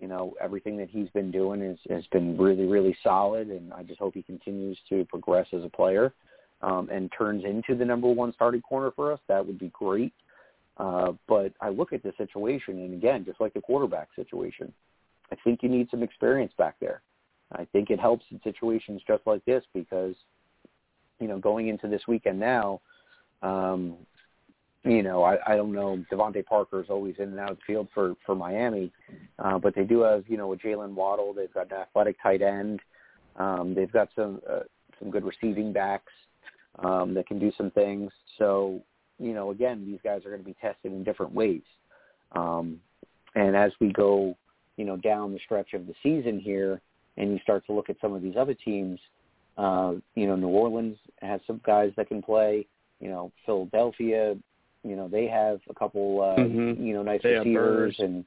You 0.01 0.07
know, 0.07 0.33
everything 0.41 0.77
that 0.77 0.89
he's 0.89 1.09
been 1.09 1.29
doing 1.29 1.61
is, 1.61 1.77
has 1.87 2.03
been 2.07 2.35
really, 2.35 2.65
really 2.65 2.97
solid, 3.03 3.49
and 3.49 3.71
I 3.71 3.83
just 3.83 3.99
hope 3.99 4.15
he 4.15 4.23
continues 4.23 4.77
to 4.89 5.05
progress 5.05 5.45
as 5.53 5.63
a 5.63 5.69
player 5.69 6.11
um, 6.63 6.89
and 6.91 7.11
turns 7.15 7.43
into 7.43 7.75
the 7.75 7.85
number 7.85 8.07
one 8.07 8.33
starting 8.33 8.61
corner 8.61 8.91
for 8.95 9.11
us, 9.11 9.19
that 9.27 9.45
would 9.45 9.59
be 9.59 9.69
great. 9.69 10.13
Uh, 10.77 11.11
but 11.27 11.53
I 11.61 11.69
look 11.69 11.93
at 11.93 12.01
the 12.01 12.13
situation, 12.17 12.79
and 12.79 12.93
again, 12.93 13.23
just 13.25 13.39
like 13.39 13.53
the 13.53 13.61
quarterback 13.61 14.09
situation, 14.15 14.73
I 15.31 15.35
think 15.43 15.61
you 15.61 15.69
need 15.69 15.89
some 15.91 16.01
experience 16.01 16.53
back 16.57 16.75
there. 16.79 17.01
I 17.51 17.65
think 17.65 17.91
it 17.91 17.99
helps 17.99 18.25
in 18.31 18.41
situations 18.43 19.01
just 19.05 19.21
like 19.27 19.45
this 19.45 19.63
because, 19.73 20.15
you 21.23 21.29
know, 21.29 21.39
going 21.39 21.69
into 21.69 21.87
this 21.87 22.01
weekend 22.07 22.37
now, 22.37 22.81
um, 23.41 23.95
you 24.83 25.01
know, 25.01 25.23
I, 25.23 25.37
I 25.47 25.55
don't 25.55 25.71
know. 25.71 26.03
DeVante 26.11 26.45
Parker 26.45 26.81
is 26.81 26.89
always 26.89 27.15
in 27.17 27.29
and 27.29 27.39
out 27.39 27.51
of 27.51 27.57
the 27.57 27.63
field 27.65 27.87
for 27.93 28.15
for 28.25 28.35
Miami, 28.35 28.91
uh, 29.39 29.57
but 29.57 29.73
they 29.73 29.85
do 29.85 30.01
have 30.01 30.25
you 30.27 30.35
know 30.35 30.51
a 30.51 30.57
Jaylen 30.57 30.93
Waddle. 30.93 31.33
They've 31.33 31.53
got 31.53 31.71
an 31.71 31.77
athletic 31.77 32.21
tight 32.21 32.41
end. 32.41 32.81
Um, 33.37 33.73
they've 33.73 33.91
got 33.91 34.09
some 34.15 34.41
uh, 34.49 34.63
some 34.99 35.09
good 35.09 35.23
receiving 35.23 35.71
backs 35.71 36.11
um, 36.79 37.13
that 37.13 37.27
can 37.27 37.39
do 37.39 37.51
some 37.57 37.71
things. 37.71 38.11
So, 38.37 38.81
you 39.19 39.33
know, 39.33 39.51
again, 39.51 39.85
these 39.85 39.99
guys 40.03 40.25
are 40.25 40.29
going 40.29 40.41
to 40.41 40.45
be 40.45 40.55
tested 40.61 40.91
in 40.91 41.03
different 41.03 41.33
ways. 41.33 41.61
Um, 42.33 42.79
and 43.35 43.55
as 43.55 43.71
we 43.79 43.93
go, 43.93 44.35
you 44.75 44.85
know, 44.85 44.97
down 44.97 45.33
the 45.33 45.39
stretch 45.45 45.73
of 45.73 45.87
the 45.87 45.93
season 46.03 46.39
here, 46.39 46.81
and 47.17 47.31
you 47.31 47.39
start 47.43 47.65
to 47.67 47.73
look 47.73 47.89
at 47.89 47.97
some 48.01 48.13
of 48.13 48.21
these 48.21 48.35
other 48.37 48.55
teams, 48.55 48.99
uh, 49.57 49.93
you 50.15 50.27
know, 50.27 50.35
New 50.35 50.47
Orleans 50.47 50.97
has 51.21 51.41
some 51.45 51.61
guys 51.65 51.91
that 51.97 52.07
can 52.07 52.21
play. 52.21 52.67
You 52.99 53.09
know, 53.09 53.31
Philadelphia, 53.45 54.35
you 54.83 54.95
know, 54.95 55.07
they 55.07 55.27
have 55.27 55.59
a 55.69 55.73
couple, 55.73 56.21
uh, 56.21 56.39
mm-hmm. 56.39 56.81
you 56.81 56.93
know, 56.93 57.03
nice 57.03 57.21
they 57.23 57.33
receivers 57.33 57.95
and. 57.99 58.25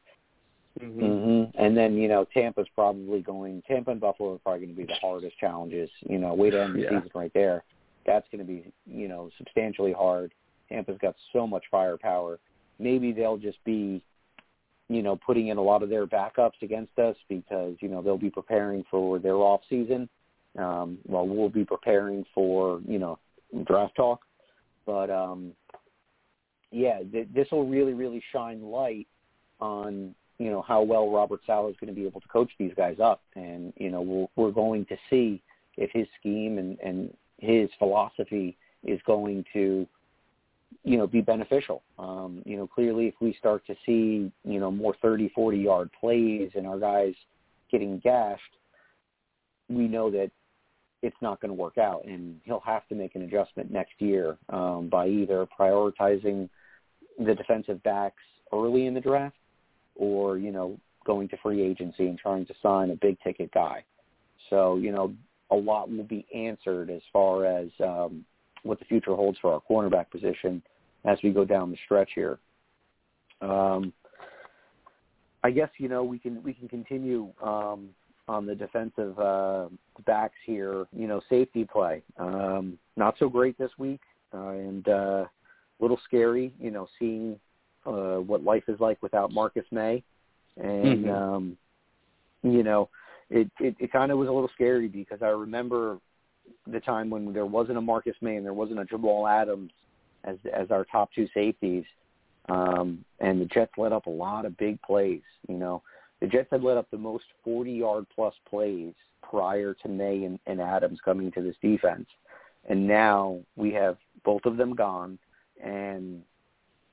Mm-hmm. 0.78 1.00
Mm-hmm. 1.00 1.58
And 1.58 1.74
then 1.74 1.96
you 1.96 2.06
know 2.06 2.26
Tampa's 2.34 2.66
probably 2.74 3.22
going. 3.22 3.62
Tampa 3.66 3.92
and 3.92 4.00
Buffalo 4.00 4.34
are 4.34 4.38
probably 4.38 4.66
going 4.66 4.76
to 4.76 4.82
be 4.82 4.84
the 4.84 4.98
hardest 5.00 5.38
challenges. 5.38 5.88
You 6.06 6.18
know, 6.18 6.34
way 6.34 6.50
to 6.50 6.62
end 6.62 6.74
the 6.74 6.80
yeah. 6.80 6.88
season 6.90 7.10
right 7.14 7.32
there 7.32 7.64
that's 8.06 8.26
going 8.30 8.38
to 8.38 8.50
be 8.50 8.72
you 8.86 9.08
know 9.08 9.30
substantially 9.36 9.92
hard. 9.92 10.32
Tampa's 10.68 10.98
got 11.02 11.16
so 11.32 11.46
much 11.46 11.64
firepower. 11.70 12.38
Maybe 12.78 13.12
they'll 13.12 13.36
just 13.36 13.62
be 13.64 14.02
you 14.88 15.02
know 15.02 15.16
putting 15.16 15.48
in 15.48 15.58
a 15.58 15.62
lot 15.62 15.82
of 15.82 15.90
their 15.90 16.06
backups 16.06 16.62
against 16.62 16.98
us 16.98 17.16
because 17.28 17.74
you 17.80 17.88
know 17.88 18.00
they'll 18.00 18.16
be 18.16 18.30
preparing 18.30 18.84
for 18.90 19.18
their 19.18 19.36
off 19.36 19.60
season 19.68 20.08
um 20.58 20.98
while 21.04 21.26
we'll 21.26 21.48
be 21.48 21.64
preparing 21.64 22.24
for 22.34 22.80
you 22.86 22.98
know 22.98 23.18
draft 23.64 23.94
talk. 23.96 24.20
But 24.84 25.10
um 25.10 25.52
yeah 26.70 27.00
th- 27.10 27.28
this 27.34 27.48
will 27.50 27.66
really 27.66 27.94
really 27.94 28.22
shine 28.32 28.62
light 28.62 29.06
on 29.60 30.14
you 30.38 30.50
know 30.50 30.62
how 30.62 30.82
well 30.82 31.10
Robert 31.10 31.40
Saleh 31.46 31.70
is 31.70 31.76
going 31.80 31.94
to 31.94 31.98
be 31.98 32.06
able 32.06 32.20
to 32.20 32.28
coach 32.28 32.50
these 32.58 32.72
guys 32.76 32.96
up. 33.00 33.22
And 33.34 33.72
you 33.76 33.90
know 33.90 34.02
we'll, 34.02 34.30
we're 34.36 34.52
going 34.52 34.84
to 34.86 34.96
see 35.10 35.42
if 35.76 35.90
his 35.92 36.06
scheme 36.18 36.58
and 36.58 36.78
and 36.80 37.14
his 37.38 37.68
philosophy 37.78 38.56
is 38.84 39.00
going 39.06 39.44
to 39.52 39.86
you 40.84 40.96
know 40.96 41.06
be 41.06 41.20
beneficial. 41.20 41.82
Um 41.98 42.42
you 42.44 42.56
know 42.56 42.66
clearly 42.66 43.06
if 43.08 43.14
we 43.20 43.34
start 43.38 43.66
to 43.66 43.74
see 43.84 44.30
you 44.44 44.60
know 44.60 44.70
more 44.70 44.94
30 45.00 45.30
40 45.34 45.58
yard 45.58 45.90
plays 45.98 46.50
and 46.54 46.66
our 46.66 46.78
guys 46.78 47.14
getting 47.70 47.98
gashed 47.98 48.42
we 49.68 49.88
know 49.88 50.10
that 50.10 50.30
it's 51.06 51.16
not 51.22 51.40
going 51.40 51.48
to 51.48 51.54
work 51.54 51.78
out 51.78 52.04
and 52.04 52.40
he'll 52.44 52.60
have 52.60 52.86
to 52.88 52.94
make 52.94 53.14
an 53.14 53.22
adjustment 53.22 53.70
next 53.70 53.94
year 53.98 54.36
um 54.50 54.88
by 54.88 55.06
either 55.06 55.46
prioritizing 55.58 56.48
the 57.24 57.34
defensive 57.34 57.82
backs 57.82 58.22
early 58.52 58.86
in 58.86 58.94
the 58.94 59.00
draft 59.00 59.36
or 59.94 60.38
you 60.38 60.52
know 60.52 60.78
going 61.06 61.28
to 61.28 61.36
free 61.38 61.62
agency 61.62 62.06
and 62.08 62.18
trying 62.18 62.44
to 62.44 62.54
sign 62.62 62.90
a 62.90 62.96
big 62.96 63.16
ticket 63.22 63.50
guy 63.52 63.82
so 64.50 64.76
you 64.76 64.92
know 64.92 65.14
a 65.50 65.56
lot 65.56 65.90
will 65.90 66.04
be 66.04 66.26
answered 66.34 66.90
as 66.90 67.02
far 67.12 67.46
as 67.46 67.68
um, 67.80 68.24
what 68.62 68.78
the 68.78 68.84
future 68.84 69.14
holds 69.14 69.38
for 69.38 69.52
our 69.52 69.62
cornerback 69.70 70.10
position 70.10 70.62
as 71.04 71.18
we 71.22 71.30
go 71.30 71.44
down 71.44 71.70
the 71.70 71.76
stretch 71.84 72.10
here. 72.14 72.38
Um, 73.40 73.92
I 75.44 75.50
guess 75.50 75.68
you 75.78 75.88
know 75.88 76.02
we 76.02 76.18
can 76.18 76.42
we 76.42 76.52
can 76.52 76.68
continue 76.68 77.32
um, 77.42 77.90
on 78.28 78.46
the 78.46 78.54
defensive 78.54 79.18
uh, 79.18 79.68
backs 80.04 80.36
here. 80.44 80.86
You 80.92 81.06
know, 81.06 81.20
safety 81.28 81.64
play 81.64 82.02
um, 82.18 82.78
not 82.96 83.16
so 83.18 83.28
great 83.28 83.58
this 83.58 83.70
week, 83.78 84.00
uh, 84.34 84.48
and 84.48 84.88
uh, 84.88 85.24
a 85.24 85.28
little 85.80 86.00
scary. 86.04 86.52
You 86.60 86.70
know, 86.70 86.88
seeing 86.98 87.38
uh, 87.84 88.16
what 88.16 88.42
life 88.42 88.64
is 88.68 88.80
like 88.80 89.02
without 89.02 89.32
Marcus 89.32 89.66
Maye, 89.70 90.02
and 90.56 91.04
mm-hmm. 91.04 91.10
um, 91.10 91.58
you 92.42 92.62
know 92.62 92.88
it 93.30 93.50
it, 93.60 93.76
it 93.78 93.92
kind 93.92 94.12
of 94.12 94.18
was 94.18 94.28
a 94.28 94.32
little 94.32 94.50
scary 94.54 94.88
because 94.88 95.22
I 95.22 95.28
remember 95.28 95.98
the 96.66 96.80
time 96.80 97.10
when 97.10 97.32
there 97.32 97.46
wasn't 97.46 97.78
a 97.78 97.80
Marcus 97.80 98.16
Maye 98.20 98.36
and 98.36 98.46
there 98.46 98.54
wasn't 98.54 98.80
a 98.80 98.84
Jamal 98.84 99.26
Adams 99.26 99.70
as 100.24 100.36
as 100.52 100.70
our 100.70 100.84
top 100.84 101.10
two 101.14 101.28
safeties, 101.34 101.84
um, 102.48 103.04
and 103.20 103.40
the 103.40 103.46
Jets 103.46 103.72
let 103.76 103.92
up 103.92 104.06
a 104.06 104.10
lot 104.10 104.44
of 104.44 104.56
big 104.56 104.80
plays. 104.82 105.22
You 105.48 105.56
know, 105.56 105.82
the 106.20 106.26
Jets 106.26 106.48
had 106.50 106.62
let 106.62 106.76
up 106.76 106.90
the 106.90 106.98
most 106.98 107.24
40 107.44 107.72
yard 107.72 108.06
plus 108.14 108.34
plays 108.48 108.94
prior 109.22 109.74
to 109.74 109.88
Maye 109.88 110.24
and, 110.24 110.38
and 110.46 110.60
Adams 110.60 111.00
coming 111.04 111.30
to 111.32 111.42
this 111.42 111.56
defense. 111.60 112.06
And 112.68 112.86
now 112.86 113.38
we 113.54 113.72
have 113.72 113.96
both 114.24 114.44
of 114.44 114.56
them 114.56 114.74
gone. 114.74 115.18
And 115.62 116.22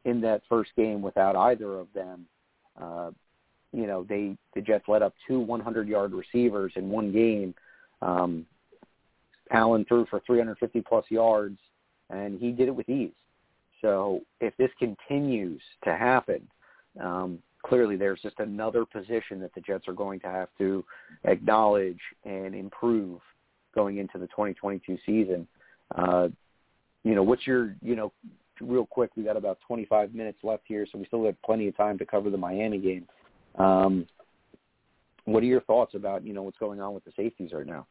in 0.06 0.22
that 0.22 0.42
first 0.50 0.72
game 0.76 1.02
without 1.02 1.36
either 1.36 1.80
of 1.80 1.88
them, 1.94 2.26
uh, 2.80 3.12
you 3.72 3.88
know, 3.88 4.06
they 4.08 4.38
the 4.54 4.62
Jets 4.62 4.86
let 4.88 5.02
up 5.02 5.14
two 5.28 5.46
100-yard 5.46 6.14
receivers 6.14 6.74
in 6.76 6.90
one 6.90 7.12
game. 7.12 7.56
Um, 8.02 8.46
Allen 9.52 9.86
threw 9.86 10.06
for 10.10 10.22
350 10.26 10.82
plus 10.82 11.06
yards, 11.10 11.58
and 12.10 12.40
he 12.40 12.52
did 12.52 12.68
it 12.68 12.76
with 12.76 12.88
ease. 12.88 13.12
So 13.82 14.22
if 14.40 14.56
this 14.58 14.70
continues 14.80 15.62
to 15.84 15.96
happen, 15.96 16.48
um, 17.02 17.40
clearly 17.64 17.96
there's 17.96 18.22
just 18.22 18.40
another 18.40 18.86
position 18.86 19.40
that 19.40 19.54
the 19.56 19.62
Jets 19.62 19.88
are 19.88 19.94
going 19.94 20.20
to 20.22 20.28
have 20.28 20.50
to 20.58 20.84
acknowledge 21.24 22.00
and 22.26 22.54
improve 22.54 23.20
going 23.74 23.98
into 23.98 24.18
the 24.18 24.28
2022 24.28 24.98
season. 25.06 25.48
Uh, 25.96 26.28
you 27.04 27.16
know, 27.16 27.24
what's 27.24 27.48
your, 27.48 27.76
you 27.82 27.96
know, 27.96 28.12
real 28.62 28.86
quick, 28.86 29.12
we 29.16 29.24
got 29.24 29.38
about 29.38 29.60
25 29.68 30.14
minutes 30.14 30.40
left 30.44 30.64
here, 30.68 30.86
so 30.92 30.98
we 30.98 31.06
still 31.06 31.26
have 31.26 31.42
plenty 31.42 31.68
of 31.68 31.76
time 31.76 31.98
to 31.98 32.06
cover 32.06 32.30
the 32.30 32.38
Miami 32.38 32.78
game. 32.78 33.08
Um, 33.58 34.06
what 35.26 35.44
are 35.44 35.48
your 35.48 35.62
thoughts 35.62 35.96
about, 35.96 36.26
you 36.26 36.34
know, 36.34 36.44
what's 36.44 36.58
going 36.58 36.82
on 36.82 36.94
with 36.94 37.06
the 37.06 37.12
safeties 37.16 37.52
right 37.54 37.66
now? 37.66 37.88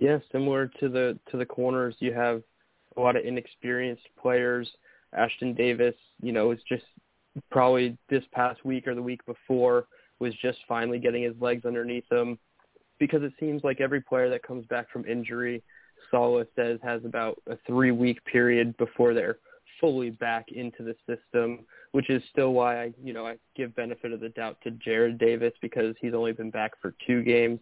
Yeah, 0.00 0.18
similar 0.32 0.70
to 0.80 0.88
the 0.88 1.18
to 1.30 1.36
the 1.36 1.46
corners, 1.46 1.94
you 2.00 2.12
have 2.12 2.42
a 2.96 3.00
lot 3.00 3.16
of 3.16 3.24
inexperienced 3.24 4.02
players. 4.20 4.68
Ashtyn 5.16 5.56
Davis, 5.56 5.94
you 6.20 6.32
know, 6.32 6.50
is 6.50 6.58
just 6.68 6.84
probably 7.50 7.96
this 8.08 8.24
past 8.32 8.64
week 8.64 8.86
or 8.86 8.94
the 8.94 9.02
week 9.02 9.24
before 9.26 9.86
was 10.20 10.34
just 10.40 10.58
finally 10.68 10.98
getting 10.98 11.22
his 11.22 11.34
legs 11.40 11.64
underneath 11.64 12.10
him 12.10 12.38
because 12.98 13.22
it 13.22 13.32
seems 13.40 13.64
like 13.64 13.80
every 13.80 14.00
player 14.00 14.30
that 14.30 14.42
comes 14.42 14.66
back 14.66 14.90
from 14.90 15.04
injury, 15.04 15.62
Saleh 16.10 16.46
says 16.54 16.78
has 16.82 17.04
about 17.04 17.40
a 17.48 17.56
three 17.66 17.90
week 17.90 18.24
period 18.24 18.76
before 18.76 19.14
they're 19.14 19.38
fully 19.80 20.10
back 20.10 20.46
into 20.52 20.82
the 20.82 20.94
system, 21.06 21.60
which 21.92 22.08
is 22.08 22.22
still 22.30 22.52
why 22.52 22.84
I, 22.84 22.92
you 23.02 23.12
know, 23.12 23.26
I 23.26 23.36
give 23.56 23.74
benefit 23.74 24.12
of 24.12 24.20
the 24.20 24.28
doubt 24.30 24.58
to 24.62 24.70
Jarrad 24.70 25.18
Davis 25.18 25.52
because 25.60 25.96
he's 26.00 26.14
only 26.14 26.32
been 26.32 26.50
back 26.50 26.72
for 26.80 26.94
two 27.06 27.22
games. 27.22 27.60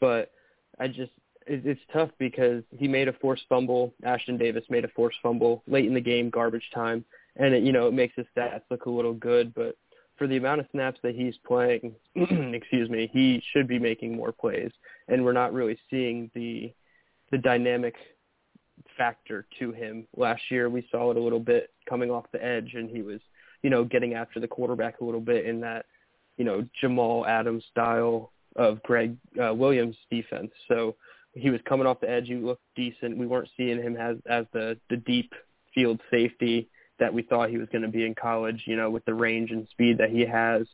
But 0.00 0.32
I 0.78 0.88
just 0.88 1.12
it's 1.48 1.80
tough 1.92 2.10
because 2.18 2.64
he 2.76 2.88
made 2.88 3.08
a 3.08 3.12
forced 3.14 3.44
fumble. 3.48 3.94
Ashtyn 4.04 4.38
Davis 4.38 4.64
made 4.68 4.84
a 4.84 4.88
forced 4.88 5.18
fumble 5.22 5.62
late 5.68 5.86
in 5.86 5.94
the 5.94 6.00
game, 6.00 6.28
garbage 6.28 6.68
time, 6.74 7.04
and 7.36 7.54
it 7.54 7.62
you 7.62 7.72
know 7.72 7.86
it 7.88 7.94
makes 7.94 8.14
his 8.16 8.26
stats 8.36 8.62
look 8.70 8.86
a 8.86 8.90
little 8.90 9.14
good. 9.14 9.54
But 9.54 9.76
for 10.16 10.26
the 10.26 10.36
amount 10.36 10.60
of 10.60 10.66
snaps 10.72 10.98
that 11.02 11.14
he's 11.14 11.36
playing, 11.46 11.94
excuse 12.14 12.88
me, 12.88 13.10
he 13.12 13.42
should 13.52 13.68
be 13.68 13.78
making 13.78 14.16
more 14.16 14.32
plays, 14.32 14.70
and 15.08 15.24
we're 15.24 15.32
not 15.32 15.52
really 15.52 15.78
seeing 15.90 16.30
the 16.34 16.72
the 17.30 17.38
dynamic 17.38 17.94
factor 18.96 19.46
to 19.58 19.72
him. 19.72 20.06
Last 20.16 20.42
year 20.50 20.68
we 20.68 20.86
saw 20.90 21.10
it 21.10 21.16
a 21.16 21.22
little 21.22 21.40
bit 21.40 21.70
coming 21.88 22.10
off 22.10 22.24
the 22.32 22.44
edge, 22.44 22.72
and 22.74 22.88
he 22.90 23.02
was 23.02 23.20
you 23.62 23.70
know 23.70 23.84
getting 23.84 24.14
after 24.14 24.40
the 24.40 24.48
quarterback 24.48 25.00
a 25.00 25.04
little 25.04 25.20
bit 25.20 25.46
in 25.46 25.60
that 25.60 25.86
you 26.36 26.44
know 26.44 26.66
Jamal 26.80 27.26
Adams 27.26 27.64
style 27.70 28.32
of 28.56 28.82
Gregg 28.82 29.16
uh, 29.42 29.54
Williams 29.54 29.96
defense. 30.10 30.50
So 30.68 30.96
he 31.34 31.50
was 31.50 31.60
coming 31.68 31.86
off 31.86 32.00
the 32.00 32.10
edge. 32.10 32.28
He 32.28 32.34
looked 32.34 32.62
decent. 32.74 33.18
We 33.18 33.26
weren't 33.26 33.50
seeing 33.56 33.82
him 33.82 33.96
as 33.96 34.16
as 34.28 34.46
the 34.52 34.78
the 34.88 34.96
deep 34.96 35.32
field 35.74 36.00
safety 36.10 36.70
that 36.98 37.12
we 37.12 37.22
thought 37.22 37.50
he 37.50 37.58
was 37.58 37.68
going 37.70 37.82
to 37.82 37.88
be 37.88 38.06
in 38.06 38.14
college. 38.14 38.62
You 38.66 38.76
know, 38.76 38.90
with 38.90 39.04
the 39.04 39.14
range 39.14 39.50
and 39.50 39.66
speed 39.70 39.98
that 39.98 40.10
he 40.10 40.26
has. 40.26 40.66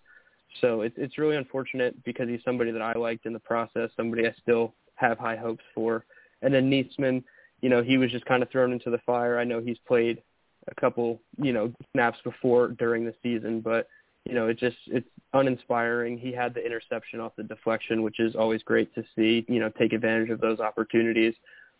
So 0.61 0.83
it's 0.83 0.97
it's 0.99 1.19
really 1.19 1.37
unfortunate 1.37 2.03
because 2.05 2.29
he's 2.29 2.45
somebody 2.45 2.71
that 2.71 2.83
I 2.83 2.93
liked 2.95 3.27
in 3.27 3.33
the 3.33 3.41
process. 3.41 3.91
Somebody 3.97 4.27
I 4.27 4.35
still 4.43 4.75
have 4.97 5.19
high 5.19 5.37
hopes 5.37 5.65
for. 5.75 6.05
And 6.43 6.53
then 6.53 6.71
Neasman, 6.71 7.23
you 7.61 7.69
know, 7.69 7.83
he 7.83 7.97
was 7.97 8.11
just 8.11 8.25
kind 8.27 8.43
of 8.43 8.51
thrown 8.51 8.73
into 8.73 8.91
the 8.91 8.99
fire. 9.07 9.39
I 9.39 9.45
know 9.45 9.61
he's 9.61 9.79
played 9.87 10.23
a 10.69 10.75
couple, 10.81 11.21
you 11.39 11.53
know, 11.53 11.73
snaps 11.93 12.19
before 12.25 12.69
during 12.69 13.05
the 13.05 13.15
season, 13.23 13.61
but 13.61 13.89
you 14.25 14.35
know, 14.35 14.49
it 14.49 14.59
just 14.59 14.77
it's 14.87 15.09
uninspiring. 15.33 16.19
He 16.19 16.33
had 16.33 16.55
the 16.55 16.65
interception 16.65 17.21
off 17.21 17.33
the 17.37 17.43
deflection, 17.43 18.03
which 18.03 18.21
is 18.21 18.37
always 18.37 18.63
great 18.63 18.95
to 18.95 19.05
see. 19.17 19.45
You 19.49 19.61
know, 19.61 19.71
take 19.71 19.93
advantage 19.93 20.31
of 20.31 20.41
those 20.41 20.61
opportunities, 20.61 21.35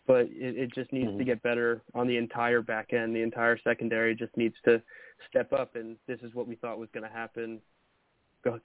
but 0.05 0.21
it, 0.21 0.57
it 0.57 0.73
just 0.73 0.91
needs 0.91 1.09
mm-hmm. 1.09 1.19
to 1.19 1.23
get 1.23 1.43
better 1.43 1.81
on 1.93 2.07
the 2.07 2.17
entire 2.17 2.61
back 2.61 2.93
end. 2.93 3.15
The 3.15 3.21
entire 3.21 3.57
secondary 3.63 4.15
just 4.15 4.35
needs 4.35 4.55
to 4.65 4.81
step 5.29 5.53
up, 5.53 5.75
and 5.75 5.97
this 6.07 6.19
is 6.21 6.33
what 6.33 6.47
we 6.47 6.55
thought 6.55 6.79
was 6.79 6.89
going 6.93 7.07
to 7.07 7.13
happen 7.13 7.59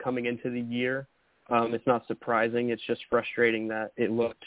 coming 0.02 0.26
into 0.26 0.50
the 0.50 0.60
year. 0.60 1.06
Um, 1.50 1.72
it's 1.72 1.86
not 1.86 2.06
surprising. 2.06 2.70
It's 2.70 2.82
just 2.86 3.02
frustrating 3.08 3.68
that 3.68 3.92
it 3.96 4.10
looked 4.10 4.44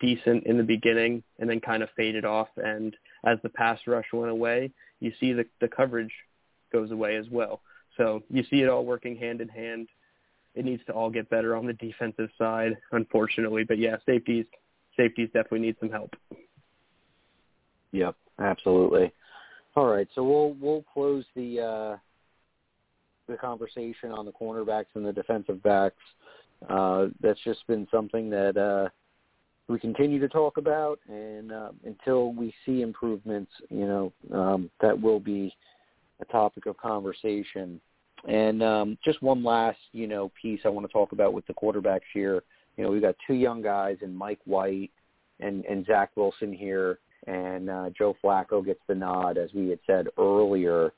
decent 0.00 0.46
in 0.46 0.56
the 0.56 0.62
beginning 0.62 1.22
and 1.38 1.50
then 1.50 1.60
kind 1.60 1.82
of 1.82 1.88
faded 1.96 2.24
off. 2.24 2.48
And 2.56 2.94
as 3.24 3.38
the 3.42 3.48
pass 3.48 3.78
rush 3.86 4.06
went 4.12 4.30
away, 4.30 4.70
you 5.00 5.12
see 5.18 5.32
the 5.32 5.44
the 5.60 5.68
coverage 5.68 6.12
goes 6.72 6.90
away 6.90 7.16
as 7.16 7.26
well. 7.30 7.60
So 7.96 8.22
you 8.30 8.44
see 8.50 8.62
it 8.62 8.68
all 8.68 8.84
working 8.84 9.16
hand 9.16 9.40
in 9.40 9.48
hand. 9.48 9.88
It 10.54 10.64
needs 10.64 10.84
to 10.86 10.92
all 10.92 11.10
get 11.10 11.30
better 11.30 11.56
on 11.56 11.66
the 11.66 11.72
defensive 11.72 12.30
side, 12.38 12.76
unfortunately. 12.92 13.64
But 13.64 13.78
yeah, 13.78 13.96
safeties 14.06 14.46
safeties 14.96 15.28
definitely 15.28 15.60
need 15.60 15.76
some 15.80 15.90
help. 15.90 16.14
Yep, 17.92 18.14
absolutely. 18.40 19.12
All 19.74 19.86
right, 19.86 20.08
so 20.14 20.22
we'll 20.22 20.56
we'll 20.60 20.84
close 20.92 21.24
the 21.34 21.60
uh, 21.60 21.96
the 23.28 23.36
conversation 23.36 24.10
on 24.12 24.26
the 24.26 24.32
cornerbacks 24.32 24.86
and 24.94 25.04
the 25.04 25.12
defensive 25.12 25.62
backs. 25.62 25.96
Uh, 26.68 27.06
that's 27.20 27.40
just 27.44 27.66
been 27.66 27.88
something 27.90 28.30
that 28.30 28.56
uh, 28.56 28.88
we 29.68 29.78
continue 29.78 30.20
to 30.20 30.28
talk 30.28 30.58
about, 30.58 30.98
and 31.08 31.52
uh, 31.52 31.70
until 31.84 32.32
we 32.32 32.54
see 32.64 32.82
improvements, 32.82 33.50
you 33.70 33.86
know, 33.86 34.12
um, 34.32 34.70
that 34.80 35.00
will 35.00 35.20
be 35.20 35.54
a 36.20 36.24
topic 36.26 36.66
of 36.66 36.76
conversation. 36.76 37.80
And 38.28 38.62
um, 38.62 38.98
just 39.04 39.20
one 39.22 39.42
last, 39.42 39.78
you 39.92 40.06
know, 40.06 40.30
piece 40.40 40.60
I 40.64 40.68
want 40.68 40.86
to 40.86 40.92
talk 40.92 41.12
about 41.12 41.32
with 41.32 41.46
the 41.46 41.54
quarterbacks 41.54 42.00
here. 42.14 42.44
You 42.82 42.88
know, 42.88 42.94
we've 42.94 43.02
got 43.02 43.14
two 43.24 43.34
young 43.34 43.62
guys 43.62 43.98
in 44.02 44.12
Mike 44.12 44.40
White 44.44 44.90
and, 45.38 45.64
and 45.66 45.86
Zach 45.86 46.10
Wilson 46.16 46.52
here, 46.52 46.98
and 47.28 47.70
uh, 47.70 47.90
Joe 47.96 48.16
Flacco 48.20 48.66
gets 48.66 48.80
the 48.88 48.94
nod, 48.96 49.38
as 49.38 49.50
we 49.54 49.68
had 49.68 49.78
said 49.86 50.08
earlier. 50.18 50.92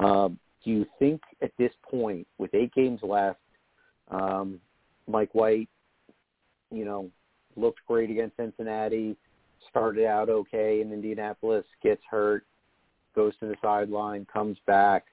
Um, 0.00 0.36
do 0.64 0.72
you 0.72 0.84
think 0.98 1.20
at 1.40 1.52
this 1.56 1.70
point, 1.88 2.26
with 2.38 2.52
eight 2.54 2.74
games 2.74 2.98
left, 3.04 3.38
um, 4.10 4.58
Mike 5.06 5.32
White, 5.32 5.68
you 6.72 6.84
know, 6.84 7.08
looked 7.54 7.86
great 7.86 8.10
against 8.10 8.36
Cincinnati, 8.36 9.16
started 9.70 10.06
out 10.06 10.28
okay 10.28 10.80
in 10.80 10.92
Indianapolis, 10.92 11.64
gets 11.84 12.02
hurt, 12.10 12.46
goes 13.14 13.32
to 13.38 13.46
the 13.46 13.54
sideline, 13.62 14.26
comes 14.32 14.58
back, 14.66 15.04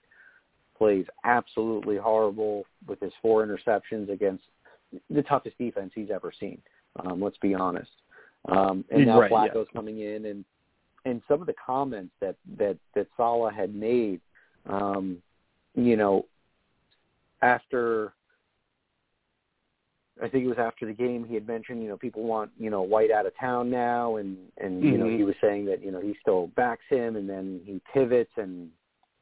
plays 0.75 1.05
absolutely 1.23 1.97
horrible 1.97 2.65
with 2.87 2.99
his 2.99 3.13
four 3.21 3.45
interceptions 3.45 4.09
against 4.09 4.45
the 5.09 5.23
toughest 5.23 5.57
defense 5.57 5.91
he's 5.95 6.09
ever 6.11 6.31
seen. 6.39 6.61
Um, 7.03 7.21
let's 7.21 7.37
be 7.37 7.53
honest. 7.53 7.91
Um, 8.47 8.85
and 8.91 9.05
now 9.05 9.21
right, 9.21 9.31
Flacco's 9.31 9.67
yeah. 9.71 9.73
coming 9.73 9.99
in, 9.99 10.25
and 10.25 10.45
and 11.05 11.21
some 11.27 11.41
of 11.41 11.47
the 11.47 11.55
comments 11.63 12.13
that 12.21 12.35
that 12.57 12.77
that 12.93 13.07
Saleh 13.17 13.53
had 13.53 13.73
made, 13.73 14.21
um, 14.69 15.17
you 15.75 15.97
know, 15.97 16.25
after 17.41 18.13
I 20.21 20.29
think 20.29 20.45
it 20.45 20.47
was 20.47 20.57
after 20.57 20.85
the 20.85 20.93
game 20.93 21.25
he 21.27 21.33
had 21.33 21.47
mentioned, 21.47 21.81
you 21.83 21.89
know, 21.89 21.97
people 21.97 22.23
want, 22.23 22.49
you 22.57 22.69
know, 22.69 22.81
White 22.81 23.11
out 23.11 23.25
of 23.25 23.37
town 23.37 23.69
now 23.69 24.15
and 24.15 24.37
and 24.57 24.81
you 24.83 24.91
mm-hmm. 24.91 24.99
know, 25.01 25.17
he 25.17 25.23
was 25.23 25.35
saying 25.41 25.65
that, 25.65 25.83
you 25.83 25.91
know, 25.91 25.99
he 25.99 26.15
still 26.21 26.47
backs 26.55 26.85
him 26.89 27.15
and 27.15 27.29
then 27.29 27.61
he 27.65 27.81
pivots 27.93 28.31
and 28.37 28.69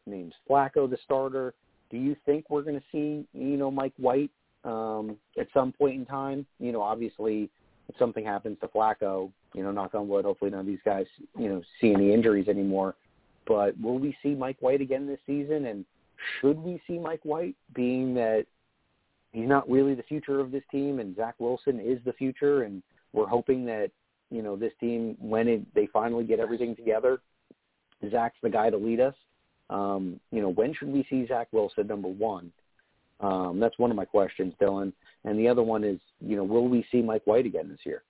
names 0.06 0.34
Flacco 0.50 0.90
the 0.90 0.98
starter. 1.04 1.54
Do 1.90 1.98
you 1.98 2.16
think 2.26 2.50
we're 2.50 2.62
going 2.62 2.80
to 2.80 2.86
see, 2.92 3.26
you 3.34 3.58
know, 3.58 3.72
Mike 3.72 3.94
White 3.98 4.32
um 4.64 5.18
at 5.38 5.48
some 5.54 5.72
point 5.72 5.96
in 5.96 6.06
time? 6.06 6.46
You 6.60 6.72
know, 6.72 6.82
obviously 6.82 7.50
if 7.90 7.98
something 7.98 8.24
happens 8.24 8.58
to 8.62 8.68
Flacco, 8.68 9.32
you 9.54 9.64
know, 9.64 9.72
knock 9.72 9.94
on 9.94 10.08
wood, 10.08 10.26
hopefully 10.26 10.52
none 10.52 10.62
of 10.62 10.66
these 10.66 10.80
guys, 10.86 11.06
you 11.38 11.50
know, 11.50 11.62
see 11.82 11.94
any 11.94 12.14
injuries 12.14 12.48
anymore. 12.48 12.96
But 13.46 13.80
will 13.82 14.00
we 14.00 14.16
see 14.24 14.36
Mike 14.36 14.58
White 14.62 14.80
again 14.80 15.06
this 15.06 15.20
season 15.28 15.66
and 15.66 15.86
should 16.40 16.58
we 16.58 16.82
see 16.88 16.98
Mike 16.98 17.20
White 17.24 17.56
being 17.74 18.14
that 18.16 18.46
he's 19.32 19.48
not 19.48 19.70
really 19.70 19.96
the 19.96 20.04
future 20.04 20.40
of 20.40 20.52
this 20.52 20.64
team, 20.72 21.00
and 21.00 21.16
Zach 21.16 21.36
Wilson 21.40 21.80
is 21.80 22.00
the 22.06 22.14
future, 22.14 22.64
and 22.64 22.82
we're 23.12 23.28
hoping 23.28 23.66
that 23.66 23.92
you 24.30 24.42
know 24.42 24.56
this 24.56 24.74
team 24.80 25.18
when 25.20 25.48
it, 25.48 25.76
they 25.76 25.88
finally 25.88 26.24
get 26.24 26.40
everything 26.40 26.76
together, 26.76 27.20
Zach's 28.10 28.38
the 28.42 28.50
guy 28.50 28.70
to 28.70 28.78
lead 28.78 29.00
us. 29.00 29.16
Um, 29.70 30.20
you 30.32 30.42
know, 30.42 30.50
when 30.50 30.74
should 30.74 30.90
we 30.90 31.06
see 31.10 31.26
Zach 31.28 31.48
Wilson 31.52 31.88
number 31.88 32.08
one? 32.08 32.52
Um, 33.24 33.60
that's 33.60 33.80
one 33.80 33.90
of 33.90 33.98
my 33.98 34.06
questions, 34.06 34.54
Dylan. 34.62 34.94
And 35.24 35.40
the 35.40 35.48
other 35.48 35.64
one 35.64 35.84
is, 35.84 36.00
you 36.20 36.36
know, 36.36 36.44
will 36.44 36.68
we 36.68 36.86
see 36.92 37.02
Mike 37.02 37.26
White 37.26 37.46
again 37.46 37.70
this 37.70 37.80
year? 37.86 38.04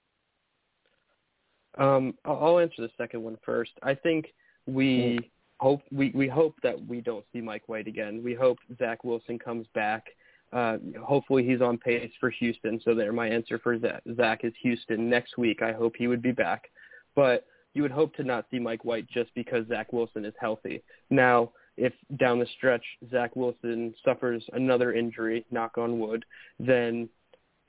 Um, 1.78 2.16
I'll 2.26 2.60
answer 2.60 2.82
the 2.82 2.90
second 2.98 3.24
one 3.24 3.38
first. 3.46 3.72
I 3.82 3.96
think 3.96 4.34
we 4.66 4.98
mm-hmm. 4.98 5.26
hope 5.60 5.82
we, 5.92 6.12
we 6.14 6.28
hope 6.28 6.56
that 6.64 6.76
we 6.88 7.02
don't 7.02 7.26
see 7.34 7.42
Mike 7.42 7.68
White 7.68 7.88
again. 7.88 8.22
We 8.24 8.34
hope 8.34 8.58
Zach 8.78 9.04
Wilson 9.04 9.40
comes 9.40 9.68
back 9.74 10.06
uh, 10.54 10.78
hopefully 11.04 11.44
he's 11.44 11.62
on 11.62 11.78
pace 11.78 12.12
for 12.20 12.30
Houston. 12.30 12.80
So 12.86 12.94
there, 12.94 13.12
my 13.12 13.28
answer 13.28 13.58
for 13.58 13.78
Zach 13.80 14.42
is 14.44 14.54
Houston 14.62 15.10
next 15.10 15.38
week. 15.38 15.62
I 15.64 15.72
hope 15.72 15.96
he 15.98 16.08
would 16.08 16.22
be 16.22 16.32
back, 16.32 16.70
but 17.16 17.46
you 17.74 17.82
would 17.82 17.92
hope 17.92 18.16
to 18.16 18.24
not 18.24 18.46
see 18.52 18.60
Mike 18.60 18.86
White 18.86 19.08
just 19.10 19.34
because 19.34 19.68
Zach 19.68 19.92
Wilson 19.92 20.26
is 20.26 20.34
healthy. 20.40 20.84
Now, 21.10 21.52
if 21.78 21.94
down 22.20 22.40
the 22.40 22.48
stretch 22.58 22.84
Zach 23.10 23.36
Wilson 23.36 23.94
suffers 24.04 24.44
another 24.54 24.94
injury, 24.94 25.46
knock 25.52 25.78
on 25.78 26.00
wood, 26.00 26.26
then 26.60 27.10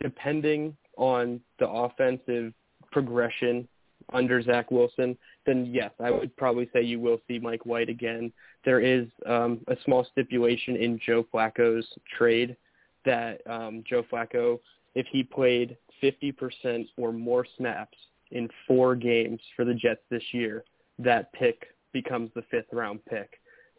depending 0.02 0.76
on 0.96 1.40
the 1.58 1.68
offensive 1.68 2.52
progression 2.92 3.66
under 4.12 4.42
Zach 4.42 4.70
Wilson, 4.70 5.16
then 5.46 5.66
yes, 5.72 5.90
I 6.02 6.10
would 6.10 6.36
probably 6.36 6.68
say 6.72 6.82
you 6.82 7.00
will 7.00 7.20
see 7.26 7.38
Mike 7.38 7.64
White 7.64 7.88
again. 7.88 8.32
There 8.64 8.80
is 8.80 9.06
um, 9.26 9.60
a 9.68 9.76
small 9.84 10.06
stipulation 10.12 10.76
in 10.76 11.00
Joe 11.04 11.24
Flacco's 11.32 11.86
trade 12.16 12.56
that 13.04 13.40
um, 13.46 13.82
Joe 13.88 14.04
Flacco, 14.10 14.60
if 14.94 15.06
he 15.10 15.22
played 15.22 15.76
50% 16.02 16.86
or 16.96 17.12
more 17.12 17.46
snaps 17.56 17.96
in 18.30 18.48
four 18.66 18.94
games 18.94 19.40
for 19.56 19.64
the 19.64 19.74
Jets 19.74 20.02
this 20.10 20.22
year, 20.32 20.64
that 20.98 21.32
pick 21.32 21.66
becomes 21.92 22.30
the 22.34 22.42
fifth 22.50 22.72
round 22.72 23.04
pick. 23.06 23.38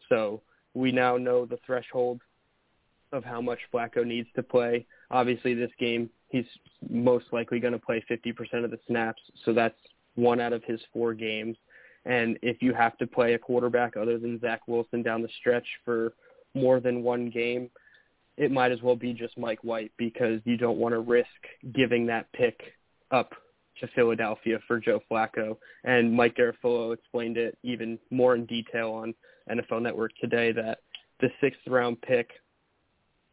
So 0.10 0.42
we 0.74 0.92
now 0.92 1.18
know 1.18 1.46
the 1.46 1.60
threshold 1.66 2.22
of 3.12 3.24
how 3.24 3.42
much 3.42 3.60
Flacco 3.74 4.06
needs 4.06 4.28
to 4.36 4.44
play. 4.44 4.86
Obviously, 5.10 5.54
this 5.54 5.72
game 5.80 6.10
he's 6.30 6.46
most 6.90 7.26
likely 7.32 7.60
going 7.60 7.74
to 7.74 7.80
play 7.80 8.04
50% 8.10 8.64
of 8.64 8.72
the 8.72 8.80
snaps, 8.88 9.22
so 9.46 9.54
that's 9.54 9.78
one 10.16 10.40
out 10.40 10.54
of 10.54 10.64
his 10.64 10.82
four 10.92 11.14
games. 11.14 11.56
And 12.06 12.38
if 12.42 12.62
you 12.62 12.74
have 12.74 12.98
to 12.98 13.08
play 13.08 13.34
a 13.34 13.40
quarterback 13.40 13.98
other 13.98 14.20
than 14.20 14.40
Zach 14.40 14.68
Wilson 14.68 15.02
down 15.02 15.22
the 15.22 15.30
stretch 15.40 15.66
for 15.84 16.14
more 16.54 16.80
than 16.80 17.04
one 17.04 17.30
game, 17.30 17.70
it 18.38 18.52
might 18.52 18.72
as 18.72 18.82
well 18.82 18.96
be 18.96 19.14
just 19.14 19.38
Mike 19.38 19.64
White 19.64 19.92
because 19.98 20.42
you 20.44 20.58
don't 20.58 20.78
want 20.78 20.94
to 20.94 21.00
risk 21.00 21.30
giving 21.74 22.06
that 22.08 22.32
pick 22.34 22.60
up 23.12 23.34
to 23.80 23.88
Philadelphia 23.88 24.60
for 24.68 24.80
Joe 24.80 25.02
Flacco. 25.10 25.58
And 25.84 26.14
Mike 26.14 26.36
Garafolo 26.36 26.94
explained 26.94 27.38
it 27.38 27.58
even 27.64 27.98
more 28.12 28.36
in 28.36 28.46
detail 28.46 28.92
on 28.92 29.14
NFL 29.50 29.82
Network 29.82 30.12
today 30.20 30.52
that 30.52 30.80
the 31.20 31.30
sixth 31.42 31.62
round 31.68 32.02
pick 32.02 32.30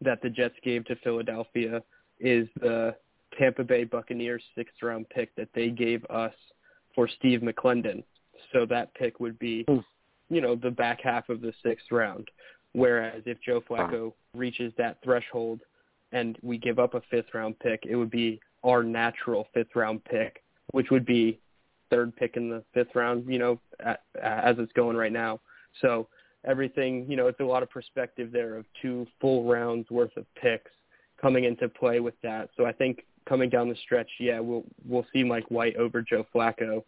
that 0.00 0.20
the 0.22 0.30
Jets 0.30 0.54
gave 0.64 0.84
to 0.86 0.96
Philadelphia 0.96 1.82
is 2.20 2.48
the 2.60 2.94
Tampa 3.38 3.64
Bay 3.64 3.84
Buccaneers 3.84 4.42
sixth 4.54 4.82
round 4.82 5.08
pick 5.10 5.34
that 5.36 5.48
they 5.54 5.70
gave 5.70 6.04
us 6.10 6.34
for 6.94 7.08
Steve 7.08 7.40
McLendon. 7.40 8.02
So 8.52 8.66
that 8.66 8.94
pick 8.94 9.20
would 9.20 9.38
be, 9.38 9.64
hmm. 9.68 9.78
you 10.28 10.40
know, 10.40 10.54
the 10.54 10.70
back 10.70 11.00
half 11.02 11.28
of 11.28 11.40
the 11.40 11.52
sixth 11.62 11.86
round. 11.90 12.28
Whereas 12.72 13.22
if 13.26 13.38
Joe 13.40 13.60
Flacco 13.60 14.12
reaches 14.34 14.72
that 14.78 14.98
threshold 15.04 15.60
and 16.12 16.38
we 16.42 16.58
give 16.58 16.78
up 16.78 16.94
a 16.94 17.02
fifth 17.10 17.34
round 17.34 17.58
pick, 17.58 17.84
it 17.86 17.96
would 17.96 18.10
be 18.10 18.40
our 18.64 18.82
natural 18.82 19.48
fifth 19.52 19.74
round 19.74 20.04
pick, 20.04 20.42
which 20.72 20.90
would 20.90 21.04
be 21.04 21.38
third 21.90 22.14
pick 22.16 22.36
in 22.36 22.48
the 22.48 22.62
fifth 22.72 22.94
round, 22.94 23.26
you 23.30 23.38
know, 23.38 23.60
as 23.84 24.56
it's 24.58 24.72
going 24.72 24.96
right 24.96 25.12
now. 25.12 25.40
So 25.80 26.08
everything, 26.44 27.06
you 27.08 27.16
know, 27.16 27.26
it's 27.26 27.40
a 27.40 27.44
lot 27.44 27.62
of 27.62 27.70
perspective 27.70 28.30
there 28.32 28.56
of 28.56 28.66
two 28.80 29.06
full 29.20 29.44
rounds 29.44 29.90
worth 29.90 30.16
of 30.16 30.26
picks 30.34 30.70
coming 31.20 31.44
into 31.44 31.68
play 31.68 32.00
with 32.00 32.14
that. 32.22 32.50
So 32.56 32.66
I 32.66 32.72
think 32.72 33.04
coming 33.28 33.48
down 33.48 33.68
the 33.68 33.76
stretch, 33.84 34.10
yeah, 34.18 34.40
we'll 34.40 34.64
we'll 34.86 35.06
see 35.12 35.22
Mike 35.22 35.50
White 35.50 35.76
over 35.76 36.02
Joe 36.02 36.26
Flacco, 36.34 36.82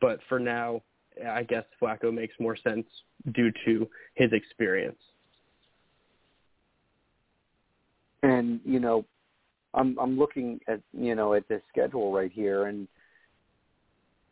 but 0.00 0.18
for 0.28 0.38
now, 0.38 0.82
I 1.26 1.42
guess 1.42 1.64
Flacco 1.80 2.12
makes 2.12 2.34
more 2.40 2.56
sense 2.56 2.86
due 3.32 3.52
to 3.64 3.88
his 4.14 4.32
experience. 4.32 4.98
And 8.22 8.60
you 8.64 8.80
know, 8.80 9.04
I'm 9.74 9.98
I'm 9.98 10.18
looking 10.18 10.60
at 10.66 10.80
you 10.92 11.14
know 11.14 11.34
at 11.34 11.46
this 11.48 11.62
schedule 11.70 12.12
right 12.12 12.32
here, 12.32 12.66
and 12.66 12.88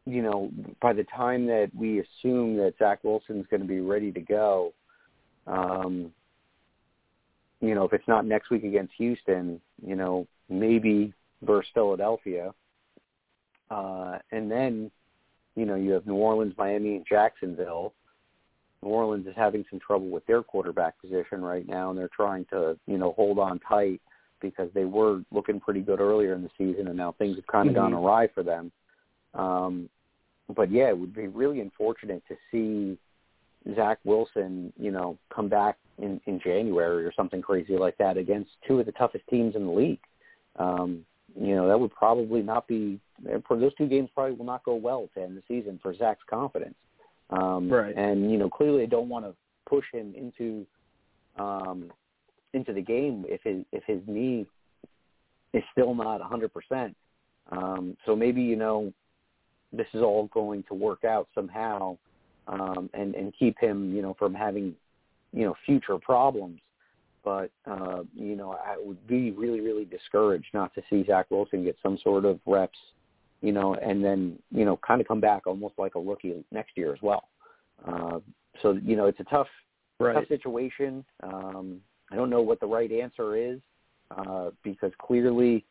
you 0.06 0.22
know 0.22 0.50
by 0.80 0.92
the 0.92 1.04
time 1.04 1.46
that 1.46 1.70
we 1.76 2.00
assume 2.00 2.56
that 2.56 2.74
Zach 2.78 3.04
Wilson's 3.04 3.46
going 3.50 3.62
to 3.62 3.68
be 3.68 3.80
ready 3.80 4.10
to 4.12 4.20
go, 4.20 4.72
um, 5.46 6.12
you 7.60 7.74
know 7.74 7.84
if 7.84 7.92
it's 7.92 8.08
not 8.08 8.26
next 8.26 8.50
week 8.50 8.64
against 8.64 8.92
Houston, 8.98 9.60
you 9.84 9.96
know 9.96 10.26
maybe 10.48 11.12
versus 11.42 11.70
Philadelphia, 11.74 12.52
uh, 13.70 14.18
and 14.30 14.50
then 14.50 14.90
you 15.54 15.66
know 15.66 15.76
you 15.76 15.92
have 15.92 16.06
New 16.06 16.14
Orleans, 16.14 16.54
Miami, 16.58 16.96
and 16.96 17.06
Jacksonville. 17.08 17.92
New 18.82 18.90
Orleans 18.90 19.28
is 19.28 19.34
having 19.36 19.64
some 19.70 19.78
trouble 19.78 20.10
with 20.10 20.26
their 20.26 20.42
quarterback 20.42 21.00
position 21.00 21.40
right 21.42 21.66
now, 21.68 21.90
and 21.90 21.98
they're 21.98 22.08
trying 22.08 22.44
to 22.46 22.76
you 22.86 22.98
know 22.98 23.12
hold 23.12 23.38
on 23.38 23.60
tight 23.60 24.00
because 24.40 24.68
they 24.74 24.84
were 24.84 25.22
looking 25.30 25.60
pretty 25.60 25.80
good 25.80 26.00
earlier 26.00 26.34
in 26.34 26.42
the 26.42 26.50
season, 26.58 26.88
and 26.88 26.96
now 26.96 27.12
things 27.12 27.36
have 27.36 27.46
kind 27.46 27.68
of 27.68 27.76
mm-hmm. 27.76 27.92
gone 27.92 27.94
awry 27.94 28.28
for 28.34 28.42
them. 28.42 28.72
Um, 29.34 29.88
but 30.52 30.70
yeah, 30.70 30.88
it 30.88 30.98
would 30.98 31.14
be 31.14 31.28
really 31.28 31.60
unfortunate 31.60 32.22
to 32.28 32.36
see 32.50 32.98
Zach 33.74 33.98
Wilson, 34.04 34.72
you 34.78 34.90
know, 34.90 35.18
come 35.34 35.48
back 35.48 35.76
in 35.98 36.20
in 36.26 36.40
January 36.40 37.04
or 37.04 37.12
something 37.12 37.42
crazy 37.42 37.76
like 37.76 37.96
that 37.98 38.16
against 38.16 38.50
two 38.66 38.80
of 38.80 38.86
the 38.86 38.92
toughest 38.92 39.24
teams 39.28 39.54
in 39.54 39.66
the 39.66 39.72
league. 39.72 40.00
Um, 40.58 41.04
you 41.38 41.54
know, 41.54 41.68
that 41.68 41.78
would 41.78 41.94
probably 41.94 42.42
not 42.42 42.66
be 42.66 43.00
for 43.46 43.58
those 43.58 43.74
two 43.76 43.86
games. 43.86 44.10
Probably 44.14 44.34
will 44.34 44.44
not 44.44 44.64
go 44.64 44.74
well 44.74 45.08
to 45.14 45.22
end 45.22 45.36
the 45.36 45.42
season 45.48 45.78
for 45.82 45.94
Zach's 45.94 46.22
confidence. 46.28 46.74
Um, 47.30 47.70
right. 47.70 47.96
And 47.96 48.30
you 48.30 48.36
know, 48.36 48.50
clearly 48.50 48.80
they 48.80 48.86
don't 48.86 49.08
want 49.08 49.24
to 49.24 49.34
push 49.66 49.84
him 49.92 50.14
into 50.16 50.66
um, 51.38 51.90
into 52.52 52.72
the 52.72 52.82
game 52.82 53.24
if 53.28 53.42
his 53.42 53.64
if 53.72 53.84
his 53.84 54.00
knee 54.06 54.46
is 55.54 55.62
still 55.72 55.94
not 55.94 56.20
a 56.20 56.24
100%. 56.24 56.94
Um, 57.50 57.96
so 58.06 58.16
maybe 58.16 58.40
you 58.40 58.56
know 58.56 58.92
this 59.72 59.86
is 59.94 60.02
all 60.02 60.28
going 60.32 60.64
to 60.68 60.74
work 60.74 61.04
out 61.04 61.28
somehow 61.34 61.96
um, 62.48 62.90
and 62.94 63.14
and 63.14 63.32
keep 63.38 63.58
him 63.58 63.94
you 63.94 64.02
know 64.02 64.14
from 64.18 64.34
having 64.34 64.74
you 65.32 65.44
know 65.44 65.54
future 65.64 65.98
problems. 65.98 66.60
But 67.24 67.50
uh, 67.70 68.02
you 68.14 68.36
know 68.36 68.52
I 68.52 68.76
would 68.78 69.06
be 69.06 69.30
really 69.30 69.60
really 69.60 69.84
discouraged 69.84 70.48
not 70.52 70.74
to 70.74 70.82
see 70.90 71.04
Zach 71.06 71.30
Wilson 71.30 71.64
get 71.64 71.76
some 71.82 71.98
sort 72.02 72.24
of 72.24 72.40
reps, 72.46 72.78
you 73.40 73.52
know, 73.52 73.74
and 73.74 74.04
then 74.04 74.38
you 74.50 74.64
know 74.64 74.78
kind 74.86 75.00
of 75.00 75.08
come 75.08 75.20
back 75.20 75.46
almost 75.46 75.74
like 75.78 75.94
a 75.94 76.00
rookie 76.00 76.44
next 76.50 76.76
year 76.76 76.92
as 76.92 77.00
well. 77.02 77.28
Uh, 77.86 78.18
so 78.60 78.72
you 78.82 78.96
know 78.96 79.06
it's 79.06 79.20
a 79.20 79.24
tough 79.24 79.46
right. 80.00 80.14
tough 80.14 80.28
situation. 80.28 81.04
Um, 81.22 81.80
I 82.10 82.16
don't 82.16 82.28
know 82.28 82.42
what 82.42 82.60
the 82.60 82.66
right 82.66 82.90
answer 82.90 83.36
is 83.36 83.60
uh, 84.10 84.50
because 84.62 84.92
clearly 85.00 85.64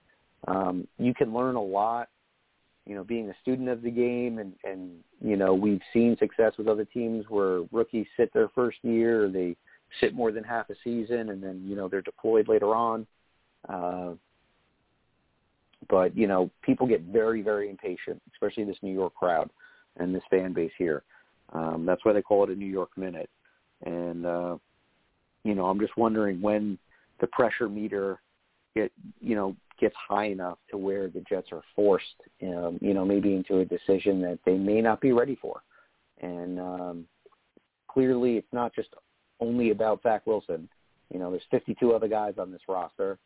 um, 0.48 0.88
you 0.98 1.14
can 1.14 1.34
learn 1.34 1.56
a 1.56 1.62
lot, 1.62 2.10
you 2.86 2.96
know, 2.96 3.04
being 3.04 3.30
a 3.30 3.36
student 3.42 3.70
of 3.70 3.82
the 3.82 3.92
game, 3.92 4.40
and 4.40 4.54
and 4.64 4.92
you 5.24 5.38
know 5.38 5.54
we've 5.54 5.82
seen 5.94 6.18
success 6.18 6.54
with 6.58 6.68
other 6.68 6.86
teams 6.86 7.26
where 7.30 7.62
rookies 7.72 8.08
sit 8.18 8.34
their 8.34 8.50
first 8.50 8.78
year, 8.84 9.26
or 9.26 9.30
they 9.30 9.56
sit 10.00 10.14
more 10.14 10.32
than 10.32 10.44
half 10.44 10.70
a 10.70 10.76
season, 10.84 11.30
and 11.30 11.44
then 11.44 11.64
you 11.66 11.76
know 11.76 11.88
they're 11.88 12.02
deployed 12.02 12.48
later 12.48 12.76
on. 12.76 13.06
Uh, 13.70 14.12
but 15.90 16.16
you 16.18 16.28
know, 16.28 16.50
people 16.64 16.88
get 16.88 17.02
very 17.02 17.42
very 17.42 17.70
impatient, 17.70 18.22
especially 18.34 18.64
this 18.64 18.78
New 18.82 18.94
York 18.94 19.14
crowd 19.14 19.50
and 19.98 20.14
this 20.14 20.24
fan 20.30 20.54
base 20.54 20.72
here. 20.78 21.04
Um, 21.54 21.86
that's 21.86 22.04
why 22.06 22.14
they 22.14 22.22
call 22.22 22.44
it 22.44 22.50
a 22.50 22.56
New 22.56 22.66
York 22.66 22.98
minute. 22.98 23.30
And 23.86 24.26
uh, 24.26 24.58
you 25.44 25.56
know, 25.56 25.66
I'm 25.66 25.80
just 25.80 25.98
wondering 25.98 26.42
when 26.42 26.78
the 27.20 27.28
pressure 27.28 27.70
meter 27.70 28.22
get 28.76 28.92
you 29.20 29.36
know 29.36 29.56
gets 29.82 29.96
high 30.08 30.28
enough 30.28 30.60
to 30.70 30.78
where 30.78 31.10
the 31.10 31.22
Jets 31.28 31.50
are 31.52 31.64
forced, 31.76 32.06
um, 32.44 32.78
you 32.80 32.94
know, 32.94 33.04
maybe 33.04 33.36
into 33.36 33.60
a 33.60 33.66
decision 33.66 34.22
that 34.22 34.40
they 34.46 34.56
may 34.56 34.80
not 34.80 35.02
be 35.02 35.12
ready 35.12 35.38
for. 35.42 35.62
And 36.22 36.60
um, 36.60 37.06
clearly, 37.90 38.38
it's 38.38 38.54
not 38.54 38.74
just 38.74 38.90
only 39.42 39.72
about 39.72 40.04
Zach 40.04 40.26
Wilson. 40.26 40.70
You 41.12 41.20
know, 41.20 41.32
there's 41.32 41.44
52 41.52 41.92
other 41.92 42.08
guys 42.08 42.36
on 42.38 42.52
this 42.52 42.62
roster, 42.70 43.18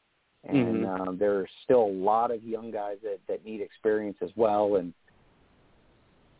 and 0.45 0.78
mm-hmm. 0.78 1.10
um, 1.10 1.18
there's 1.20 1.49
still 1.64 1.84
a 1.84 1.91
lot 1.91 2.32
of 2.32 2.43
young 2.43 2.72
guys 2.72 2.97
that 3.03 3.20
that 3.28 3.45
need 3.45 3.62
experience 3.62 4.18
as 4.24 4.32
well. 4.36 4.78
And 4.78 4.93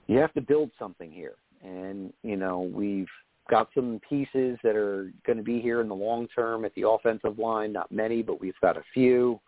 you 0.08 0.18
have 0.18 0.34
to 0.34 0.42
build 0.42 0.72
something 0.80 1.12
here. 1.12 1.36
And 1.62 2.14
you 2.24 2.38
know, 2.38 2.62
we've 2.62 3.10
got 3.50 3.70
some 3.76 4.00
pieces 4.08 4.58
that 4.64 4.76
are 4.76 5.12
going 5.26 5.38
to 5.38 5.44
be 5.44 5.60
here 5.60 5.82
in 5.82 5.90
the 5.90 5.96
long 5.96 6.28
term 6.30 6.66
at 6.66 6.74
the 6.76 6.88
offensive 6.88 7.38
line. 7.38 7.74
Not 7.74 7.92
many, 7.92 8.22
but 8.22 8.40
we've 8.40 8.60
got 8.62 8.78
a 8.78 8.84
few. 8.94 9.40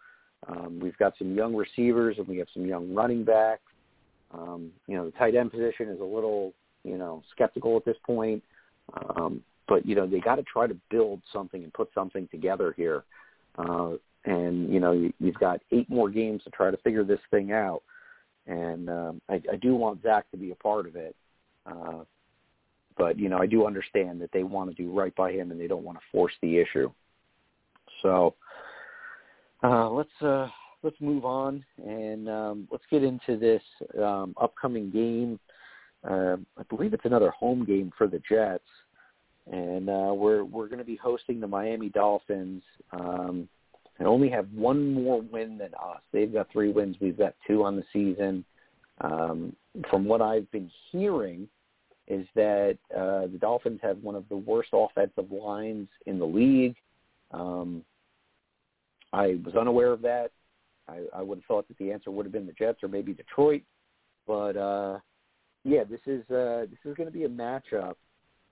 Um, 0.48 0.80
we've 0.80 0.98
got 0.98 1.14
some 1.18 1.36
young 1.36 1.56
receivers 1.56 2.18
and 2.18 2.28
we 2.28 2.38
have 2.38 2.48
some 2.54 2.66
young 2.66 2.94
running 2.94 3.24
backs. 3.24 3.62
Um, 4.32 4.72
you 4.88 4.96
know, 4.96 5.06
the 5.06 5.12
tight 5.12 5.36
end 5.36 5.52
position 5.52 5.90
is 5.90 6.00
a 6.00 6.04
little, 6.04 6.54
you 6.84 6.98
know, 6.98 7.24
skeptical 7.32 7.76
at 7.78 7.86
this 7.86 7.98
point. 8.06 8.44
Um, 8.94 9.44
but 9.68 9.86
you 9.86 9.96
know, 9.96 10.08
they 10.08 10.20
got 10.20 10.36
to 10.36 10.44
try 10.44 10.68
to 10.68 10.78
build 10.90 11.22
something 11.34 11.64
and 11.64 11.74
put 11.74 11.90
something 11.94 12.28
together 12.30 12.74
here. 12.78 13.04
Uh, 13.58 13.94
and 14.26 14.72
you 14.72 14.80
know, 14.80 14.92
you, 14.92 15.14
you've 15.20 15.40
got 15.40 15.62
eight 15.72 15.90
more 15.90 16.10
games 16.10 16.44
to 16.44 16.50
try 16.52 16.72
to 16.72 16.78
figure 16.78 17.04
this 17.04 17.20
thing 17.32 17.52
out. 17.52 17.82
And 18.46 18.90
um, 18.90 19.22
I, 19.28 19.42
I 19.52 19.56
do 19.58 19.76
want 19.76 20.04
Zach 20.04 20.30
to 20.32 20.38
be 20.38 20.52
a 20.52 20.56
part 20.56 20.86
of 20.86 20.96
it. 20.96 21.16
Uh, 21.66 22.04
but 22.98 23.20
you 23.20 23.28
know, 23.30 23.38
I 23.38 23.46
do 23.46 23.66
understand 23.66 24.22
that 24.22 24.32
they 24.32 24.44
want 24.44 24.70
to 24.70 24.84
do 24.84 24.92
right 24.92 25.16
by 25.16 25.32
him 25.32 25.52
and 25.52 25.60
they 25.60 25.68
don't 25.68 25.84
want 25.84 25.98
to 25.98 26.04
force 26.12 26.34
the 26.42 26.58
issue. 26.58 26.92
So, 28.02 28.28
Uh, 28.28 28.47
let's 29.64 30.22
uh, 30.22 30.48
let's 30.84 31.00
move 31.00 31.26
on 31.26 31.64
and 31.86 32.30
um, 32.30 32.68
let's 32.72 32.84
get 32.92 33.04
into 33.04 33.38
this 33.38 33.62
um, 34.02 34.34
upcoming 34.40 34.90
game. 34.90 35.40
Uh, 36.08 36.38
I 36.58 36.64
believe 36.70 36.94
it's 36.94 37.06
another 37.06 37.32
home 37.32 37.66
game 37.66 37.92
for 37.98 38.08
the 38.08 38.22
Jets, 38.30 38.64
and 39.52 39.90
uh, 39.90 40.14
we're 40.14 40.44
we're 40.44 40.68
going 40.68 40.80
to 40.80 40.86
be 40.86 40.96
hosting 40.96 41.40
the 41.40 41.48
Miami 41.48 41.90
Dolphins. 41.90 42.64
Um, 42.92 43.50
and 44.00 44.08
only 44.08 44.30
have 44.30 44.48
one 44.54 44.94
more 44.94 45.22
win 45.22 45.58
than 45.58 45.74
us. 45.74 46.02
They've 46.12 46.32
got 46.32 46.52
three 46.52 46.72
wins. 46.72 46.98
We've 47.02 47.18
got 47.18 47.34
two 47.48 47.64
on 47.64 47.76
the 47.76 47.84
season. 47.92 48.46
Um, 49.02 49.56
from 49.90 50.06
what 50.06 50.22
I've 50.22 50.50
been 50.52 50.70
hearing, 50.92 51.48
is 52.08 52.26
that 52.36 52.78
uh, 52.96 53.28
the 53.28 53.38
Dolphins 53.40 53.80
have 53.84 53.98
one 54.00 54.16
of 54.16 54.28
the 54.30 54.38
worst 54.38 54.70
offensive 54.74 55.32
lines 55.32 55.88
in 56.06 56.20
the 56.20 56.26
league. 56.26 56.76
Um, 57.32 57.84
I 59.14 59.40
was 59.44 59.56
unaware 59.56 59.92
of 59.92 60.02
that. 60.02 60.32
I, 60.90 61.02
I 61.14 61.22
would 61.22 61.40
have 61.40 61.46
thought 61.46 61.68
that 61.68 61.78
the 61.78 61.92
answer 61.92 62.12
would 62.12 62.26
have 62.26 62.34
been 62.34 62.46
the 62.46 62.54
Jets 62.54 62.84
or 62.84 62.88
maybe 62.88 63.14
Detroit, 63.14 63.64
but 64.26 64.56
uh, 64.56 65.00
yeah, 65.64 65.84
this 65.84 66.00
is 66.06 66.22
uh, 66.30 66.66
this 66.70 66.80
is 66.86 66.96
going 66.96 67.08
to 67.08 67.14
be 67.14 67.26
a 67.26 67.30
matchup 67.30 67.96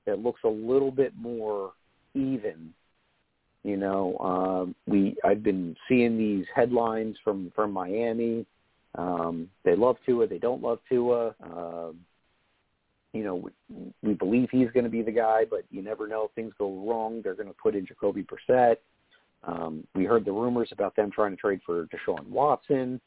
that 0.05 0.19
looks 0.19 0.41
a 0.43 0.49
little 0.49 0.91
bit 0.91 1.13
more 1.17 1.71
even. 2.13 2.73
You 3.63 3.77
know, 3.77 4.17
um, 4.19 4.75
we 4.85 5.15
I've 5.23 5.43
been 5.43 5.75
seeing 5.87 6.17
these 6.17 6.45
headlines 6.53 7.15
from 7.23 7.51
from 7.55 7.71
Miami. 7.71 8.45
Um, 8.97 9.49
they 9.63 9.75
love 9.75 9.97
Tua, 10.05 10.27
they 10.27 10.37
don't 10.37 10.61
love 10.61 10.79
Tua. 10.87 11.35
Um, 11.43 11.99
you 13.13 13.23
know, 13.23 13.35
we, 13.35 13.93
we 14.03 14.13
believe 14.13 14.49
he's 14.51 14.69
going 14.71 14.83
to 14.83 14.89
be 14.89 15.01
the 15.01 15.11
guy, 15.11 15.45
but 15.49 15.63
you 15.71 15.81
never 15.81 16.07
know 16.07 16.25
if 16.25 16.31
things 16.31 16.53
go 16.57 16.85
wrong. 16.85 17.21
They're 17.23 17.33
going 17.33 17.47
to 17.47 17.53
put 17.53 17.75
in 17.75 17.85
Jacoby 17.85 18.23
Brissett. 18.23 18.77
Um, 19.45 19.85
we 19.93 20.05
heard 20.05 20.25
the 20.25 20.31
rumors 20.31 20.69
about 20.71 20.95
them 20.95 21.11
trying 21.11 21.31
to 21.31 21.37
trade 21.37 21.61
for 21.65 21.87
Deshaun 21.87 22.27
Watson. 22.27 22.99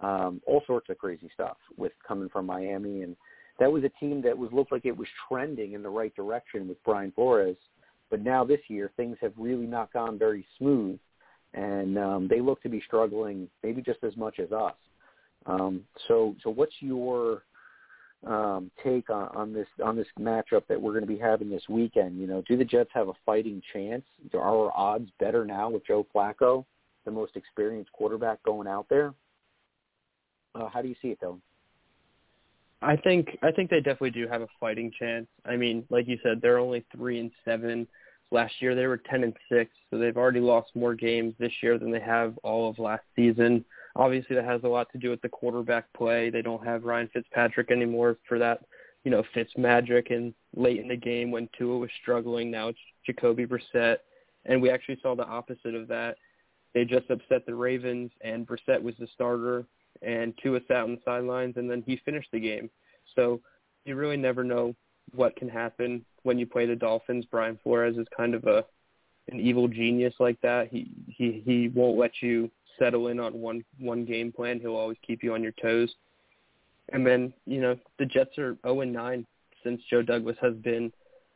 Um, 0.00 0.40
all 0.46 0.62
sorts 0.66 0.88
of 0.90 0.98
crazy 0.98 1.30
stuff 1.32 1.56
with 1.76 1.92
coming 2.06 2.28
from 2.28 2.46
Miami, 2.46 3.02
and 3.02 3.16
that 3.58 3.70
was 3.70 3.84
a 3.84 3.88
team 4.00 4.20
that 4.22 4.36
was 4.36 4.50
looked 4.52 4.72
like 4.72 4.84
it 4.84 4.96
was 4.96 5.06
trending 5.28 5.72
in 5.72 5.82
the 5.82 5.88
right 5.88 6.14
direction 6.16 6.66
with 6.66 6.82
Brian 6.84 7.12
Flores. 7.12 7.56
But 8.10 8.22
now 8.22 8.44
this 8.44 8.60
year, 8.68 8.90
things 8.96 9.16
have 9.20 9.32
really 9.36 9.66
not 9.66 9.92
gone 9.92 10.18
very 10.18 10.44
smooth, 10.58 10.98
and 11.54 11.98
um, 11.98 12.28
they 12.28 12.40
look 12.40 12.62
to 12.62 12.68
be 12.68 12.82
struggling 12.86 13.48
maybe 13.62 13.80
just 13.80 14.02
as 14.02 14.16
much 14.16 14.38
as 14.38 14.50
us. 14.52 14.74
Um, 15.46 15.82
so, 16.08 16.34
so 16.42 16.50
what's 16.50 16.74
your 16.80 17.42
um, 18.26 18.70
take 18.84 19.10
on, 19.10 19.28
on 19.34 19.52
this 19.52 19.66
on 19.84 19.96
this 19.96 20.06
matchup 20.18 20.66
that 20.68 20.80
we're 20.80 20.92
going 20.92 21.06
to 21.06 21.12
be 21.12 21.18
having 21.18 21.50
this 21.50 21.62
weekend. 21.68 22.18
You 22.20 22.26
know, 22.26 22.42
do 22.48 22.56
the 22.56 22.64
Jets 22.64 22.90
have 22.94 23.08
a 23.08 23.14
fighting 23.26 23.60
chance? 23.72 24.04
Are 24.34 24.40
our 24.40 24.72
odds 24.76 25.10
better 25.18 25.44
now 25.44 25.70
with 25.70 25.86
Joe 25.86 26.06
Flacco, 26.14 26.64
the 27.04 27.10
most 27.10 27.36
experienced 27.36 27.92
quarterback 27.92 28.42
going 28.44 28.68
out 28.68 28.86
there? 28.88 29.14
Uh, 30.54 30.68
how 30.68 30.82
do 30.82 30.88
you 30.88 30.94
see 31.02 31.08
it, 31.08 31.18
though? 31.20 31.38
I 32.82 32.96
think 32.96 33.38
I 33.42 33.50
think 33.52 33.70
they 33.70 33.78
definitely 33.78 34.10
do 34.10 34.26
have 34.28 34.42
a 34.42 34.48
fighting 34.58 34.92
chance. 34.98 35.26
I 35.44 35.56
mean, 35.56 35.84
like 35.88 36.08
you 36.08 36.18
said, 36.22 36.40
they're 36.40 36.58
only 36.58 36.84
three 36.94 37.20
and 37.20 37.30
seven. 37.44 37.86
Last 38.30 38.54
year 38.60 38.74
they 38.74 38.86
were 38.86 38.96
ten 38.96 39.24
and 39.24 39.36
six, 39.50 39.70
so 39.90 39.98
they've 39.98 40.16
already 40.16 40.40
lost 40.40 40.74
more 40.74 40.94
games 40.94 41.34
this 41.38 41.52
year 41.62 41.78
than 41.78 41.92
they 41.92 42.00
have 42.00 42.38
all 42.42 42.68
of 42.68 42.78
last 42.78 43.04
season. 43.14 43.64
Obviously, 43.96 44.36
that 44.36 44.44
has 44.44 44.62
a 44.64 44.68
lot 44.68 44.90
to 44.92 44.98
do 44.98 45.10
with 45.10 45.20
the 45.22 45.28
quarterback 45.28 45.92
play. 45.92 46.30
They 46.30 46.42
don't 46.42 46.64
have 46.64 46.84
Ryan 46.84 47.10
Fitzpatrick 47.12 47.70
anymore 47.70 48.16
for 48.26 48.38
that, 48.38 48.64
you 49.04 49.10
know, 49.10 49.22
Fitz 49.34 49.52
magic. 49.56 50.10
And 50.10 50.32
late 50.56 50.80
in 50.80 50.88
the 50.88 50.96
game 50.96 51.30
when 51.30 51.48
Tua 51.56 51.78
was 51.78 51.90
struggling, 52.00 52.50
now 52.50 52.68
it's 52.68 52.78
Jacoby 53.04 53.46
Brissett, 53.46 53.98
and 54.46 54.62
we 54.62 54.70
actually 54.70 54.98
saw 55.02 55.14
the 55.14 55.26
opposite 55.26 55.74
of 55.74 55.88
that. 55.88 56.16
They 56.74 56.84
just 56.84 57.10
upset 57.10 57.44
the 57.44 57.54
Ravens, 57.54 58.10
and 58.22 58.46
Brissett 58.46 58.82
was 58.82 58.94
the 58.98 59.08
starter, 59.14 59.66
and 60.00 60.32
Tua 60.42 60.60
sat 60.68 60.78
on 60.78 60.92
the 60.92 61.00
sidelines, 61.04 61.56
and 61.56 61.70
then 61.70 61.82
he 61.86 62.00
finished 62.04 62.30
the 62.32 62.40
game. 62.40 62.70
So 63.14 63.40
you 63.84 63.94
really 63.94 64.16
never 64.16 64.42
know 64.42 64.74
what 65.14 65.36
can 65.36 65.48
happen 65.48 66.04
when 66.22 66.38
you 66.38 66.46
play 66.46 66.66
the 66.66 66.76
Dolphins. 66.76 67.26
Brian 67.30 67.58
Flores 67.62 67.98
is 67.98 68.06
kind 68.16 68.34
of 68.34 68.44
a 68.44 68.64
an 69.28 69.38
evil 69.38 69.68
genius 69.68 70.14
like 70.18 70.40
that. 70.40 70.68
He 70.68 70.90
he 71.06 71.42
he 71.44 71.68
won't 71.68 71.98
let 71.98 72.10
you 72.20 72.50
settle 72.78 73.08
in 73.08 73.20
on 73.20 73.40
one 73.40 73.64
one 73.78 74.04
game 74.04 74.32
plan. 74.32 74.60
He'll 74.60 74.76
always 74.76 74.98
keep 75.06 75.22
you 75.22 75.34
on 75.34 75.42
your 75.42 75.54
toes. 75.60 75.94
And 76.90 77.06
then, 77.06 77.32
you 77.46 77.60
know, 77.60 77.76
the 77.98 78.06
Jets 78.06 78.36
are 78.38 78.56
0 78.62 78.80
and 78.80 78.92
9 78.92 79.26
since 79.62 79.80
Joe 79.88 80.02
Douglas 80.02 80.36
has 80.40 80.54
been 80.56 80.92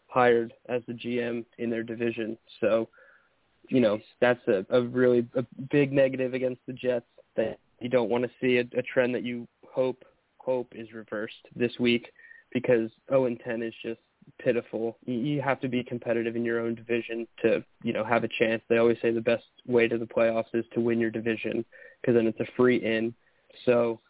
hired 0.08 0.52
as 0.68 0.82
the 0.86 0.92
GM 0.92 1.44
in 1.58 1.70
their 1.70 1.82
division. 1.82 2.36
So, 2.60 2.88
you 3.68 3.80
know, 3.80 3.98
that's 4.20 4.46
a, 4.48 4.66
a 4.70 4.82
really 4.82 5.26
a 5.34 5.44
big 5.70 5.92
negative 5.92 6.34
against 6.34 6.60
the 6.66 6.72
Jets 6.72 7.06
that 7.36 7.58
you 7.80 7.88
don't 7.88 8.10
want 8.10 8.24
to 8.24 8.30
see 8.40 8.58
a, 8.58 8.78
a 8.78 8.82
trend 8.82 9.14
that 9.14 9.22
you 9.22 9.46
hope 9.68 10.04
hope 10.38 10.72
is 10.74 10.92
reversed 10.92 11.34
this 11.56 11.72
week 11.78 12.12
because 12.52 12.90
0 13.10 13.26
and 13.26 13.40
10 13.40 13.62
is 13.62 13.74
just 13.82 14.00
pitiful. 14.42 14.98
You 15.04 15.40
have 15.42 15.60
to 15.60 15.68
be 15.68 15.82
competitive 15.82 16.36
in 16.36 16.44
your 16.44 16.60
own 16.60 16.74
division 16.74 17.26
to, 17.42 17.64
you 17.82 17.92
know, 17.92 18.04
have 18.04 18.24
a 18.24 18.28
chance. 18.28 18.62
They 18.68 18.78
always 18.78 18.98
say 19.00 19.10
the 19.10 19.20
best 19.20 19.44
way 19.66 19.88
to 19.88 19.98
the 19.98 20.06
playoffs 20.06 20.54
is 20.54 20.64
to 20.74 20.80
win 20.80 21.00
your 21.00 21.10
division 21.10 21.64
because 22.00 22.14
then 22.14 22.26
it's 22.26 22.40
a 22.40 22.52
free 22.56 22.76
in. 22.76 23.14
So 23.64 24.00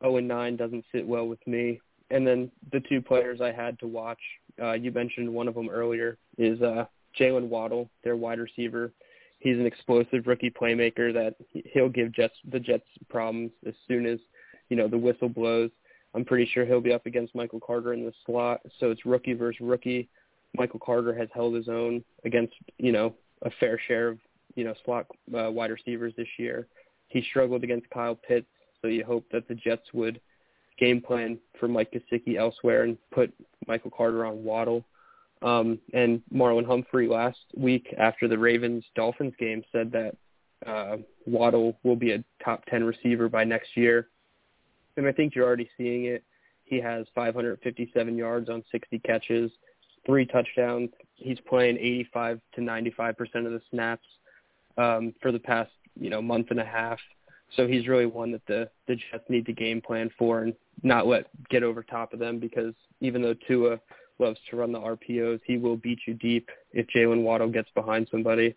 0 0.00 0.16
and 0.16 0.28
9 0.28 0.56
doesn't 0.56 0.84
sit 0.92 1.06
well 1.06 1.26
with 1.26 1.44
me. 1.46 1.80
And 2.10 2.26
then 2.26 2.50
the 2.72 2.80
two 2.80 3.00
players 3.00 3.40
I 3.40 3.52
had 3.52 3.78
to 3.78 3.86
watch, 3.86 4.20
uh, 4.60 4.72
you 4.72 4.90
mentioned 4.92 5.32
one 5.32 5.48
of 5.48 5.54
them 5.54 5.70
earlier, 5.70 6.18
is 6.36 6.60
uh, 6.60 6.84
Jaylen 7.18 7.48
Waddle, 7.48 7.88
their 8.04 8.16
wide 8.16 8.38
receiver. 8.38 8.92
He's 9.38 9.56
an 9.56 9.66
explosive 9.66 10.26
rookie 10.26 10.50
playmaker 10.50 11.12
that 11.14 11.34
he'll 11.72 11.88
give 11.88 12.12
Jets 12.12 12.34
the 12.50 12.60
Jets 12.60 12.86
problems 13.08 13.50
as 13.66 13.74
soon 13.88 14.06
as 14.06 14.18
you 14.68 14.76
know 14.76 14.88
the 14.88 14.98
whistle 14.98 15.28
blows. 15.28 15.70
I'm 16.14 16.24
pretty 16.24 16.48
sure 16.52 16.64
he'll 16.64 16.80
be 16.80 16.92
up 16.92 17.06
against 17.06 17.34
Michael 17.34 17.60
Carter 17.60 17.92
in 17.94 18.04
the 18.04 18.12
slot. 18.26 18.60
So 18.78 18.90
it's 18.90 19.06
rookie 19.06 19.32
versus 19.32 19.60
rookie. 19.60 20.08
Michael 20.54 20.80
Carter 20.80 21.14
has 21.14 21.28
held 21.32 21.54
his 21.54 21.68
own 21.68 22.04
against, 22.24 22.54
you 22.78 22.92
know, 22.92 23.14
a 23.42 23.50
fair 23.58 23.80
share 23.88 24.08
of, 24.08 24.18
you 24.54 24.64
know, 24.64 24.74
slot 24.84 25.06
uh, 25.34 25.50
wide 25.50 25.70
receivers 25.70 26.12
this 26.16 26.28
year. 26.38 26.66
He 27.08 27.22
struggled 27.30 27.64
against 27.64 27.88
Kyle 27.90 28.14
Pitts, 28.14 28.46
so 28.80 28.88
you 28.88 29.04
hope 29.04 29.24
that 29.32 29.48
the 29.48 29.54
Jets 29.54 29.86
would 29.94 30.20
game 30.78 31.00
plan 31.00 31.38
for 31.58 31.68
Mike 31.68 31.92
Gesicki 31.92 32.36
elsewhere 32.36 32.82
and 32.82 32.98
put 33.12 33.32
Michael 33.66 33.90
Carter 33.90 34.26
on 34.26 34.44
Waddle. 34.44 34.84
Um, 35.40 35.78
and 35.92 36.22
Marlon 36.32 36.66
Humphrey 36.66 37.08
last 37.08 37.38
week 37.56 37.92
after 37.98 38.28
the 38.28 38.38
Ravens 38.38 38.84
Dolphins 38.94 39.34
game 39.38 39.62
said 39.72 39.90
that 39.92 40.16
uh, 40.66 40.98
Waddle 41.26 41.76
will 41.82 41.96
be 41.96 42.12
a 42.12 42.24
top 42.44 42.64
10 42.66 42.84
receiver 42.84 43.28
by 43.28 43.42
next 43.44 43.76
year 43.76 44.08
and 44.96 45.06
I 45.06 45.12
think 45.12 45.34
you're 45.34 45.46
already 45.46 45.70
seeing 45.76 46.06
it. 46.06 46.24
He 46.64 46.80
has 46.80 47.06
557 47.14 48.16
yards 48.16 48.48
on 48.48 48.62
60 48.70 48.98
catches, 49.00 49.50
three 50.06 50.26
touchdowns. 50.26 50.90
He's 51.16 51.38
playing 51.40 51.76
85 51.76 52.40
to 52.54 52.60
95 52.60 53.16
percent 53.16 53.46
of 53.46 53.52
the 53.52 53.62
snaps 53.70 54.06
um, 54.78 55.14
for 55.20 55.32
the 55.32 55.38
past 55.38 55.70
you 55.98 56.10
know 56.10 56.22
month 56.22 56.48
and 56.50 56.60
a 56.60 56.64
half. 56.64 56.98
So 57.56 57.66
he's 57.66 57.86
really 57.86 58.06
one 58.06 58.32
that 58.32 58.46
the 58.46 58.70
the 58.86 58.96
Jets 58.96 59.24
need 59.28 59.46
to 59.46 59.52
game 59.52 59.80
plan 59.80 60.10
for 60.18 60.42
and 60.42 60.54
not 60.82 61.06
let 61.06 61.26
get 61.48 61.62
over 61.62 61.82
top 61.82 62.12
of 62.12 62.18
them 62.18 62.38
because 62.38 62.74
even 63.00 63.22
though 63.22 63.34
Tua 63.46 63.78
loves 64.18 64.38
to 64.50 64.56
run 64.56 64.72
the 64.72 64.80
RPOs, 64.80 65.40
he 65.44 65.58
will 65.58 65.76
beat 65.76 66.00
you 66.06 66.14
deep 66.14 66.48
if 66.72 66.86
Jaylen 66.94 67.22
Waddle 67.22 67.48
gets 67.48 67.68
behind 67.74 68.08
somebody. 68.10 68.54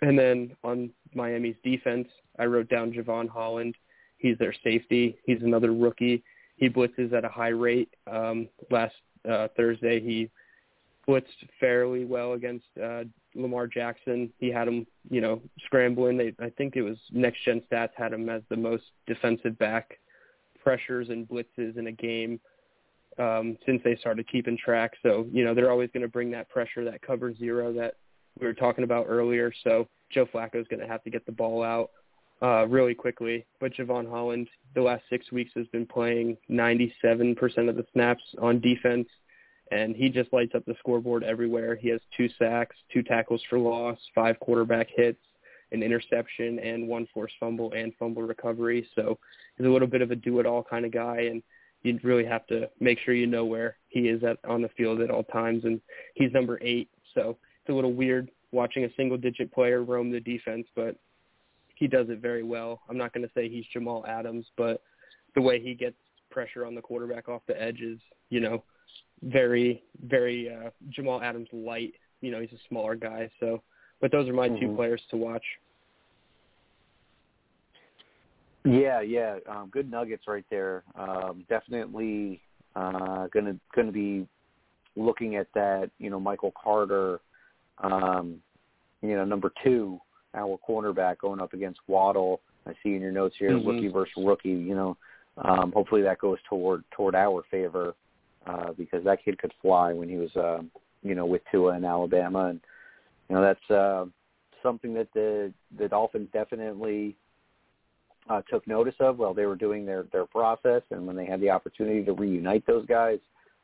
And 0.00 0.18
then 0.18 0.56
on 0.64 0.90
Miami's 1.14 1.56
defense, 1.62 2.08
I 2.38 2.44
wrote 2.44 2.68
down 2.68 2.92
Jevon 2.92 3.28
Holland 3.28 3.74
He's 4.18 4.36
their 4.38 4.54
safety. 4.64 5.18
He's 5.24 5.42
another 5.42 5.72
rookie. 5.72 6.22
He 6.56 6.68
blitzes 6.68 7.12
at 7.12 7.24
a 7.24 7.28
high 7.28 7.48
rate. 7.48 7.94
Um, 8.10 8.48
last 8.70 8.94
uh, 9.28 9.48
Thursday, 9.56 10.00
he 10.00 10.30
blitzed 11.08 11.48
fairly 11.58 12.04
well 12.04 12.34
against 12.34 12.66
uh, 12.82 13.04
Lamar 13.34 13.66
Jackson. 13.66 14.30
He 14.38 14.50
had 14.50 14.68
him, 14.68 14.86
you 15.08 15.20
know, 15.20 15.40
scrambling. 15.64 16.18
They, 16.18 16.34
I 16.40 16.50
think 16.50 16.76
it 16.76 16.82
was 16.82 16.98
Next 17.12 17.44
Gen 17.44 17.62
Stats 17.70 17.90
had 17.96 18.12
him 18.12 18.28
as 18.28 18.42
the 18.50 18.56
most 18.56 18.84
defensive 19.06 19.58
back 19.58 19.98
pressures 20.62 21.08
and 21.08 21.28
blitzes 21.28 21.78
in 21.78 21.86
a 21.86 21.92
game 21.92 22.40
um, 23.18 23.56
since 23.64 23.80
they 23.84 23.96
started 23.96 24.28
keeping 24.30 24.58
track. 24.58 24.92
So, 25.02 25.26
you 25.32 25.44
know, 25.44 25.54
they're 25.54 25.70
always 25.70 25.90
going 25.92 26.02
to 26.02 26.08
bring 26.08 26.30
that 26.32 26.48
pressure, 26.48 26.84
that 26.84 27.02
cover 27.02 27.32
zero 27.34 27.72
that 27.74 27.94
we 28.38 28.46
were 28.46 28.54
talking 28.54 28.84
about 28.84 29.06
earlier. 29.08 29.52
So 29.64 29.88
Joe 30.10 30.26
Flacco 30.26 30.56
is 30.56 30.66
going 30.68 30.80
to 30.80 30.88
have 30.88 31.02
to 31.04 31.10
get 31.10 31.24
the 31.24 31.32
ball 31.32 31.62
out 31.62 31.90
uh, 32.42 32.66
really 32.66 32.94
quickly. 32.94 33.46
But 33.60 33.74
Jevon 33.74 34.08
Holland, 34.08 34.48
the 34.74 34.82
last 34.82 35.02
six 35.10 35.30
weeks, 35.32 35.52
has 35.56 35.66
been 35.68 35.86
playing 35.86 36.36
97% 36.50 37.36
of 37.68 37.76
the 37.76 37.86
snaps 37.92 38.22
on 38.40 38.60
defense, 38.60 39.08
and 39.70 39.94
he 39.96 40.08
just 40.08 40.32
lights 40.32 40.54
up 40.54 40.64
the 40.64 40.76
scoreboard 40.78 41.24
everywhere. 41.24 41.76
He 41.76 41.88
has 41.88 42.00
two 42.16 42.28
sacks, 42.38 42.76
two 42.92 43.02
tackles 43.02 43.42
for 43.48 43.58
loss, 43.58 43.98
five 44.14 44.38
quarterback 44.40 44.88
hits, 44.94 45.20
an 45.72 45.82
interception, 45.82 46.58
and 46.60 46.88
one 46.88 47.06
forced 47.12 47.34
fumble 47.38 47.72
and 47.72 47.92
fumble 47.98 48.22
recovery. 48.22 48.88
So 48.94 49.18
he's 49.56 49.66
a 49.66 49.70
little 49.70 49.88
bit 49.88 50.02
of 50.02 50.10
a 50.10 50.16
do-it-all 50.16 50.64
kind 50.64 50.86
of 50.86 50.92
guy, 50.92 51.28
and 51.30 51.42
you 51.82 51.98
really 52.02 52.24
have 52.24 52.46
to 52.48 52.70
make 52.80 52.98
sure 53.00 53.14
you 53.14 53.26
know 53.26 53.44
where 53.44 53.76
he 53.88 54.08
is 54.08 54.24
at 54.24 54.38
on 54.48 54.62
the 54.62 54.70
field 54.70 55.00
at 55.00 55.10
all 55.10 55.24
times. 55.24 55.64
And 55.64 55.80
he's 56.14 56.32
number 56.32 56.58
eight, 56.62 56.88
so 57.14 57.36
it's 57.60 57.70
a 57.70 57.74
little 57.74 57.92
weird 57.92 58.30
watching 58.50 58.84
a 58.84 58.94
single-digit 58.96 59.52
player 59.52 59.84
roam 59.84 60.10
the 60.10 60.20
defense, 60.20 60.66
but 60.74 60.96
he 61.78 61.86
does 61.86 62.08
it 62.08 62.18
very 62.20 62.42
well. 62.42 62.80
I'm 62.88 62.98
not 62.98 63.12
going 63.12 63.26
to 63.26 63.32
say 63.34 63.48
he's 63.48 63.64
Jamal 63.72 64.04
Adams, 64.06 64.46
but 64.56 64.82
the 65.34 65.40
way 65.40 65.60
he 65.60 65.74
gets 65.74 65.96
pressure 66.30 66.66
on 66.66 66.74
the 66.74 66.82
quarterback 66.82 67.28
off 67.28 67.42
the 67.46 67.60
edge 67.60 67.80
is, 67.80 67.98
you 68.30 68.40
know, 68.40 68.64
very, 69.22 69.82
very 70.06 70.52
uh, 70.52 70.70
Jamal 70.90 71.22
Adams 71.22 71.48
light. 71.52 71.94
You 72.20 72.30
know, 72.32 72.40
he's 72.40 72.52
a 72.52 72.62
smaller 72.68 72.96
guy. 72.96 73.30
So, 73.38 73.62
but 74.00 74.10
those 74.10 74.28
are 74.28 74.32
my 74.32 74.48
Mhm. 74.48 74.60
two 74.60 74.74
players 74.74 75.02
to 75.10 75.16
watch. 75.16 75.44
Yeah, 78.64 79.00
yeah, 79.00 79.38
um, 79.48 79.70
good 79.70 79.90
nuggets 79.90 80.26
right 80.26 80.44
there. 80.50 80.82
Um, 80.94 81.44
definitely 81.48 82.42
uh, 82.74 83.28
gonna 83.28 83.56
gonna 83.74 83.92
be 83.92 84.26
looking 84.96 85.36
at 85.36 85.46
that. 85.54 85.90
You 85.98 86.10
know, 86.10 86.20
Michael 86.20 86.52
Carter, 86.60 87.20
um, 87.78 88.42
you 89.00 89.14
know, 89.16 89.24
number 89.24 89.52
two, 89.64 90.00
our 90.38 90.58
cornerback 90.66 91.18
going 91.18 91.40
up 91.40 91.52
against 91.52 91.80
Waddle. 91.86 92.40
I 92.66 92.72
see 92.82 92.94
in 92.94 93.00
your 93.02 93.12
notes 93.12 93.36
here, 93.36 93.58
Mhm. 93.58 93.66
rookie 93.66 93.88
versus 93.88 94.24
rookie. 94.24 94.50
You 94.50 94.74
know, 94.74 94.96
um, 95.38 95.72
hopefully 95.72 96.02
that 96.02 96.18
goes 96.18 96.38
toward 96.42 96.84
toward 96.90 97.14
our 97.14 97.42
favor 97.44 97.94
uh, 98.46 98.72
because 98.72 99.04
that 99.04 99.22
kid 99.22 99.38
could 99.38 99.52
fly 99.60 99.92
when 99.92 100.08
he 100.08 100.16
was, 100.16 100.34
uh, 100.36 100.62
you 101.02 101.14
know, 101.14 101.26
with 101.26 101.42
Tua 101.50 101.76
in 101.76 101.84
Alabama, 101.84 102.46
and 102.46 102.60
you 103.28 103.36
know 103.36 103.42
that's 103.42 103.70
uh, 103.70 104.06
something 104.62 104.94
that 104.94 105.12
the 105.12 105.52
the 105.78 105.88
Dolphins 105.88 106.28
definitely 106.32 107.16
uh, 108.28 108.42
took 108.50 108.66
notice 108.66 108.94
of 109.00 109.18
while 109.18 109.34
they 109.34 109.46
were 109.46 109.56
doing 109.56 109.86
their 109.86 110.04
their 110.12 110.26
process, 110.26 110.82
and 110.90 111.06
when 111.06 111.16
they 111.16 111.26
had 111.26 111.40
the 111.40 111.50
opportunity 111.50 112.04
to 112.04 112.12
reunite 112.12 112.66
those 112.66 112.86
guys, 112.86 113.18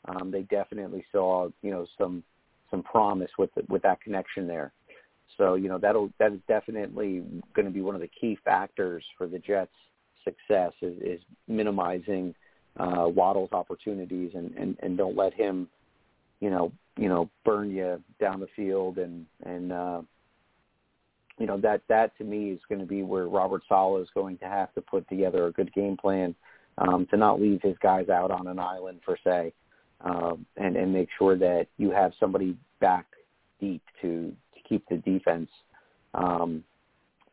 um, 0.06 0.30
they 0.30 0.42
definitely 0.42 1.04
saw 1.12 1.48
you 1.62 1.70
know 1.70 1.86
some 1.98 2.22
some 2.70 2.82
promise 2.82 3.30
with 3.38 3.54
the, 3.54 3.62
with 3.68 3.82
that 3.82 4.00
connection 4.00 4.46
there. 4.46 4.72
So 5.36 5.54
you 5.54 5.68
know 5.68 5.78
that'll 5.78 6.10
that 6.18 6.32
is 6.32 6.40
definitely 6.48 7.22
going 7.54 7.66
to 7.66 7.72
be 7.72 7.80
one 7.80 7.94
of 7.94 8.00
the 8.00 8.10
key 8.20 8.38
factors 8.44 9.04
for 9.18 9.26
the 9.26 9.38
Jets' 9.38 9.70
success 10.22 10.72
is, 10.80 10.96
is 11.02 11.20
minimizing 11.48 12.34
uh, 12.78 13.06
Waddle's 13.08 13.52
opportunities 13.52 14.32
and, 14.34 14.54
and 14.56 14.76
and 14.80 14.96
don't 14.96 15.16
let 15.16 15.34
him 15.34 15.68
you 16.40 16.50
know 16.50 16.72
you 16.96 17.08
know 17.08 17.28
burn 17.44 17.70
you 17.70 18.02
down 18.20 18.40
the 18.40 18.48
field 18.54 18.98
and 18.98 19.26
and 19.44 19.72
uh, 19.72 20.02
you 21.38 21.46
know 21.46 21.58
that 21.58 21.82
that 21.88 22.16
to 22.18 22.24
me 22.24 22.50
is 22.50 22.60
going 22.68 22.80
to 22.80 22.86
be 22.86 23.02
where 23.02 23.26
Robert 23.26 23.62
Saleh 23.68 24.02
is 24.02 24.08
going 24.14 24.38
to 24.38 24.46
have 24.46 24.72
to 24.74 24.80
put 24.80 25.08
together 25.08 25.46
a 25.46 25.52
good 25.52 25.72
game 25.72 25.96
plan 25.96 26.34
um, 26.78 27.06
to 27.10 27.16
not 27.16 27.40
leave 27.40 27.60
his 27.62 27.76
guys 27.82 28.08
out 28.08 28.30
on 28.30 28.46
an 28.46 28.58
island 28.58 29.00
per 29.02 29.16
se, 29.24 29.52
um, 30.02 30.46
and 30.56 30.76
and 30.76 30.92
make 30.92 31.08
sure 31.18 31.36
that 31.36 31.66
you 31.76 31.90
have 31.90 32.12
somebody 32.20 32.56
back 32.80 33.06
deep 33.60 33.82
to 34.02 34.32
to 34.43 34.43
keep 34.68 34.86
the 34.88 34.96
defense 34.98 35.48
um, 36.14 36.64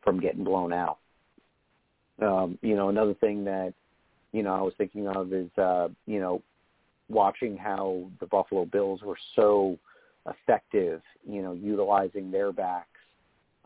from 0.02 0.20
getting 0.20 0.44
blown 0.44 0.72
out. 0.72 0.98
Um, 2.20 2.58
you 2.62 2.76
know, 2.76 2.88
another 2.88 3.14
thing 3.14 3.44
that 3.44 3.72
you 4.32 4.42
know 4.42 4.54
I 4.54 4.60
was 4.60 4.74
thinking 4.78 5.08
of 5.08 5.32
is 5.32 5.50
uh, 5.58 5.88
you 6.06 6.20
know 6.20 6.42
watching 7.08 7.56
how 7.56 8.04
the 8.20 8.26
Buffalo 8.26 8.64
Bills 8.64 9.02
were 9.02 9.18
so 9.36 9.78
effective, 10.26 11.02
you 11.28 11.42
know, 11.42 11.52
utilizing 11.52 12.30
their 12.30 12.52
backs 12.52 12.88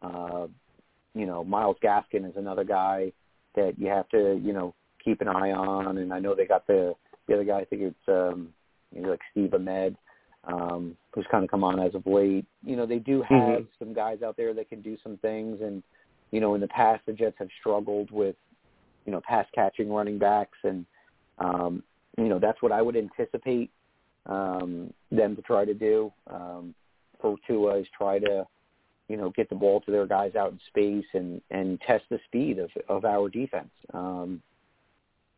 uh, 0.03 0.47
you 1.15 1.27
know, 1.27 1.45
Myles 1.45 1.77
Gaskin 1.83 2.29
is 2.29 2.37
another 2.37 2.65
guy 2.65 3.13
that 3.55 3.79
you 3.79 3.89
have 3.89 4.09
to, 4.11 4.41
you 4.43 4.53
know, 4.53 4.75
keep 5.03 5.21
an 5.21 5.29
eye 5.29 5.53
on. 5.53 5.99
And 5.99 6.13
I 6.13 6.19
know 6.19 6.35
they 6.35 6.47
got 6.47 6.67
the 6.67 6.95
the 7.27 7.35
other 7.35 7.45
guy. 7.45 7.61
I 7.61 7.65
think 7.65 7.83
it's 7.83 8.09
um, 8.09 8.49
like 8.95 9.21
Steve 9.33 9.55
Ahmed, 9.55 9.97
um, 10.47 10.97
who's 11.13 11.27
kind 11.31 11.45
of 11.45 11.51
come 11.51 11.65
on 11.65 11.81
as 11.81 11.95
of 11.95 12.07
late. 12.07 12.47
You 12.63 12.77
know, 12.77 12.87
they 12.87 12.99
do 12.99 13.23
have 13.23 13.63
Mhm. 13.63 13.69
some 13.79 13.93
guys 13.93 14.23
out 14.23 14.37
there 14.37 14.55
that 14.55 14.69
can 14.69 14.81
do 14.81 14.97
some 14.99 15.17
things. 15.19 15.61
And 15.61 15.83
you 16.31 16.41
know, 16.41 16.55
in 16.55 16.61
the 16.61 16.69
past, 16.69 17.05
the 17.07 17.13
Jets 17.13 17.39
have 17.39 17.51
struggled 17.61 18.11
with, 18.11 18.37
you 19.05 19.13
know, 19.13 19.21
pass 19.21 19.47
catching 19.55 19.93
running 19.93 20.19
backs, 20.19 20.59
and 20.65 20.85
um, 21.39 21.83
you 22.17 22.29
know, 22.29 22.39
that's 22.39 22.61
what 22.63 22.73
I 22.73 22.83
would 22.83 22.97
anticipate 22.97 23.71
um, 24.27 24.93
them 25.11 25.37
to 25.37 25.43
try 25.43 25.65
to 25.65 25.75
do. 25.75 26.13
Um, 26.27 26.75
for 27.21 27.37
Tua 27.47 27.77
is 27.79 27.89
try 27.97 28.19
to 28.19 28.47
you 29.09 29.17
know, 29.17 29.31
get 29.31 29.49
the 29.49 29.55
ball 29.55 29.81
to 29.83 29.91
their 29.91 30.07
guys 30.07 30.35
out 30.35 30.53
in 30.53 30.61
space 30.67 31.07
and 31.15 31.41
and 31.51 31.81
test 31.83 32.05
the 32.11 32.19
speed 32.27 32.59
of 32.59 32.71
of 32.89 33.05
our 33.05 33.29
defense. 33.29 33.71
Um, 33.93 34.43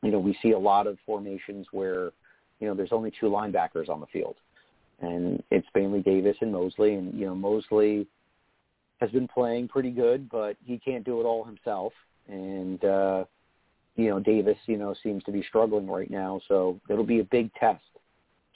you 0.03 0.11
know, 0.11 0.19
we 0.19 0.37
see 0.43 0.53
a 0.53 0.59
lot 0.59 0.87
of 0.87 0.97
formations 1.05 1.67
where, 1.73 2.13
you 2.61 2.69
know, 2.69 2.75
there's 2.75 2.93
only 2.93 3.13
two 3.19 3.27
linebackers 3.27 3.89
on 3.89 4.01
the 4.01 4.07
field, 4.07 4.37
and 5.01 5.43
it's 5.51 5.67
Bailey 5.75 6.01
Davis 6.01 6.37
and 6.41 6.53
Mosley, 6.53 6.95
and 6.95 7.19
you 7.19 7.27
know, 7.27 7.35
Mosley 7.35 8.07
has 9.01 9.11
been 9.11 9.29
playing 9.29 9.69
pretty 9.69 9.91
good, 9.91 10.29
but 10.29 10.57
he 10.65 10.79
can't 10.79 11.05
do 11.05 11.21
it 11.21 11.25
all 11.25 11.45
himself, 11.45 11.93
and 12.29 12.85
uh, 12.85 13.25
you 13.97 14.09
know, 14.09 14.21
Davis, 14.21 14.57
you 14.67 14.77
know, 14.77 14.95
seems 15.03 15.25
to 15.25 15.33
be 15.33 15.43
struggling 15.43 15.89
right 15.89 16.11
now, 16.11 16.41
so 16.49 16.81
it'll 16.89 17.05
be 17.05 17.21
a 17.21 17.25
big 17.25 17.53
test 17.55 17.83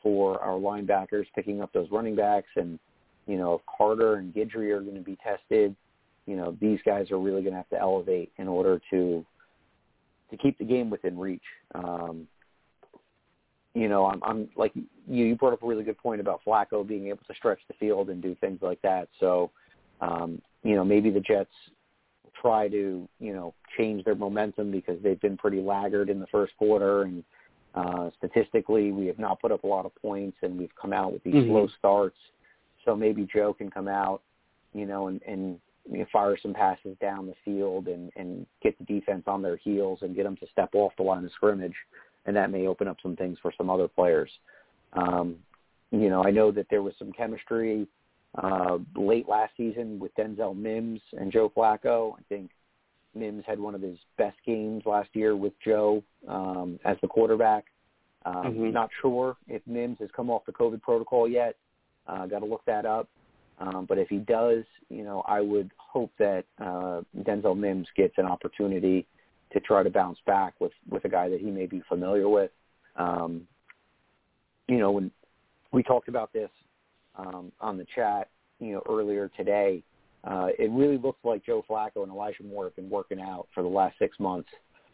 for 0.03 0.41
our 0.41 0.59
linebackers 0.59 1.27
picking 1.35 1.61
up 1.61 1.73
those 1.73 1.89
running 1.91 2.17
backs. 2.17 2.49
And 2.57 2.79
you 3.27 3.37
know, 3.37 3.55
if 3.55 3.61
Carter 3.77 4.17
and 4.17 4.35
Guidry 4.35 4.71
are 4.71 4.81
going 4.81 4.97
to 4.97 5.01
be 5.01 5.17
tested, 5.17 5.75
you 6.27 6.37
know, 6.37 6.57
these 6.61 6.79
guys 6.85 7.11
are 7.11 7.19
really 7.19 7.43
going 7.43 7.53
to 7.53 7.59
have 7.59 7.69
to 7.71 7.81
elevate 7.81 8.33
in 8.39 8.49
order 8.49 8.81
to 8.91 9.25
to 10.31 10.37
keep 10.39 10.59
the 10.59 10.65
game 10.65 10.91
within 10.91 11.19
reach. 11.19 11.43
Um, 11.75 12.27
you 13.75 13.89
know, 13.89 14.07
I'm, 14.07 14.23
I'm 14.23 14.49
like 14.57 14.73
you, 14.75 14.85
you 15.25 15.35
brought 15.35 15.53
up 15.53 15.63
a 15.63 15.67
really 15.67 15.85
good 15.85 15.99
point 15.99 16.21
about 16.21 16.41
Flacco 16.47 16.87
being 16.87 17.09
able 17.09 17.23
to 17.27 17.35
stretch 17.35 17.61
the 17.69 17.75
field 17.75 18.11
and 18.11 18.23
do 18.23 18.35
things 18.41 18.59
like 18.63 18.81
that. 18.83 19.09
So, 19.19 19.51
um, 20.01 20.43
you 20.63 20.75
know, 20.75 20.85
maybe 20.85 21.11
the 21.11 21.21
Jets 21.21 21.51
try 22.41 22.69
to, 22.69 23.09
you 23.19 23.33
know, 23.33 23.55
change 23.77 24.05
their 24.05 24.15
momentum 24.15 24.71
because 24.71 24.99
they've 25.03 25.21
been 25.21 25.37
pretty 25.37 25.61
laggard 25.61 26.11
in 26.11 26.21
the 26.21 26.27
first 26.27 26.57
quarter 26.57 27.03
and 27.03 27.25
uh, 27.75 28.11
statistically 28.19 28.93
we 28.93 29.07
have 29.07 29.19
not 29.19 29.41
put 29.41 29.53
up 29.53 29.65
a 29.65 29.67
lot 29.67 29.87
of 29.87 29.95
points 29.97 30.37
and 30.43 30.59
we've 30.59 30.75
come 30.81 30.93
out 30.93 31.13
with 31.13 31.25
these 31.25 31.35
Mhm. 31.35 31.49
slow 31.49 31.69
starts. 31.79 32.19
So 32.85 32.95
maybe 32.95 33.27
Joe 33.33 33.55
can 33.55 33.71
come 33.71 33.89
out, 33.89 34.23
you 34.75 34.87
know, 34.87 35.07
and, 35.07 35.23
and 35.23 35.59
you 35.91 35.99
know, 35.99 36.07
fire 36.13 36.37
some 36.37 36.53
passes 36.53 36.97
down 37.01 37.27
the 37.27 37.35
field 37.45 37.89
and, 37.89 38.13
and 38.17 38.47
get 38.63 38.77
the 38.79 38.85
defense 38.85 39.25
on 39.27 39.41
their 39.41 39.57
heels 39.57 40.01
and 40.03 40.15
get 40.15 40.25
them 40.25 40.37
to 40.37 40.47
step 40.49 40.71
off 40.75 40.93
the 40.97 41.03
line 41.03 41.25
of 41.25 41.33
scrimmage. 41.33 41.75
And 42.27 42.37
that 42.37 42.51
may 42.51 42.67
open 42.67 42.89
up 42.89 42.99
some 43.03 43.17
things 43.17 43.39
for 43.43 43.53
some 43.57 43.69
other 43.69 43.89
players. 43.89 44.31
Um, 44.93 45.37
you 45.91 46.09
know, 46.09 46.25
I 46.25 46.31
know 46.31 46.51
that 46.53 46.67
there 46.71 46.83
was 46.83 46.95
some 46.99 47.13
chemistry 47.13 47.87
uh, 48.43 48.79
late 48.97 49.29
last 49.29 49.53
season 49.57 49.99
with 49.99 50.15
Denzel 50.15 50.57
Mims 50.57 51.01
and 51.13 51.33
Joe 51.33 51.53
Flacco. 51.55 52.15
I 52.19 52.23
think 52.29 52.51
Mims 53.15 53.45
had 53.47 53.59
one 53.59 53.75
of 53.75 53.83
his 53.83 53.99
best 54.17 54.37
games 54.47 54.85
last 54.87 55.11
year 55.15 55.37
with 55.37 55.53
Joe 55.65 56.03
um, 56.29 56.79
as 56.85 56.97
the 57.03 57.09
quarterback. 57.09 57.67
Um, 58.25 58.55
Mhm. 58.55 58.73
Not 58.73 58.91
sure 59.01 59.37
if 59.49 59.67
Mims 59.67 59.99
has 59.99 60.11
come 60.13 60.31
off 60.31 60.45
the 60.47 60.53
COVID 60.53 60.81
protocol 60.81 61.29
yet. 61.29 61.57
Uh, 62.07 62.27
Got 62.27 62.39
to 62.39 62.47
look 62.47 62.65
that 62.67 62.87
up. 62.87 63.09
Um, 63.59 63.85
but 63.85 63.99
if 63.99 64.09
he 64.09 64.19
does, 64.19 64.65
you 64.89 65.05
know, 65.05 65.23
I 65.27 65.41
would 65.41 65.71
hope 65.77 66.11
that 66.19 66.45
uh, 66.59 67.03
Denzel 67.19 67.57
Mims 67.57 67.87
gets 67.97 68.15
an 68.17 68.27
opportunity 68.27 69.07
to 69.53 69.61
try 69.61 69.83
to 69.83 69.91
bounce 69.91 70.19
back 70.27 70.55
with 70.61 70.73
with 70.89 71.05
a 71.05 71.09
guy 71.09 71.29
that 71.29 71.41
he 71.41 71.51
may 71.51 71.67
be 71.67 71.83
familiar 71.89 72.29
with. 72.29 72.51
Um, 72.97 73.47
you 74.69 74.79
know, 74.79 74.93
when 74.93 75.11
we 75.73 75.83
talked 75.83 76.09
about 76.09 76.33
this 76.33 76.51
um, 77.17 77.53
on 77.61 77.77
the 77.77 77.87
chat, 77.95 78.29
you 78.61 78.73
know, 78.73 78.83
earlier 78.89 79.31
today, 79.37 79.83
uh, 80.25 80.49
it 80.59 80.71
really 80.71 80.99
looks 80.99 81.19
like 81.25 81.45
Joe 81.45 81.65
Flacco 81.69 82.03
and 82.03 82.13
Elijah 82.13 82.45
Moore 82.45 82.65
have 82.65 82.77
been 82.77 82.91
working 82.91 83.21
out 83.21 83.49
for 83.55 83.63
the 83.63 83.69
last 83.69 83.99
six 83.99 84.19
months. 84.21 84.49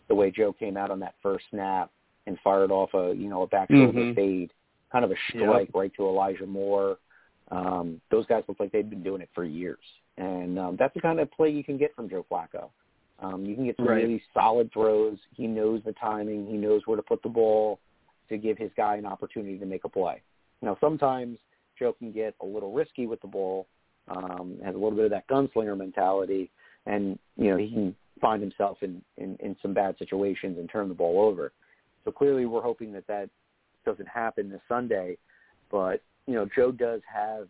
The 0.08 0.14
way 0.14 0.30
Joe 0.30 0.52
came 0.52 0.76
out 0.76 0.90
on 0.90 1.00
that 1.00 1.14
first 1.22 1.44
snap 1.50 1.90
and 2.26 2.38
fired 2.42 2.70
off 2.70 2.90
a 2.94 3.14
you 3.14 3.28
know 3.28 3.42
a 3.42 3.46
back 3.46 3.70
shoulder 3.70 4.00
Mhm. 4.00 4.14
fade, 4.14 4.52
kind 4.90 5.04
of 5.04 5.10
a 5.10 5.16
Yep. 5.34 5.42
strike 5.42 5.70
right 5.74 5.94
to 5.94 6.06
Elijah 6.06 6.46
Moore. 6.46 6.98
Um, 7.50 8.00
those 8.10 8.26
guys 8.26 8.44
look 8.48 8.60
like 8.60 8.72
they've 8.72 8.88
been 8.88 9.02
doing 9.02 9.22
it 9.22 9.30
for 9.34 9.44
years, 9.44 9.84
and 10.16 10.58
um, 10.58 10.76
that's 10.76 10.94
the 10.94 11.00
kind 11.00 11.20
of 11.20 11.30
play 11.30 11.50
you 11.50 11.64
can 11.64 11.78
get 11.78 11.94
from 11.94 12.08
Joe 12.08 12.24
Flacco. 12.30 12.70
Um, 13.20 13.44
you 13.44 13.54
can 13.54 13.64
get 13.64 13.76
some 13.76 13.88
Right. 13.88 14.02
really 14.02 14.22
solid 14.32 14.70
throws. 14.72 15.18
He 15.34 15.46
knows 15.46 15.82
the 15.82 15.92
timing. 15.94 16.46
He 16.46 16.56
knows 16.56 16.86
where 16.86 16.96
to 16.96 17.02
put 17.02 17.22
the 17.22 17.28
ball 17.28 17.80
to 18.28 18.38
give 18.38 18.58
his 18.58 18.70
guy 18.76 18.96
an 18.96 19.06
opportunity 19.06 19.58
to 19.58 19.66
make 19.66 19.84
a 19.84 19.88
play. 19.88 20.22
Now, 20.62 20.76
sometimes 20.80 21.38
Joe 21.78 21.92
can 21.92 22.12
get 22.12 22.34
a 22.40 22.46
little 22.46 22.72
risky 22.72 23.06
with 23.06 23.20
the 23.20 23.26
ball, 23.26 23.66
um, 24.08 24.58
has 24.64 24.74
a 24.74 24.78
little 24.78 24.96
bit 24.96 25.04
of 25.06 25.10
that 25.10 25.26
gunslinger 25.28 25.76
mentality, 25.76 26.50
and 26.86 27.18
you 27.36 27.50
know 27.50 27.56
he 27.56 27.70
can 27.70 27.96
find 28.20 28.42
himself 28.42 28.82
in, 28.82 29.02
in 29.16 29.36
in 29.36 29.56
some 29.62 29.72
bad 29.72 29.96
situations 29.98 30.58
and 30.58 30.68
turn 30.68 30.88
the 30.88 30.94
ball 30.94 31.20
over. 31.20 31.52
So 32.04 32.12
clearly, 32.12 32.46
we're 32.46 32.62
hoping 32.62 32.92
that 32.92 33.06
that 33.06 33.28
doesn't 33.84 34.08
happen 34.08 34.48
this 34.48 34.60
Sunday. 34.68 35.16
But 35.70 36.02
you 36.26 36.34
know, 36.34 36.48
Joe 36.54 36.72
does 36.72 37.00
have 37.12 37.48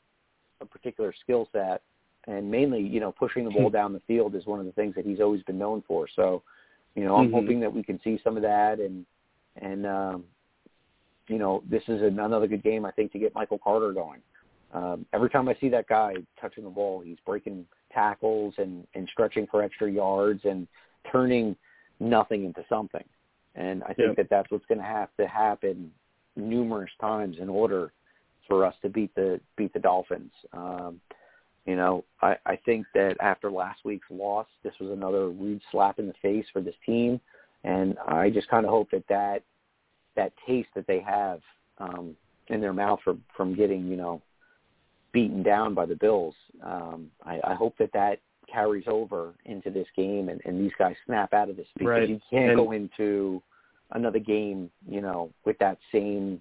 a 0.61 0.67
particular 0.67 1.15
skill 1.23 1.49
set, 1.53 1.83
and 2.27 2.51
mainly, 2.51 2.81
you 2.81 3.01
know, 3.01 3.13
pushing 3.13 3.45
the 3.45 3.51
ball 3.59 3.71
down 3.71 3.93
the 3.93 4.01
field 4.01 4.35
is 4.35 4.47
one 4.47 4.61
of 4.61 4.67
the 4.67 4.73
things 4.73 4.95
that 4.95 5.07
he's 5.07 5.21
always 5.21 5.43
been 5.45 5.59
known 5.59 5.83
for. 5.87 6.07
So, 6.15 6.43
you 6.95 7.05
know, 7.05 7.17
I'm 7.17 7.29
Mhm. 7.29 7.33
hoping 7.33 7.61
that 7.61 7.73
we 7.73 7.83
can 7.83 8.01
see 8.01 8.19
some 8.19 8.37
of 8.37 8.43
that, 8.43 8.81
and 8.81 9.07
and 9.57 9.87
um, 9.87 10.25
you 11.29 11.39
know, 11.39 11.63
this 11.69 11.83
is 11.89 12.03
another 12.03 12.47
good 12.47 12.63
game 12.63 12.85
I 12.85 12.91
think 12.91 13.13
to 13.13 13.19
get 13.19 13.35
Michael 13.35 13.59
Carter 13.59 13.93
going. 13.93 14.21
Um, 14.73 15.07
every 15.13 15.31
time 15.31 15.49
I 15.49 15.55
see 15.55 15.69
that 15.71 15.87
guy 15.87 16.15
touching 16.41 16.65
the 16.65 16.71
ball, 16.71 17.01
he's 17.01 17.19
breaking 17.25 17.67
tackles 17.93 18.55
and, 18.59 18.87
and 18.95 19.09
stretching 19.09 19.47
for 19.47 19.63
extra 19.63 19.91
yards 19.91 20.41
and 20.45 20.67
turning 21.11 21.57
nothing 22.01 22.45
into 22.45 22.65
something. 22.69 23.05
And 23.55 23.83
I 23.85 23.89
think 23.89 24.09
Yep. 24.09 24.17
that 24.17 24.31
that's 24.31 24.51
what's 24.51 24.67
going 24.67 24.79
to 24.79 24.85
have 24.85 25.09
to 25.19 25.27
happen 25.27 25.91
numerous 26.37 26.91
times 27.01 27.39
in 27.39 27.49
order 27.49 27.93
for 28.47 28.65
us 28.65 28.75
to 28.83 28.89
beat 28.89 29.15
the 29.15 29.41
beat 29.57 29.73
the 29.73 29.81
Dolphins. 29.81 30.33
Um, 30.53 31.01
you 31.69 31.77
know, 31.77 32.03
I, 32.23 32.35
I 32.47 32.57
think 32.65 32.87
that 32.95 33.17
after 33.21 33.51
last 33.51 33.81
week's 33.85 34.07
loss, 34.11 34.47
this 34.65 34.73
was 34.81 34.91
another 34.91 35.29
rude 35.29 35.61
slap 35.71 35.99
in 35.99 36.07
the 36.07 36.15
face 36.23 36.47
for 36.51 36.63
this 36.63 36.75
team, 36.87 37.21
and 37.63 37.99
I 38.09 38.31
just 38.31 38.49
kind 38.49 38.65
of 38.65 38.71
hope 38.71 38.91
that 38.93 39.07
that 39.11 39.43
that 40.17 40.33
taste 40.47 40.71
that 40.75 40.87
they 40.87 41.01
have 41.01 41.41
um, 41.77 42.17
in 42.47 42.63
their 42.63 42.73
mouth 42.73 43.01
from 43.05 43.23
from 43.37 43.55
getting 43.55 43.87
you 43.87 43.99
know 43.99 44.23
beaten 45.13 45.43
down 45.43 45.75
by 45.75 45.85
the 45.85 45.95
Bills, 45.95 46.35
um, 46.65 47.11
I, 47.27 47.39
I 47.45 47.55
hope 47.55 47.77
that 47.79 47.93
that 47.93 48.21
carries 48.51 48.85
over 48.87 49.35
into 49.45 49.69
this 49.69 49.87
game 49.95 50.31
and, 50.31 50.41
and 50.47 50.59
these 50.59 50.73
guys 50.79 50.97
snap 51.05 51.35
out 51.35 51.51
of 51.51 51.57
this 51.59 51.67
because 51.77 51.87
Right. 51.89 52.09
you 52.09 52.19
can't 52.31 52.51
And- 52.53 52.57
go 52.59 52.73
into 52.73 53.43
another 53.93 54.19
game, 54.19 54.71
you 54.89 55.03
know, 55.03 55.31
with 55.45 55.59
that 55.59 55.77
same, 55.93 56.41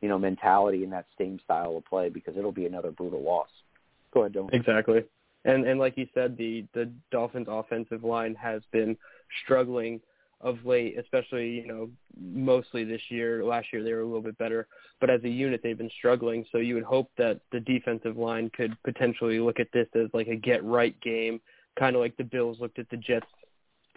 you 0.00 0.08
know, 0.08 0.18
mentality 0.18 0.82
and 0.82 0.92
that 0.94 1.04
same 1.18 1.38
style 1.44 1.76
of 1.76 1.84
play 1.84 2.08
because 2.08 2.38
it'll 2.38 2.52
be 2.52 2.64
another 2.64 2.90
brutal 2.90 3.22
loss. 3.22 3.48
Go 4.16 4.22
ahead, 4.22 4.32
Dylan. 4.32 4.48
Exactly. 4.54 5.04
And 5.44 5.66
and 5.66 5.78
like 5.78 5.98
you 5.98 6.08
said, 6.14 6.38
the 6.38 6.64
the 6.72 6.90
Dolphins 7.10 7.48
offensive 7.50 8.02
line 8.02 8.34
has 8.34 8.62
been 8.72 8.96
struggling 9.44 10.00
of 10.40 10.64
late, 10.64 10.98
especially, 10.98 11.50
you 11.50 11.66
know, 11.66 11.90
mostly 12.18 12.82
this 12.82 13.02
year. 13.10 13.44
Last 13.44 13.66
year 13.74 13.82
they 13.82 13.92
were 13.92 14.00
a 14.00 14.06
little 14.06 14.22
bit 14.22 14.38
better, 14.38 14.68
but 15.02 15.10
as 15.10 15.22
a 15.24 15.28
unit 15.28 15.60
they've 15.62 15.76
been 15.76 15.90
struggling. 15.98 16.46
So 16.50 16.58
you 16.58 16.74
would 16.76 16.82
hope 16.82 17.10
that 17.18 17.42
the 17.52 17.60
defensive 17.60 18.16
line 18.16 18.50
could 18.56 18.74
potentially 18.84 19.38
look 19.38 19.60
at 19.60 19.68
this 19.74 19.86
as 19.94 20.08
like 20.14 20.28
a 20.28 20.36
get 20.36 20.64
right 20.64 20.98
game, 21.02 21.38
kind 21.78 21.94
of 21.94 22.00
like 22.00 22.16
the 22.16 22.24
Bills 22.24 22.58
looked 22.58 22.78
at 22.78 22.88
the 22.88 22.96
Jets 22.96 23.26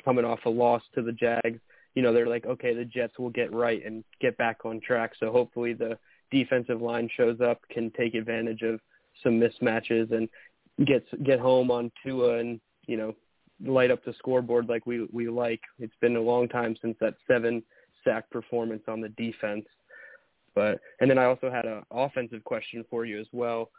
coming 0.04 0.26
off 0.26 0.40
a 0.46 0.50
loss 0.50 0.82
to 0.96 1.02
the 1.02 1.14
Jags. 1.14 1.62
You 1.96 2.02
know, 2.02 2.12
they're 2.12 2.28
like, 2.28 2.46
okay, 2.46 2.74
the 2.74 2.84
Jets 2.84 3.18
will 3.18 3.30
get 3.30 3.54
right 3.54 3.86
and 3.86 4.04
get 4.20 4.38
back 4.38 4.66
on 4.66 4.82
track. 4.82 5.14
So 5.18 5.32
hopefully 5.32 5.72
the 5.72 5.98
defensive 6.30 6.82
line 6.82 7.10
shows 7.16 7.40
up, 7.40 7.62
can 7.72 7.90
take 7.92 8.16
advantage 8.16 8.64
of 8.64 8.82
some 9.24 9.40
mismatches 9.40 10.12
and 10.12 10.30
gets 10.86 11.06
get 11.24 11.40
home 11.40 11.72
on 11.72 11.92
Tua 12.04 12.40
and 12.40 12.60
you 12.88 12.98
know 12.98 13.16
light 13.66 13.92
up 13.92 14.04
the 14.06 14.14
scoreboard 14.14 14.70
like 14.70 14.86
we 14.86 15.08
we 15.12 15.28
like. 15.30 15.62
It's 15.80 15.96
been 16.02 16.16
a 16.16 16.22
long 16.22 16.48
time 16.48 16.76
since 16.82 16.96
that 17.00 17.16
seven 17.28 17.64
sack 18.04 18.30
performance 18.30 18.84
on 18.88 19.02
the 19.02 19.10
defense. 19.10 19.66
But 20.56 20.80
and 21.00 21.10
then 21.10 21.18
I 21.18 21.26
also 21.26 21.52
had 21.52 21.66
an 21.66 21.84
offensive 21.92 22.44
question 22.44 22.86
for 22.90 23.06
you 23.06 23.20
as 23.20 23.28
well. 23.32 23.70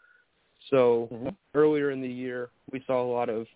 So 0.68 1.09
Mhm. 1.11 1.34
earlier 1.55 1.91
in 1.91 2.01
the 2.01 2.09
year, 2.09 2.51
we 2.70 2.80
saw 2.86 3.03
a 3.03 3.11
lot 3.11 3.28
of 3.28 3.47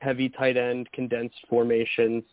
heavy 0.00 0.28
tight 0.28 0.56
end 0.56 0.90
condensed 0.92 1.46
formations, 1.48 2.24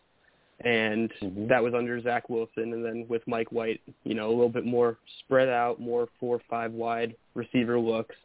and 0.60 1.12
Mhm. 1.20 1.48
that 1.48 1.62
was 1.62 1.74
under 1.74 2.00
Zach 2.00 2.28
Wilson. 2.30 2.72
And 2.72 2.84
then 2.84 3.06
with 3.08 3.26
Mike 3.26 3.52
White, 3.52 3.80
you 4.04 4.14
know, 4.14 4.28
a 4.28 4.34
little 4.34 4.48
bit 4.48 4.64
more 4.64 4.98
spread 5.20 5.48
out, 5.48 5.78
more 5.78 6.08
four 6.18 6.36
or 6.36 6.42
five 6.50 6.72
wide 6.72 7.14
receiver 7.34 7.78
looks. 7.78 8.16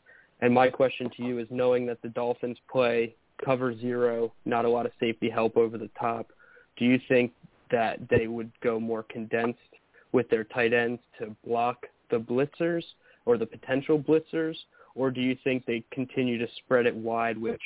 And 0.42 0.54
my 0.54 0.70
question 0.70 1.10
to 1.18 1.24
you 1.24 1.40
is, 1.40 1.48
knowing 1.50 1.86
that 1.88 2.02
the 2.02 2.10
Dolphins 2.10 2.58
play 2.72 3.16
cover 3.44 3.78
zero, 3.78 4.34
not 4.46 4.66
a 4.66 4.70
lot 4.70 4.86
of 4.86 4.92
safety 5.00 5.30
help 5.30 5.58
over 5.58 5.78
the 5.78 5.90
top, 6.00 6.32
do 6.78 6.86
you 6.86 7.00
think 7.08 7.32
that 7.72 8.00
they 8.10 8.28
would 8.28 8.52
go 8.62 8.80
more 8.80 9.04
condensed 9.04 9.60
with 10.12 10.30
their 10.30 10.44
tight 10.44 10.74
ends 10.74 11.02
to 11.20 11.36
block 11.46 11.86
the 12.10 12.18
blitzers 12.18 12.84
or 13.26 13.38
the 13.38 13.46
potential 13.46 14.00
blitzers, 14.00 14.56
or 14.96 15.12
do 15.12 15.22
you 15.22 15.38
think 15.44 15.66
they 15.66 15.84
continue 15.92 16.38
to 16.38 16.48
spread 16.58 16.86
it 16.86 16.96
wide, 16.96 17.38
which 17.38 17.62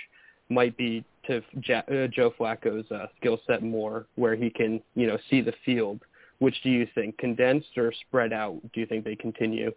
might 0.49 0.75
be 0.75 1.03
to 1.27 1.37
uh, 1.37 2.07
Joe 2.07 2.33
Flacco's 2.37 2.89
uh, 2.91 3.05
skill 3.19 3.39
set 3.47 3.61
more, 3.63 4.07
where 4.15 4.35
he 4.35 4.49
can, 4.49 4.81
you 4.95 5.07
know, 5.07 5.17
see 5.29 5.41
the 5.41 5.53
field? 5.63 6.01
Which 6.39 6.55
do 6.63 6.69
you 6.69 6.87
think, 6.95 7.17
condensed 7.19 7.77
or 7.77 7.93
spread 8.07 8.33
out? 8.33 8.59
Do 8.73 8.79
you 8.79 8.87
think 8.87 9.05
they 9.05 9.15
continue? 9.15 9.71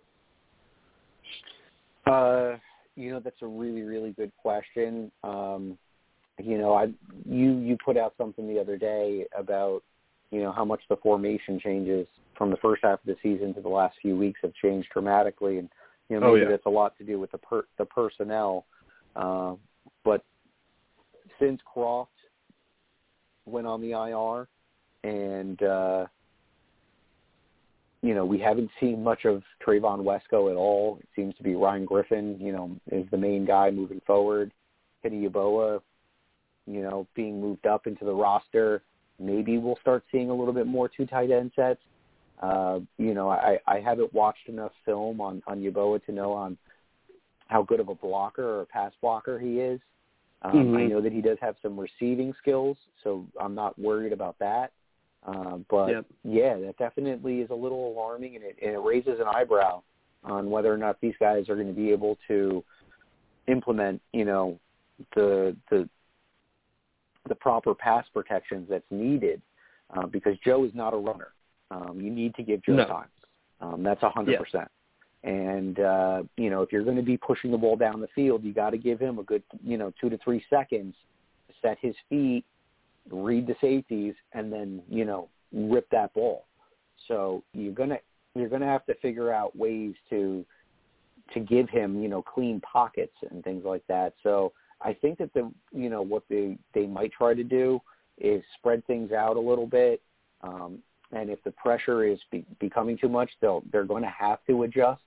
Uh, 2.07 2.57
you 2.97 3.11
know, 3.11 3.21
that's 3.21 3.43
a 3.43 3.47
really, 3.47 3.83
really 3.83 4.13
good 4.13 4.33
question. 4.37 5.11
Um, 5.23 5.79
you 6.43 6.59
know, 6.59 6.75
I 6.75 6.87
you 7.25 7.59
you 7.59 7.77
put 7.85 7.97
out 7.97 8.15
something 8.19 8.47
the 8.49 8.61
other 8.61 8.77
day 8.77 9.27
about 9.37 9.83
you 10.31 10.43
know 10.43 10.53
how 10.53 10.65
much 10.65 10.81
the 10.89 10.97
formation 10.97 11.61
changes 11.61 12.07
from 12.37 12.51
the 12.51 12.57
first 12.57 12.83
half 12.83 12.99
of 13.01 13.07
the 13.07 13.17
season 13.23 13.55
to 13.55 13.61
the 13.61 13.69
last 13.69 13.97
few 14.03 14.17
weeks 14.17 14.41
have 14.43 14.53
changed 14.55 14.89
dramatically, 14.93 15.59
and 15.59 15.69
you 16.09 16.19
know 16.19 16.27
Oh, 16.27 16.35
maybe 16.35 16.45
yeah. 16.45 16.51
that's 16.51 16.67
a 16.67 16.71
lot 16.71 16.97
to 16.99 17.05
do 17.05 17.21
with 17.21 17.31
the 17.31 17.39
per, 17.39 17.65
the 17.79 17.85
personnel. 17.85 18.67
Uh, 19.15 19.55
but 20.05 20.25
since 21.39 21.61
Kroft 21.75 22.07
went 23.47 23.67
on 23.67 23.81
the 23.81 23.93
IR, 23.93 24.49
and 25.09 25.63
uh, 25.63 26.07
you 28.05 28.15
know, 28.15 28.27
we 28.27 28.39
haven't 28.39 28.71
seen 28.79 29.03
much 29.03 29.25
of 29.25 29.43
Trevon 29.67 30.01
Wesco 30.05 30.51
at 30.51 30.57
all. 30.57 30.99
It 31.01 31.09
seems 31.17 31.35
to 31.37 31.43
be 31.43 31.55
Ryan 31.55 31.87
Griffin, 31.87 32.37
you 32.39 32.53
know, 32.53 32.77
is 32.93 33.07
the 33.11 33.17
main 33.17 33.47
guy 33.47 33.71
moving 33.71 34.03
forward. 34.07 34.53
Kenny 35.03 35.27
Yeboah, 35.27 35.81
you 36.67 36.83
know, 36.83 37.07
being 37.15 37.41
moved 37.41 37.67
up 37.67 37.87
into 37.87 38.05
the 38.05 38.13
roster. 38.13 38.83
Maybe 39.19 39.57
we'll 39.57 39.79
start 39.81 40.05
seeing 40.13 40.29
a 40.29 40.35
little 40.35 40.53
bit 40.53 40.67
more 40.67 40.87
two 40.87 41.07
tight 41.07 41.31
end 41.31 41.53
sets. 41.57 41.81
Uh, 42.43 42.81
you 42.99 43.15
know, 43.15 43.31
I, 43.31 43.59
I 43.67 43.81
haven't 43.81 44.13
watched 44.13 44.49
enough 44.49 44.73
film 44.85 45.23
on, 45.23 45.43
on 45.47 45.61
Yaboa 45.61 46.05
to 46.05 46.13
know 46.13 46.33
on 46.33 46.59
how 47.47 47.63
good 47.63 47.81
of 47.81 47.89
a 47.89 47.95
blocker 47.95 48.45
or 48.45 48.61
a 48.63 48.67
pass 48.67 48.93
blocker 49.01 49.39
he 49.39 49.61
is. 49.61 49.81
Um, 50.43 50.53
I 50.77 50.83
Mhm. 50.83 50.91
know 50.91 51.01
that 51.01 51.13
he 51.13 51.23
does 51.23 51.39
have 51.41 51.57
some 51.63 51.81
receiving 51.81 52.35
skills, 52.35 52.77
so 53.03 53.25
I'm 53.41 53.55
not 53.55 53.79
worried 53.79 54.13
about 54.13 54.39
that. 54.41 54.73
Um, 55.25 55.64
but 55.70 55.89
Yep. 55.91 56.07
yeah, 56.25 56.59
that 56.59 56.77
definitely 56.79 57.41
is 57.41 57.51
a 57.51 57.55
little 57.55 57.89
alarming, 57.89 58.37
and 58.37 58.45
it, 58.45 58.59
and 58.62 58.72
it 58.72 58.79
raises 58.79 59.20
an 59.20 59.27
eyebrow 59.27 59.83
on 60.22 60.51
whether 60.51 60.72
or 60.72 60.77
not 60.77 61.01
these 61.01 61.14
guys 61.18 61.49
are 61.49 61.55
going 61.55 61.66
to 61.66 61.72
be 61.72 61.91
able 61.91 62.18
to 62.29 62.62
implement, 63.47 64.01
you 64.12 64.25
know, 64.25 64.59
the 65.14 65.57
the 65.70 65.89
the 67.29 67.35
proper 67.35 67.75
pass 67.75 68.07
protections 68.12 68.68
that's 68.68 68.85
needed. 68.91 69.41
Uh, 69.95 70.07
because 70.07 70.37
Joe 70.45 70.64
is 70.64 70.72
not 70.75 70.95
a 70.95 70.97
runner. 70.97 71.29
Um, 71.70 72.01
you 72.01 72.11
need 72.11 72.35
to 72.37 72.43
give 72.43 72.62
Joe 72.64 72.77
No. 72.77 72.87
time. 72.87 73.09
Um, 73.61 73.83
that's 73.83 74.03
a 74.03 74.11
hundred 74.11 74.39
percent. 74.39 74.68
And 75.22 75.79
uh, 75.79 76.22
you 76.37 76.51
know, 76.51 76.62
if 76.62 76.72
you're 76.72 76.85
going 76.85 76.97
to 76.97 77.03
be 77.03 77.16
pushing 77.16 77.51
the 77.51 77.59
ball 77.59 77.77
down 77.77 78.01
the 78.01 78.09
field, 78.09 78.43
you 78.45 78.53
got 78.53 78.70
to 78.70 78.79
give 78.79 78.99
him 78.99 79.18
a 79.18 79.22
good, 79.22 79.43
you 79.62 79.77
know, 79.77 79.93
two 80.01 80.11
to 80.11 80.18
three 80.18 80.45
seconds 80.51 80.95
to 81.49 81.55
set 81.62 81.79
his 81.81 81.95
feet, 82.09 82.45
read 83.11 83.47
the 83.47 83.57
safeties, 83.61 84.15
and 84.33 84.53
then 84.53 84.83
you 84.89 85.05
know 85.05 85.29
rip 85.53 85.89
that 85.91 86.13
ball. 86.15 86.47
So 87.09 87.43
you're 87.53 87.75
gonna 87.75 87.99
you're 88.35 88.49
gonna 88.49 88.67
have 88.67 88.87
to 88.87 88.95
figure 88.97 89.33
out 89.33 89.57
ways 89.57 89.95
to 90.11 90.45
to 91.33 91.41
give 91.41 91.69
him 91.69 92.03
you 92.03 92.09
know 92.09 92.23
clean 92.23 92.61
pockets 92.61 93.15
and 93.31 93.43
things 93.45 93.65
like 93.65 93.83
that. 93.89 94.15
So 94.23 94.53
I 94.81 94.93
think 94.95 95.19
that 95.19 95.33
the 95.35 95.51
you 95.73 95.91
know 95.91 96.03
what 96.03 96.25
they 96.29 96.59
they 96.75 96.87
might 96.87 97.13
try 97.13 97.35
to 97.35 97.45
do 97.45 97.81
is 98.19 98.43
spread 98.59 98.87
things 98.87 99.13
out 99.13 99.37
a 99.37 99.41
little 99.41 99.67
bit. 99.67 100.01
Um, 100.43 100.79
and 101.13 101.31
if 101.31 101.43
the 101.45 101.51
pressure 101.53 102.05
is 102.05 102.19
be, 102.31 102.45
becoming 102.61 102.99
too 102.99 103.09
much, 103.09 103.31
they'll 103.41 103.63
they're 103.73 103.85
going 103.85 104.03
to 104.03 104.09
have 104.17 104.39
to 104.47 104.65
adjust 104.65 105.03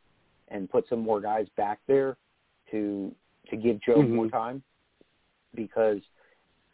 and 0.50 0.70
put 0.70 0.88
some 0.90 1.00
more 1.00 1.22
guys 1.22 1.48
back 1.58 1.80
there 1.88 2.18
to 2.72 3.14
to 3.50 3.56
give 3.56 3.80
Joe 3.82 3.98
Mhm. 3.98 4.10
more 4.10 4.30
time 4.30 4.64
because 5.56 6.02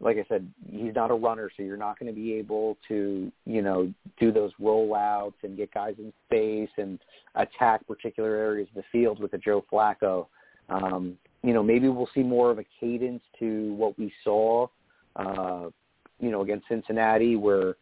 like 0.03 0.17
I 0.17 0.25
said, 0.27 0.51
he's 0.69 0.93
not 0.93 1.11
a 1.11 1.15
runner, 1.15 1.49
so 1.55 1.63
you're 1.63 1.77
not 1.77 1.97
going 1.97 2.13
to 2.13 2.19
be 2.19 2.33
able 2.33 2.77
to, 2.89 3.31
you 3.45 3.61
know, 3.61 3.91
do 4.19 4.33
those 4.33 4.51
rollouts 4.61 5.35
and 5.43 5.55
get 5.55 5.73
guys 5.73 5.95
in 5.97 6.11
space 6.27 6.69
and 6.77 6.99
attack 7.35 7.87
particular 7.87 8.35
areas 8.35 8.67
of 8.75 8.83
the 8.83 8.87
field 8.91 9.21
with 9.21 9.33
a 9.33 9.37
Joe 9.37 9.63
Flacco. 9.71 10.27
Um, 10.67 11.17
you 11.41 11.53
know, 11.53 11.63
maybe 11.63 11.87
we'll 11.87 12.09
see 12.13 12.21
more 12.21 12.51
of 12.51 12.59
a 12.59 12.65
cadence 12.79 13.23
to 13.39 13.73
what 13.75 13.97
we 13.97 14.11
saw, 14.25 14.67
uh, 15.15 15.69
you 16.19 16.31
know, 16.31 16.41
against 16.41 16.67
Cincinnati, 16.67 17.37
where, 17.37 17.75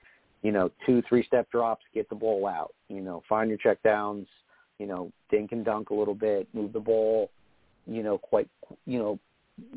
you 0.43 0.51
know, 0.51 0.69
two, 0.85 1.01
three-step 1.09 1.49
drops, 1.51 1.83
get 1.93 2.07
the 2.07 2.15
ball 2.15 2.47
out. 2.47 2.73
You 2.87 3.01
know, 3.01 3.23
find 3.27 3.49
your 3.49 3.59
checkdowns. 3.59 4.27
You 4.77 4.87
know, 4.87 5.11
dink 5.29 5.51
and 5.51 5.63
dunk 5.63 5.91
a 5.91 5.93
little 5.93 6.15
bit, 6.15 6.47
move 6.53 6.73
the 6.73 6.79
ball. 6.79 7.29
You 7.85 8.03
know, 8.03 8.17
quite, 8.17 8.47
you 8.85 8.99
know, 8.99 9.19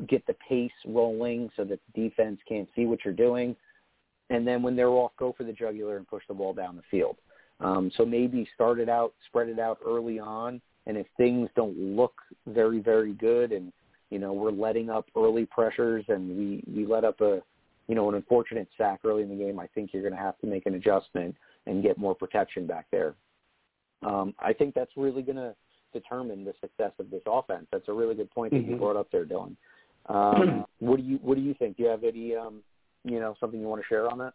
get 0.07 0.25
the 0.27 0.35
pace 0.47 0.71
rolling 0.85 1.49
so 1.55 1.63
that 1.63 1.79
the 1.93 2.09
defense 2.09 2.39
can't 2.47 2.67
see 2.75 2.85
what 2.85 2.99
you're 3.03 3.13
doing. 3.13 3.55
And 4.29 4.47
then 4.47 4.61
when 4.63 4.75
they're 4.75 4.89
off, 4.89 5.11
go 5.17 5.33
for 5.37 5.43
the 5.43 5.53
jugular 5.53 5.97
and 5.97 6.07
push 6.07 6.23
the 6.27 6.33
ball 6.33 6.53
down 6.53 6.75
the 6.75 6.81
field. 6.89 7.17
Um, 7.59 7.91
so 7.95 8.05
maybe 8.05 8.47
start 8.53 8.79
it 8.79 8.89
out, 8.89 9.13
spread 9.27 9.49
it 9.49 9.59
out 9.59 9.79
early 9.85 10.19
on. 10.19 10.61
And 10.87 10.97
if 10.97 11.07
things 11.17 11.49
don't 11.55 11.77
look 11.77 12.13
very, 12.47 12.79
very 12.79 13.13
good 13.13 13.51
and, 13.51 13.71
you 14.09 14.19
know, 14.19 14.33
we're 14.33 14.51
letting 14.51 14.89
up 14.89 15.07
early 15.15 15.45
pressures 15.45 16.05
and 16.09 16.37
we, 16.37 16.63
we 16.67 16.85
let 16.85 17.03
up 17.03 17.21
a, 17.21 17.41
you 17.87 17.95
know, 17.95 18.09
an 18.09 18.15
unfortunate 18.15 18.67
sack 18.77 19.01
early 19.05 19.23
in 19.23 19.29
the 19.29 19.35
game, 19.35 19.59
I 19.59 19.67
think 19.67 19.91
you're 19.93 20.03
going 20.03 20.15
to 20.15 20.19
have 20.19 20.39
to 20.39 20.47
make 20.47 20.65
an 20.65 20.75
adjustment 20.75 21.35
and 21.65 21.83
get 21.83 21.97
more 21.97 22.15
protection 22.15 22.67
back 22.67 22.87
there. 22.91 23.15
Um, 24.05 24.33
I 24.39 24.53
think 24.53 24.75
that's 24.75 24.91
really 24.95 25.21
going 25.21 25.37
to 25.37 25.55
determine 25.95 26.45
the 26.45 26.53
success 26.61 26.91
of 26.99 27.09
this 27.09 27.23
offense. 27.25 27.65
That's 27.71 27.87
a 27.87 27.93
really 27.93 28.15
good 28.15 28.29
point 28.31 28.51
that 28.53 28.59
you 28.59 28.75
Mhm. 28.75 28.79
brought 28.79 28.95
up 28.95 29.09
there, 29.11 29.25
Dylan. 29.25 29.55
Um, 30.07 30.65
what 30.79 30.97
do 30.97 31.03
you 31.03 31.17
What 31.17 31.35
do 31.35 31.41
you 31.41 31.53
think? 31.55 31.77
Do 31.77 31.83
you 31.83 31.89
have 31.89 32.03
any, 32.03 32.35
um, 32.35 32.63
you 33.03 33.19
know, 33.19 33.35
something 33.39 33.59
you 33.59 33.67
want 33.67 33.81
to 33.81 33.87
share 33.87 34.09
on 34.09 34.19
that? 34.19 34.33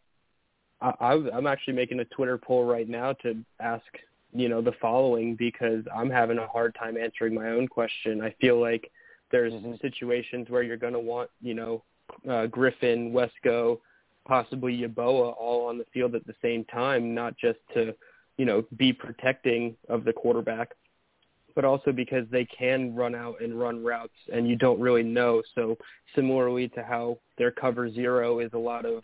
I, 0.80 1.12
I'm 1.34 1.46
actually 1.46 1.74
making 1.74 2.00
a 2.00 2.04
Twitter 2.06 2.38
poll 2.38 2.64
right 2.64 2.88
now 2.88 3.12
to 3.14 3.36
ask, 3.60 3.84
you 4.32 4.48
know, 4.48 4.62
the 4.62 4.72
following 4.80 5.34
because 5.34 5.84
I'm 5.94 6.08
having 6.08 6.38
a 6.38 6.46
hard 6.46 6.74
time 6.74 6.96
answering 6.96 7.34
my 7.34 7.50
own 7.50 7.68
question. 7.68 8.22
I 8.22 8.30
feel 8.40 8.58
like 8.58 8.90
there's 9.30 9.52
mm-hmm. 9.52 9.74
situations 9.82 10.48
where 10.48 10.62
you're 10.62 10.78
going 10.78 10.94
to 10.94 11.00
want, 11.00 11.30
you 11.42 11.54
know, 11.54 11.82
uh, 12.28 12.46
Griffin, 12.46 13.12
Wesco, 13.12 13.78
possibly 14.26 14.76
Yeboah 14.78 15.34
all 15.38 15.66
on 15.66 15.78
the 15.78 15.84
field 15.92 16.14
at 16.14 16.26
the 16.26 16.34
same 16.40 16.64
time, 16.64 17.14
not 17.14 17.36
just 17.36 17.58
to, 17.74 17.94
you 18.38 18.44
know, 18.46 18.64
be 18.76 18.92
protecting 18.92 19.76
of 19.88 20.04
the 20.04 20.12
quarterback, 20.12 20.72
but 21.54 21.64
also 21.64 21.92
because 21.92 22.26
they 22.30 22.44
can 22.44 22.94
run 22.94 23.14
out 23.14 23.40
and 23.42 23.58
run 23.58 23.82
routes 23.82 24.14
and 24.32 24.48
you 24.48 24.56
don't 24.56 24.80
really 24.80 25.02
know. 25.02 25.42
So 25.54 25.76
similarly 26.14 26.68
to 26.68 26.82
how 26.82 27.18
their 27.38 27.50
cover 27.50 27.90
zero 27.92 28.40
is 28.40 28.50
a 28.52 28.58
lot 28.58 28.84
of 28.86 29.02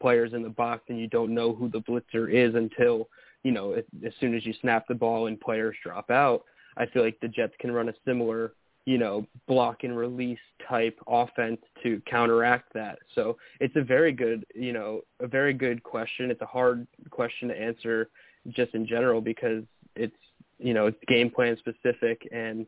players 0.00 0.32
in 0.32 0.42
the 0.42 0.48
box 0.48 0.84
and 0.88 1.00
you 1.00 1.08
don't 1.08 1.34
know 1.34 1.54
who 1.54 1.68
the 1.68 1.80
blitzer 1.80 2.32
is 2.32 2.54
until, 2.54 3.08
you 3.42 3.52
know, 3.52 3.72
as 3.72 4.12
soon 4.20 4.34
as 4.34 4.46
you 4.46 4.54
snap 4.60 4.86
the 4.88 4.94
ball 4.94 5.26
and 5.26 5.40
players 5.40 5.76
drop 5.82 6.10
out. 6.10 6.44
I 6.76 6.86
feel 6.86 7.02
like 7.02 7.18
the 7.20 7.28
Jets 7.28 7.54
can 7.58 7.72
run 7.72 7.88
a 7.88 7.94
similar, 8.06 8.52
you 8.84 8.98
know, 8.98 9.26
block 9.46 9.82
and 9.82 9.96
release 9.96 10.38
type 10.68 10.98
offense 11.08 11.60
to 11.82 12.00
counteract 12.08 12.72
that. 12.74 12.98
So 13.14 13.36
it's 13.60 13.76
a 13.76 13.82
very 13.82 14.12
good, 14.12 14.46
you 14.54 14.72
know, 14.72 15.00
a 15.20 15.26
very 15.26 15.52
good 15.52 15.82
question. 15.82 16.30
It's 16.30 16.42
a 16.42 16.46
hard 16.46 16.86
question 17.10 17.48
to 17.48 17.60
answer 17.60 18.08
just 18.50 18.74
in 18.74 18.86
general 18.86 19.20
because 19.20 19.64
it's, 19.96 20.14
you 20.58 20.74
know, 20.74 20.86
it's 20.86 20.98
game 21.06 21.30
plan 21.30 21.56
specific 21.58 22.28
and 22.32 22.66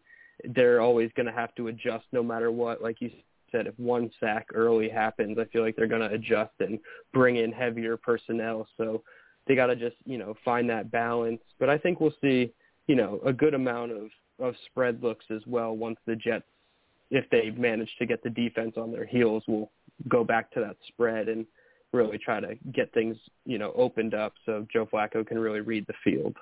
they're 0.55 0.81
always 0.81 1.11
going 1.17 1.27
to 1.27 1.33
have 1.33 1.55
to 1.57 1.69
adjust 1.69 2.07
no 2.13 2.23
matter 2.23 2.51
what. 2.51 2.83
Like 2.83 3.01
you 3.01 3.11
said, 3.53 3.67
if 3.67 3.79
one 3.79 4.11
sack 4.21 4.49
early 4.55 4.89
happens, 4.89 5.39
I 5.39 5.45
feel 5.47 5.63
like 5.63 5.77
they're 5.77 5.87
going 5.87 6.09
to 6.09 6.15
adjust 6.15 6.53
and 6.61 6.79
bring 7.13 7.37
in 7.37 7.53
heavier 7.53 7.97
personnel. 7.97 8.67
So 8.77 9.03
they 9.47 9.55
got 9.55 9.67
to 9.67 9.77
just, 9.77 9.97
you 10.05 10.19
know, 10.19 10.35
find 10.45 10.69
that 10.71 10.91
balance. 10.91 11.41
But 11.59 11.69
I 11.69 11.79
think 11.79 12.01
we'll 12.01 12.15
see, 12.21 12.53
you 12.87 12.97
know, 12.97 13.21
a 13.25 13.33
good 13.33 13.55
amount 13.55 13.93
of, 13.93 14.11
of 14.39 14.55
spread 14.67 15.03
looks 15.03 15.25
as 15.31 15.43
well 15.47 15.77
once 15.77 15.99
the 16.07 16.17
Jets, 16.17 16.45
if 17.11 17.29
they 17.31 17.51
manage 17.51 17.91
to 17.99 18.07
get 18.07 18.23
the 18.23 18.31
defense 18.31 18.75
on 18.77 18.93
their 18.93 19.05
heels, 19.05 19.43
will 19.49 19.71
go 20.09 20.25
back 20.25 20.51
to 20.53 20.61
that 20.61 20.77
spread 20.89 21.29
and 21.29 21.45
really 21.93 22.19
try 22.19 22.41
to 22.41 22.55
get 22.73 22.93
things, 22.95 23.17
you 23.45 23.59
know, 23.59 23.73
opened 23.75 24.15
up 24.15 24.33
so 24.47 24.67
Joe 24.73 24.87
Flacco 24.87 25.27
can 25.27 25.39
really 25.39 25.61
read 25.61 25.87
the 25.87 25.95
field. 26.05 26.37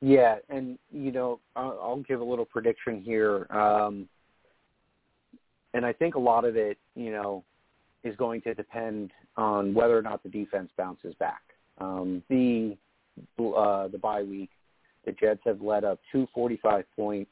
Yeah, 0.00 0.36
and 0.48 0.78
you 0.90 1.12
know, 1.12 1.40
I'll, 1.56 1.78
I'll 1.82 2.04
give 2.08 2.20
a 2.20 2.24
little 2.24 2.44
prediction 2.44 3.02
here. 3.02 3.46
Um, 3.50 4.08
and 5.74 5.84
I 5.84 5.92
think 5.92 6.14
a 6.14 6.18
lot 6.18 6.44
of 6.44 6.56
it, 6.56 6.78
you 6.94 7.12
know, 7.12 7.44
is 8.02 8.16
going 8.16 8.40
to 8.42 8.54
depend 8.54 9.10
on 9.36 9.74
whether 9.74 9.96
or 9.96 10.02
not 10.02 10.22
the 10.22 10.28
defense 10.28 10.70
bounces 10.76 11.14
back. 11.16 11.42
Um, 11.78 12.22
the 12.28 12.76
uh, 13.38 13.88
the 13.88 13.98
bye 13.98 14.22
week, 14.22 14.50
the 15.04 15.12
Jets 15.12 15.40
have 15.44 15.60
led 15.60 15.84
up 15.84 15.98
two 16.10 16.26
45 16.34 16.84
point 16.96 17.28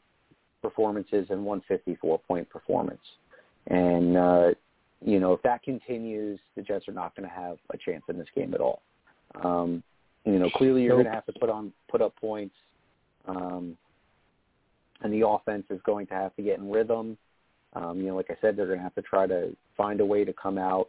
performances 0.63 1.27
and 1.31 1.45
one 1.45 1.63
54 1.69 2.19
point 2.21 2.49
performance, 2.51 3.01
and 3.69 4.17
uh, 4.17 4.49
you 5.01 5.21
know 5.21 5.33
if 5.33 5.43
that 5.43 5.63
continues, 5.63 6.39
the 6.55 6.63
Jets 6.63 6.87
are 6.89 6.93
not 6.93 7.17
going 7.17 7.29
to 7.29 7.35
have 7.35 7.57
a 7.73 7.79
chance 7.79 8.05
in 8.09 8.19
this 8.19 8.29
game 8.35 8.53
at 8.53 8.61
all. 8.61 8.83
Um, 9.43 9.83
you 10.33 10.39
know, 10.39 10.51
clearly 10.51 10.83
you're 10.83 10.95
going 10.95 11.07
to 11.07 11.13
have 11.13 11.27
to 11.27 11.33
put 11.33 11.51
on 11.51 11.73
put 11.89 12.03
up 12.03 12.15
points, 12.17 12.55
um, 13.27 13.77
and 15.03 15.13
the 15.13 15.27
offense 15.27 15.65
is 15.71 15.81
going 15.85 16.07
to 16.09 16.15
have 16.15 16.35
to 16.37 16.43
get 16.43 16.59
in 16.59 16.71
rhythm 16.71 17.17
um, 17.75 17.99
you 17.99 18.07
know, 18.07 18.17
like 18.17 18.31
I 18.31 18.37
said, 18.41 18.57
they're 18.57 18.67
going 18.67 18.79
to 18.79 18.83
have 18.83 18.95
to 18.95 19.03
try 19.03 19.27
to 19.27 19.55
find 19.77 20.01
a 20.01 20.07
way 20.07 20.25
to 20.25 20.33
come 20.33 20.59
out 20.59 20.89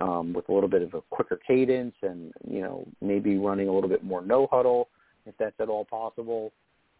um, 0.00 0.32
with 0.32 0.48
a 0.48 0.52
little 0.52 0.68
bit 0.68 0.82
of 0.82 0.94
a 0.94 1.00
quicker 1.10 1.38
cadence 1.46 1.94
and, 2.02 2.32
you 2.48 2.60
know, 2.60 2.86
maybe 3.00 3.36
running 3.36 3.68
a 3.68 3.72
little 3.72 3.88
bit 3.88 4.04
more 4.04 4.22
no 4.22 4.46
huddle 4.50 4.88
if 5.26 5.34
that's 5.38 5.58
at 5.60 5.68
all 5.68 5.84
possible, 5.84 6.50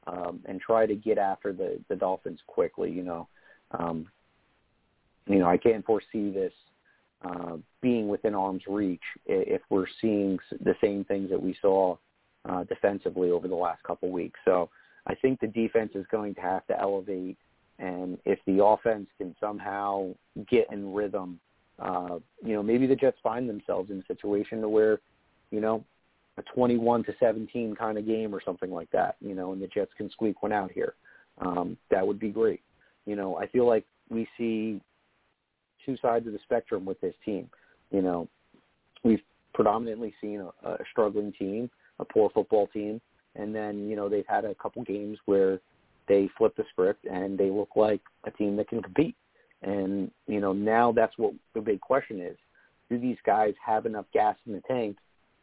um, 0.07 0.41
and 0.47 0.61
try 0.61 0.85
to 0.85 0.95
get 0.95 1.17
after 1.17 1.53
the, 1.53 1.79
the 1.89 1.97
Dolphins 1.97 2.39
quickly, 2.47 2.91
you 2.91 3.03
know. 3.03 3.29
Um, 3.73 4.07
you 5.27 5.39
know, 5.39 5.47
I 5.47 5.57
can't 5.57 5.85
foresee 5.85 6.31
this 6.31 6.53
uh, 7.23 7.57
being 7.83 8.09
within 8.09 8.35
arm's 8.35 8.63
reach 8.67 9.03
if 9.27 9.61
we're 9.71 9.87
seeing 10.01 10.39
the 10.61 10.75
same 10.81 11.05
things 11.05 11.31
that 11.31 11.41
we 11.41 11.57
saw 11.61 11.97
uh, 12.49 12.65
defensively 12.65 13.31
over 13.31 13.49
the 13.49 13.55
last 13.55 13.83
couple 13.83 14.11
weeks. 14.11 14.41
So 14.45 14.71
I 15.07 15.15
think 15.15 15.41
the 15.41 15.47
defense 15.47 15.93
is 15.95 16.07
going 16.11 16.35
to 16.37 16.41
have 16.41 16.67
to 16.69 16.81
elevate– 16.81 17.37
and 17.81 18.19
if 18.27 18.39
the 18.47 18.63
offense 18.63 19.07
can 19.17 19.35
somehow 19.41 20.11
get 20.51 20.67
in 20.71 20.93
rhythm, 20.93 21.41
uh, 21.79 22.19
you 22.45 22.53
know, 22.53 22.63
maybe 22.63 22.87
the 22.87 22.95
Jets 22.95 23.17
find 23.23 23.49
themselves 23.49 23.91
in 23.91 24.01
a 24.01 24.15
situation 24.15 24.61
to 24.61 24.69
where, 24.69 25.01
you 25.51 25.61
know, 25.61 25.83
a 26.37 26.43
21 26.55 27.05
to 27.05 27.15
17 27.19 27.75
kind 27.75 27.97
of 27.97 28.07
game 28.07 28.35
or 28.35 28.43
something 28.45 28.71
like 28.71 28.91
that, 28.91 29.17
you 29.21 29.35
know, 29.35 29.53
and 29.53 29.63
the 29.63 29.67
Jets 29.67 29.93
can 29.97 30.11
squeak 30.11 30.43
one 30.43 30.53
out 30.53 30.71
here. 30.71 30.95
Um, 31.41 31.79
that 31.91 32.07
would 32.07 32.21
be 32.21 32.29
great. 32.29 32.61
You 33.07 33.17
know, 33.17 33.39
I 33.39 33.47
feel 33.47 33.67
like 33.67 33.87
we 34.11 34.29
see 34.37 34.83
two 35.85 35.97
sides 36.01 36.27
of 36.27 36.33
the 36.33 36.39
spectrum 36.45 36.85
with 36.85 37.01
this 37.01 37.15
team. 37.25 37.49
You 37.91 38.03
know, 38.03 38.29
we've 39.03 39.23
predominantly 39.55 40.15
seen 40.21 40.41
a, 40.41 40.69
a 40.69 40.79
struggling 40.91 41.33
team, 41.33 41.71
a 41.99 42.05
poor 42.05 42.31
football 42.31 42.69
team, 42.69 43.01
and 43.37 43.55
then 43.55 43.89
you 43.89 43.97
know 43.97 44.09
they've 44.09 44.27
had 44.27 44.45
a 44.45 44.55
couple 44.55 44.83
games 44.85 45.19
where 45.27 45.61
they 46.09 46.29
flip 46.37 46.57
the 46.57 46.65
script 46.71 47.05
and 47.05 47.39
they 47.39 47.51
look 47.51 47.71
like 47.77 48.01
a 48.25 48.31
team 48.31 48.57
that 48.57 48.69
can 48.69 48.83
compete. 48.83 49.17
And 49.63 50.11
you 50.27 50.41
know 50.41 50.53
now 50.53 50.93
that's 50.93 51.17
what 51.17 51.35
the 51.55 51.61
big 51.61 51.81
question 51.81 52.21
is: 52.21 52.37
Do 52.89 52.99
these 52.99 53.19
guys 53.25 53.55
have 53.65 53.87
enough 53.87 54.07
gas 54.13 54.37
in 54.47 54.53
the 54.53 54.63
tank 54.63 54.97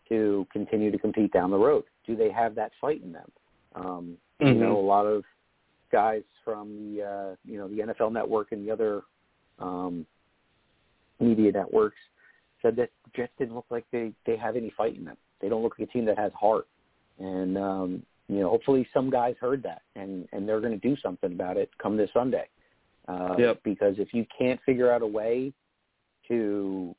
to 0.10 0.48
continue 0.52 0.92
to 0.92 0.98
compete 0.98 1.32
down 1.32 1.52
the 1.52 1.58
road? 1.58 1.84
Do 2.06 2.16
they 2.16 2.32
have 2.32 2.56
that 2.56 2.72
fight 2.80 3.02
in 3.04 3.12
them? 3.12 3.32
Um, 3.76 4.18
mm-hmm. 4.42 4.48
You 4.48 4.56
know, 4.56 4.80
a 4.80 4.82
lot 4.82 5.06
of 5.06 5.24
guys 5.92 6.24
from 6.44 6.96
the 6.96 7.04
uh, 7.04 7.36
you 7.46 7.58
know 7.58 7.68
the 7.68 7.80
NFL 7.80 8.12
Network 8.12 8.52
and 8.52 8.66
the 8.66 8.72
other 8.72 9.04
um, 9.60 10.06
media 11.20 11.51
networks 11.51 11.97
said 12.61 12.76
that 12.78 12.89
Jets 13.15 13.32
didn't 13.38 13.55
look 13.55 13.65
like 13.70 13.86
they 13.91 14.11
they 14.26 14.38
have 14.38 14.55
any 14.55 14.72
fight 14.76 14.95
in 14.95 15.05
them. 15.05 15.18
They 15.41 15.49
don't 15.49 15.63
look 15.63 15.76
like 15.78 15.89
a 15.89 15.91
team 15.91 16.05
that 16.05 16.18
has 16.18 16.32
heart. 16.39 16.68
And 17.20 17.57
um, 17.57 18.03
you 18.28 18.39
know, 18.39 18.49
hopefully 18.49 18.88
some 18.93 19.09
guys 19.09 19.36
heard 19.39 19.63
that 19.63 19.82
and 19.95 20.28
and 20.32 20.47
they're 20.47 20.61
going 20.61 20.80
to 20.80 20.88
do 20.88 20.95
something 21.01 21.32
about 21.32 21.57
it 21.57 21.70
come 21.82 21.97
this 21.97 22.09
Sunday. 22.13 22.47
Uh, 23.07 23.36
yep. 23.38 23.59
Because 23.63 23.95
if 23.99 24.13
you 24.13 24.26
can't 24.38 24.59
figure 24.65 24.91
out 24.91 25.01
a 25.01 25.07
way 25.07 25.53
to 26.28 26.95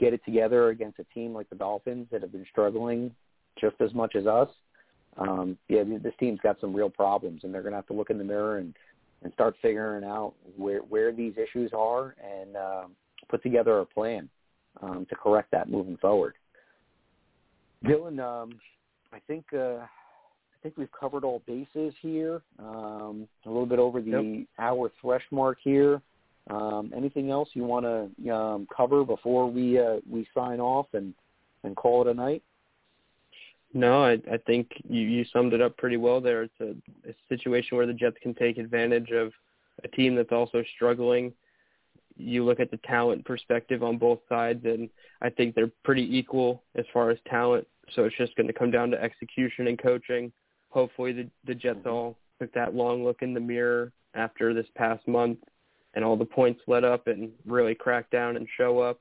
get 0.00 0.12
it 0.12 0.24
together 0.24 0.70
against 0.70 0.98
a 0.98 1.04
team 1.14 1.32
like 1.32 1.48
the 1.48 1.56
Dolphins 1.56 2.08
that 2.10 2.22
have 2.22 2.32
been 2.32 2.46
struggling 2.50 3.14
just 3.60 3.76
as 3.80 3.94
much 3.94 4.16
as 4.16 4.26
us, 4.26 4.48
um, 5.16 5.56
yeah, 5.68 5.84
this 5.84 6.14
team's 6.18 6.40
got 6.42 6.60
some 6.60 6.74
real 6.74 6.90
problems, 6.90 7.44
and 7.44 7.54
they're 7.54 7.62
going 7.62 7.72
to 7.72 7.76
have 7.76 7.86
to 7.86 7.92
look 7.92 8.10
in 8.10 8.18
the 8.18 8.24
mirror 8.24 8.58
and 8.58 8.74
and 9.22 9.32
start 9.32 9.56
figuring 9.62 10.04
out 10.04 10.34
where 10.56 10.80
where 10.80 11.12
these 11.12 11.34
issues 11.38 11.70
are 11.72 12.14
and 12.22 12.56
uh, 12.56 12.84
put 13.28 13.42
together 13.42 13.80
a 13.80 13.86
plan 13.86 14.28
um, 14.82 15.06
to 15.08 15.16
correct 15.16 15.50
that 15.52 15.68
moving 15.68 15.96
forward. 15.96 16.34
Dylan, 17.84 18.18
um, 18.20 18.58
I 19.12 19.18
think 19.26 19.44
uh, 19.52 19.86
think 20.64 20.78
we've 20.78 20.90
covered 20.98 21.24
all 21.24 21.42
bases 21.46 21.94
here. 22.00 22.40
Um, 22.58 23.28
a 23.44 23.48
little 23.48 23.66
bit 23.66 23.78
over 23.78 24.00
the 24.00 24.10
yep. 24.10 24.46
hour 24.58 24.90
thresh 25.00 25.22
mark 25.30 25.58
here. 25.62 26.00
Um, 26.50 26.92
anything 26.96 27.30
else 27.30 27.50
you 27.52 27.64
want 27.64 27.84
to 27.84 28.34
um, 28.34 28.66
cover 28.74 29.04
before 29.04 29.48
we 29.48 29.78
uh, 29.78 29.96
we 30.10 30.26
sign 30.34 30.58
off 30.58 30.86
and 30.94 31.14
and 31.62 31.76
call 31.76 32.02
it 32.02 32.10
a 32.10 32.14
night? 32.14 32.42
No, 33.74 34.04
I, 34.04 34.12
I 34.32 34.38
think 34.46 34.70
you, 34.88 35.00
you 35.00 35.24
summed 35.32 35.52
it 35.52 35.60
up 35.60 35.76
pretty 35.76 35.96
well 35.96 36.20
there. 36.20 36.44
It's 36.44 36.60
a, 36.60 36.74
a 37.08 37.14
situation 37.28 37.76
where 37.76 37.86
the 37.86 37.92
Jets 37.92 38.16
can 38.22 38.32
take 38.34 38.56
advantage 38.56 39.10
of 39.10 39.32
a 39.82 39.88
team 39.88 40.14
that's 40.14 40.32
also 40.32 40.62
struggling. 40.76 41.32
You 42.16 42.44
look 42.44 42.60
at 42.60 42.70
the 42.70 42.78
talent 42.78 43.24
perspective 43.24 43.82
on 43.82 43.98
both 43.98 44.20
sides, 44.28 44.64
and 44.64 44.88
I 45.20 45.30
think 45.30 45.54
they're 45.54 45.70
pretty 45.84 46.16
equal 46.16 46.62
as 46.76 46.84
far 46.92 47.10
as 47.10 47.18
talent. 47.28 47.66
So 47.94 48.04
it's 48.04 48.16
just 48.16 48.36
going 48.36 48.46
to 48.46 48.52
come 48.52 48.70
down 48.70 48.90
to 48.90 49.02
execution 49.02 49.66
and 49.66 49.78
coaching 49.78 50.32
hopefully 50.74 51.12
the, 51.12 51.30
the 51.46 51.54
Jets 51.54 51.86
all 51.86 52.18
took 52.40 52.52
that 52.52 52.74
long 52.74 53.04
look 53.04 53.22
in 53.22 53.32
the 53.32 53.40
mirror 53.40 53.92
after 54.14 54.52
this 54.52 54.66
past 54.76 55.06
month 55.06 55.38
and 55.94 56.04
all 56.04 56.16
the 56.16 56.24
points 56.24 56.60
let 56.66 56.84
up 56.84 57.06
and 57.06 57.30
really 57.46 57.74
crack 57.74 58.10
down 58.10 58.36
and 58.36 58.46
show 58.58 58.80
up. 58.80 59.00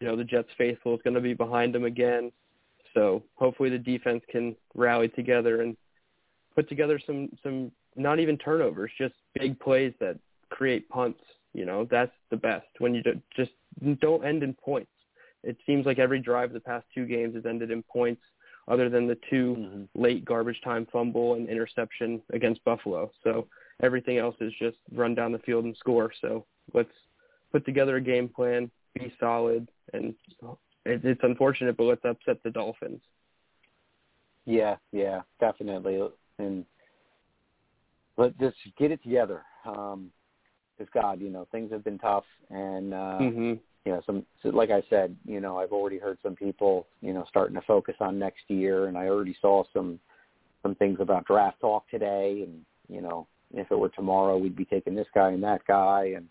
You 0.00 0.08
know, 0.08 0.16
the 0.16 0.24
Jets 0.24 0.48
faithful 0.58 0.94
is 0.94 1.00
going 1.04 1.14
to 1.14 1.20
be 1.20 1.32
behind 1.32 1.72
them 1.72 1.84
again. 1.84 2.32
So 2.92 3.22
hopefully 3.36 3.70
the 3.70 3.78
defense 3.78 4.22
can 4.28 4.56
rally 4.74 5.08
together 5.08 5.62
and 5.62 5.76
put 6.56 6.68
together 6.68 7.00
some, 7.06 7.30
some 7.42 7.70
not 7.94 8.18
even 8.18 8.36
turnovers, 8.36 8.90
just 8.98 9.14
big 9.38 9.58
plays 9.60 9.94
that 10.00 10.18
create 10.50 10.88
punts. 10.88 11.20
You 11.54 11.66
know, 11.66 11.86
that's 11.90 12.12
the 12.30 12.36
best 12.36 12.66
when 12.78 12.94
you 12.94 13.02
just 13.36 13.50
don't 14.00 14.24
end 14.24 14.42
in 14.42 14.54
points. 14.54 14.90
It 15.42 15.56
seems 15.66 15.86
like 15.86 15.98
every 15.98 16.20
drive 16.20 16.52
the 16.52 16.60
past 16.60 16.86
two 16.94 17.06
games 17.06 17.34
has 17.34 17.46
ended 17.46 17.70
in 17.70 17.82
points 17.82 18.22
other 18.68 18.88
than 18.88 19.06
the 19.06 19.18
2 19.28 19.56
mm-hmm. 19.58 20.00
late 20.00 20.24
garbage 20.24 20.60
time 20.62 20.86
fumble 20.92 21.34
and 21.34 21.48
interception 21.48 22.22
against 22.32 22.64
Buffalo. 22.64 23.10
So 23.24 23.48
everything 23.82 24.18
else 24.18 24.36
is 24.40 24.52
just 24.58 24.76
run 24.94 25.14
down 25.14 25.32
the 25.32 25.40
field 25.40 25.64
and 25.64 25.76
score. 25.76 26.12
So 26.20 26.46
let's 26.72 26.92
put 27.50 27.66
together 27.66 27.96
a 27.96 28.00
game 28.00 28.28
plan, 28.28 28.70
be 28.94 29.12
solid, 29.18 29.68
and 29.92 30.14
it's 30.84 31.20
unfortunate, 31.22 31.76
but 31.76 31.84
let's 31.84 32.04
upset 32.04 32.42
the 32.42 32.50
Dolphins. 32.50 33.00
Yeah, 34.44 34.76
yeah, 34.90 35.22
definitely, 35.38 36.00
and 36.38 36.64
let's 38.16 38.36
just 38.40 38.56
get 38.76 38.90
it 38.90 39.02
together. 39.02 39.42
Um, 39.64 40.10
because 40.82 41.02
God, 41.02 41.20
you 41.20 41.30
know, 41.30 41.46
things 41.52 41.70
have 41.72 41.84
been 41.84 41.98
tough, 41.98 42.24
and 42.50 42.94
uh, 42.94 43.18
mm-hmm. 43.20 43.52
you 43.84 43.92
know, 43.92 44.02
some 44.06 44.24
so 44.42 44.48
like 44.50 44.70
I 44.70 44.82
said, 44.90 45.16
you 45.24 45.40
know, 45.40 45.58
I've 45.58 45.72
already 45.72 45.98
heard 45.98 46.18
some 46.22 46.34
people, 46.34 46.86
you 47.00 47.12
know, 47.12 47.24
starting 47.28 47.54
to 47.54 47.62
focus 47.62 47.94
on 48.00 48.18
next 48.18 48.42
year, 48.48 48.86
and 48.86 48.96
I 48.96 49.06
already 49.06 49.36
saw 49.40 49.64
some 49.72 49.98
some 50.62 50.74
things 50.76 50.98
about 51.00 51.26
draft 51.26 51.60
talk 51.60 51.88
today, 51.90 52.44
and 52.46 52.60
you 52.88 53.00
know, 53.00 53.26
if 53.54 53.70
it 53.70 53.78
were 53.78 53.90
tomorrow, 53.90 54.36
we'd 54.36 54.56
be 54.56 54.64
taking 54.64 54.94
this 54.94 55.08
guy 55.14 55.30
and 55.30 55.42
that 55.42 55.64
guy, 55.66 56.12
and 56.16 56.26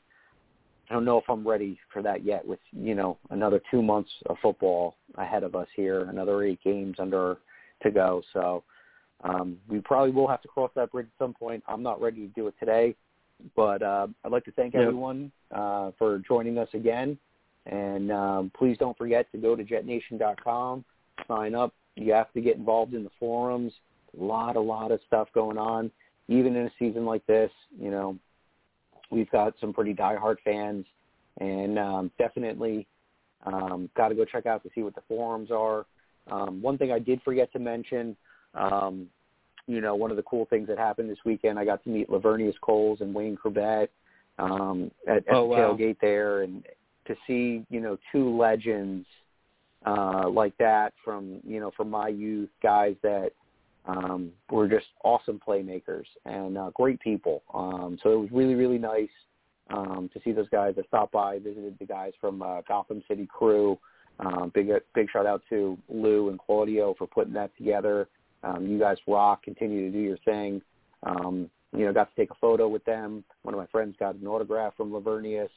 I 0.89 0.93
don't 0.93 1.05
know 1.05 1.17
if 1.17 1.29
I'm 1.29 1.47
ready 1.47 1.79
for 1.93 2.01
that 2.01 2.23
yet. 2.23 2.45
With 2.45 2.59
you 2.71 2.95
know 2.95 3.17
another 3.29 3.61
two 3.71 3.81
months 3.81 4.11
of 4.27 4.37
football 4.41 4.95
ahead 5.15 5.43
of 5.43 5.55
us 5.55 5.67
here, 5.75 6.03
another 6.03 6.43
eight 6.43 6.59
games 6.63 6.97
under 6.99 7.37
to 7.83 7.91
go, 7.91 8.21
so 8.33 8.63
um, 9.23 9.57
we 9.67 9.79
probably 9.79 10.11
will 10.11 10.27
have 10.27 10.41
to 10.41 10.47
cross 10.47 10.71
that 10.75 10.91
bridge 10.91 11.07
at 11.07 11.23
some 11.23 11.33
point. 11.33 11.63
I'm 11.67 11.83
not 11.83 12.01
ready 12.01 12.21
to 12.21 12.33
do 12.33 12.47
it 12.47 12.55
today, 12.59 12.95
but 13.55 13.81
uh, 13.81 14.07
I'd 14.23 14.31
like 14.31 14.45
to 14.45 14.51
thank 14.51 14.73
yep. 14.73 14.83
everyone 14.83 15.31
uh, 15.51 15.91
for 15.97 16.19
joining 16.19 16.57
us 16.57 16.69
again. 16.73 17.17
And 17.67 18.11
um, 18.11 18.51
please 18.57 18.77
don't 18.77 18.97
forget 18.97 19.31
to 19.31 19.37
go 19.37 19.55
to 19.55 19.63
jetnation.com, 19.63 20.83
sign 21.27 21.55
up. 21.55 21.73
You 21.95 22.13
have 22.13 22.31
to 22.33 22.41
get 22.41 22.57
involved 22.57 22.93
in 22.93 23.03
the 23.03 23.11
forums. 23.19 23.73
A 24.19 24.23
lot, 24.23 24.55
a 24.55 24.59
lot 24.59 24.91
of 24.91 24.99
stuff 25.07 25.27
going 25.33 25.57
on. 25.57 25.91
Even 26.27 26.55
in 26.55 26.65
a 26.65 26.71
season 26.79 27.05
like 27.05 27.25
this, 27.27 27.51
you 27.79 27.91
know, 27.91 28.17
we've 29.11 29.29
got 29.29 29.53
some 29.59 29.73
pretty 29.73 29.93
diehard 29.93 30.37
fans, 30.43 30.85
and 31.39 31.77
um, 31.77 32.11
definitely 32.17 32.87
um, 33.45 33.89
got 33.95 34.09
to 34.09 34.15
go 34.15 34.25
check 34.25 34.45
out 34.45 34.63
to 34.63 34.69
see 34.73 34.81
what 34.81 34.95
the 34.95 35.01
forums 35.07 35.49
are. 35.51 35.85
Um, 36.29 36.61
one 36.61 36.77
thing 36.77 36.91
I 36.91 36.99
did 36.99 37.21
forget 37.23 37.51
to 37.53 37.59
mention, 37.59 38.15
um, 38.53 39.07
you 39.67 39.81
know, 39.81 39.95
one 39.95 40.11
of 40.11 40.17
the 40.17 40.23
cool 40.23 40.45
things 40.45 40.67
that 40.67 40.77
happened 40.77 41.09
this 41.09 41.17
weekend, 41.25 41.59
I 41.59 41.65
got 41.65 41.83
to 41.83 41.89
meet 41.89 42.09
Laveranues 42.09 42.59
Coles 42.61 43.01
and 43.01 43.13
Wayne 43.13 43.37
Chrebet 43.37 43.87
um, 44.39 44.91
at, 45.07 45.17
at 45.17 45.23
oh, 45.31 45.41
the 45.41 45.47
wow. 45.47 45.57
tailgate 45.57 45.97
there, 46.01 46.41
and 46.43 46.63
to 47.05 47.15
see 47.27 47.65
you 47.69 47.81
know 47.81 47.97
two 48.11 48.35
legends 48.35 49.05
uh, 49.85 50.29
like 50.29 50.57
that 50.57 50.93
from 51.03 51.39
you 51.45 51.59
know 51.59 51.71
from 51.75 51.89
my 51.89 52.07
youth, 52.07 52.49
guys 52.61 52.95
that 53.03 53.31
um, 53.85 54.31
were 54.49 54.67
just 54.67 54.87
awesome 55.03 55.39
playmakers 55.45 56.05
and 56.25 56.57
uh, 56.57 56.69
great 56.73 56.99
people. 56.99 57.43
Um, 57.53 57.97
so 58.03 58.11
it 58.11 58.17
was 58.17 58.29
really 58.31 58.55
really 58.55 58.77
nice 58.77 59.09
um, 59.69 60.09
to 60.13 60.19
see 60.23 60.31
those 60.31 60.49
guys 60.49 60.75
that 60.75 60.87
stopped 60.87 61.11
by, 61.11 61.39
visited 61.39 61.77
the 61.79 61.85
guys 61.85 62.13
from 62.19 62.41
uh, 62.41 62.61
Gotham 62.67 63.03
City 63.07 63.27
Crew. 63.27 63.77
Um, 64.19 64.51
big 64.53 64.69
big 64.93 65.09
shout 65.11 65.25
out 65.25 65.41
to 65.49 65.77
Lou 65.89 66.29
and 66.29 66.39
Claudio 66.39 66.93
for 66.97 67.07
putting 67.07 67.33
that 67.33 67.55
together. 67.57 68.07
Um, 68.43 68.67
you 68.67 68.79
guys 68.79 68.97
rock. 69.07 69.43
Continue 69.43 69.85
to 69.85 69.91
do 69.91 69.99
your 70.03 70.17
thing. 70.25 70.61
Um, 71.03 71.49
you 71.75 71.85
know, 71.85 71.93
got 71.93 72.13
to 72.13 72.21
take 72.21 72.31
a 72.31 72.35
photo 72.41 72.67
with 72.67 72.83
them. 72.85 73.23
One 73.43 73.53
of 73.53 73.59
my 73.59 73.67
friends 73.67 73.95
got 73.99 74.15
an 74.15 74.27
autograph 74.27 74.75
from 74.75 74.91
Laveranues. 74.91 75.49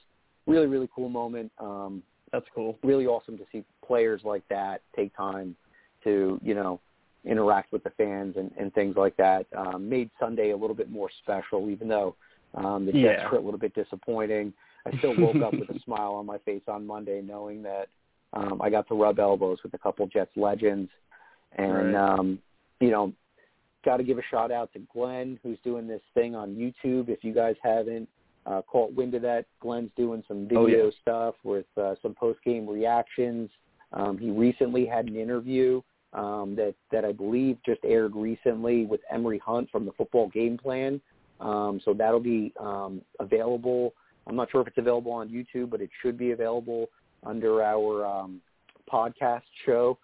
Really, 0.47 0.67
really 0.67 0.89
cool 0.95 1.09
moment. 1.09 1.51
Um, 1.59 2.03
That's 2.33 2.47
cool. 2.55 2.79
Really 2.83 3.07
awesome 3.07 3.37
to 3.39 3.45
see 3.51 3.65
players 3.87 4.21
like 4.25 4.43
that 4.49 4.83
take 4.95 5.17
time 5.17 5.57
to, 6.05 6.39
you 6.43 6.55
know, 6.55 6.81
interact 7.25 7.73
with 7.73 7.83
the 7.85 7.91
fans 7.91 8.37
and, 8.37 8.51
and 8.59 8.73
things 8.75 8.97
like 8.97 9.17
that. 9.17 9.47
Um, 9.57 9.89
made 9.89 10.11
Sunday 10.21 10.51
a 10.51 10.57
little 10.57 10.77
bit 10.77 10.91
more 10.91 11.09
special, 11.23 11.71
even 11.71 11.89
though 11.89 12.15
um, 12.55 12.85
the 12.87 12.93
Jets 12.93 13.23
Yeah. 13.23 13.31
were 13.31 13.39
a 13.39 13.41
little 13.41 13.59
bit 13.59 13.75
disappointing. 13.75 14.53
I 14.87 14.97
still 14.99 15.15
woke 15.19 15.37
up 15.43 15.55
with 15.55 15.71
a 15.71 15.81
smile 15.85 16.13
on 16.15 16.27
my 16.27 16.39
face 16.39 16.63
on 16.69 16.87
Monday, 16.87 17.23
knowing 17.23 17.63
that 17.63 17.89
um, 18.35 18.61
I 18.61 18.69
got 18.69 18.87
to 18.89 18.95
rub 18.95 19.19
elbows 19.19 19.59
with 19.65 19.73
a 19.75 19.79
couple 19.79 20.07
Jets 20.07 20.37
legends, 20.37 20.91
and 21.57 21.95
Right. 21.95 22.19
um, 22.19 22.39
you 22.85 22.91
know, 22.91 23.13
got 23.85 23.99
to 23.99 24.03
give 24.05 24.19
a 24.19 24.23
shout 24.31 24.51
out 24.53 24.73
to 24.73 24.81
Glenn 24.93 25.39
who's 25.43 25.59
doing 25.65 25.87
this 25.87 26.01
thing 26.15 26.35
on 26.35 26.55
YouTube. 26.55 27.09
If 27.09 27.23
you 27.25 27.33
guys 27.35 27.57
haven't 27.63 28.09
uh, 28.47 28.63
caught 28.67 28.93
wind 28.95 29.15
of 29.15 29.23
that, 29.23 29.47
Glenn's 29.61 29.91
doing 29.97 30.23
some 30.29 30.47
video 30.49 30.61
Oh, 30.63 30.67
yeah. 30.67 30.91
stuff 31.03 31.35
with 31.45 31.67
uh, 31.77 31.95
some 32.03 32.15
post 32.15 32.41
game 32.45 32.69
reactions. 32.69 33.51
Um, 33.93 34.19
he 34.19 34.31
recently 34.31 34.85
had 34.87 35.07
an 35.07 35.17
interview 35.17 35.81
um, 36.13 36.55
that 36.57 36.75
that 36.93 37.05
I 37.05 37.13
believe 37.13 37.59
just 37.65 37.81
aired 37.85 38.15
recently 38.15 38.87
with 38.87 39.01
Emory 39.11 39.39
Hunt 39.45 39.71
from 39.71 39.85
the 39.87 39.93
Football 39.93 40.29
Game 40.29 40.57
Plan. 40.59 41.01
Um, 41.41 41.81
so 41.85 41.93
that'll 41.95 42.21
be 42.21 42.53
um, 42.61 43.03
available. 43.21 43.93
I'm 44.27 44.37
not 44.37 44.51
sure 44.51 44.61
if 44.63 44.69
it's 44.69 44.79
available 44.79 45.13
on 45.13 45.29
YouTube, 45.29 45.71
but 45.71 45.81
it 45.81 45.91
should 46.01 46.17
be 46.17 46.31
available 46.31 46.89
under 47.25 47.63
our 47.63 48.05
um, 48.07 48.41
podcast 48.91 49.43
show. 49.67 49.99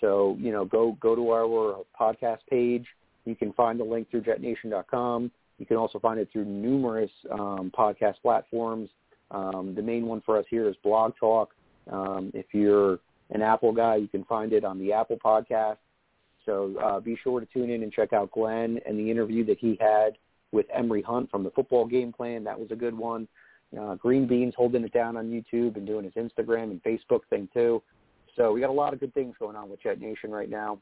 So 0.00 0.36
you 0.40 0.52
know, 0.52 0.64
go 0.64 0.96
go 1.00 1.14
to 1.14 1.30
our 1.30 1.84
podcast 1.98 2.38
page. 2.50 2.86
You 3.24 3.34
can 3.34 3.52
find 3.52 3.78
the 3.78 3.84
link 3.84 4.10
through 4.10 4.22
JetNation.com. 4.22 5.30
You 5.58 5.66
can 5.66 5.76
also 5.76 5.98
find 5.98 6.18
it 6.18 6.28
through 6.32 6.44
numerous 6.44 7.10
um, 7.30 7.70
podcast 7.76 8.14
platforms. 8.22 8.88
Um, 9.30 9.74
the 9.74 9.82
main 9.82 10.06
one 10.06 10.22
for 10.24 10.38
us 10.38 10.46
here 10.48 10.68
is 10.68 10.76
Blog 10.82 11.12
Talk. 11.18 11.54
Um, 11.90 12.30
if 12.32 12.46
you're 12.52 13.00
an 13.30 13.42
Apple 13.42 13.72
guy, 13.72 13.96
you 13.96 14.08
can 14.08 14.24
find 14.24 14.52
it 14.52 14.64
on 14.64 14.78
the 14.78 14.92
Apple 14.92 15.18
Podcast. 15.22 15.76
So 16.46 16.74
uh, 16.82 17.00
be 17.00 17.18
sure 17.22 17.40
to 17.40 17.46
tune 17.46 17.70
in 17.70 17.82
and 17.82 17.92
check 17.92 18.12
out 18.12 18.30
Glenn 18.32 18.80
and 18.86 18.98
the 18.98 19.10
interview 19.10 19.44
that 19.46 19.58
he 19.58 19.76
had 19.80 20.16
with 20.52 20.66
Emory 20.72 21.02
Hunt 21.02 21.30
from 21.30 21.44
the 21.44 21.50
Football 21.50 21.86
Game 21.86 22.12
Plan. 22.12 22.44
That 22.44 22.58
was 22.58 22.70
a 22.70 22.76
good 22.76 22.96
one. 22.96 23.28
Uh, 23.78 23.96
Green 23.96 24.26
Beans 24.26 24.54
holding 24.56 24.82
it 24.82 24.92
down 24.92 25.18
on 25.18 25.28
YouTube 25.28 25.76
and 25.76 25.86
doing 25.86 26.04
his 26.04 26.14
Instagram 26.14 26.70
and 26.70 26.82
Facebook 26.82 27.20
thing 27.28 27.48
too. 27.52 27.82
So 28.36 28.52
we 28.52 28.60
got 28.60 28.70
a 28.70 28.72
lot 28.72 28.92
of 28.92 29.00
good 29.00 29.14
things 29.14 29.34
going 29.38 29.56
on 29.56 29.68
with 29.68 29.82
Jet 29.82 30.00
Nation 30.00 30.30
right 30.30 30.48
now. 30.50 30.78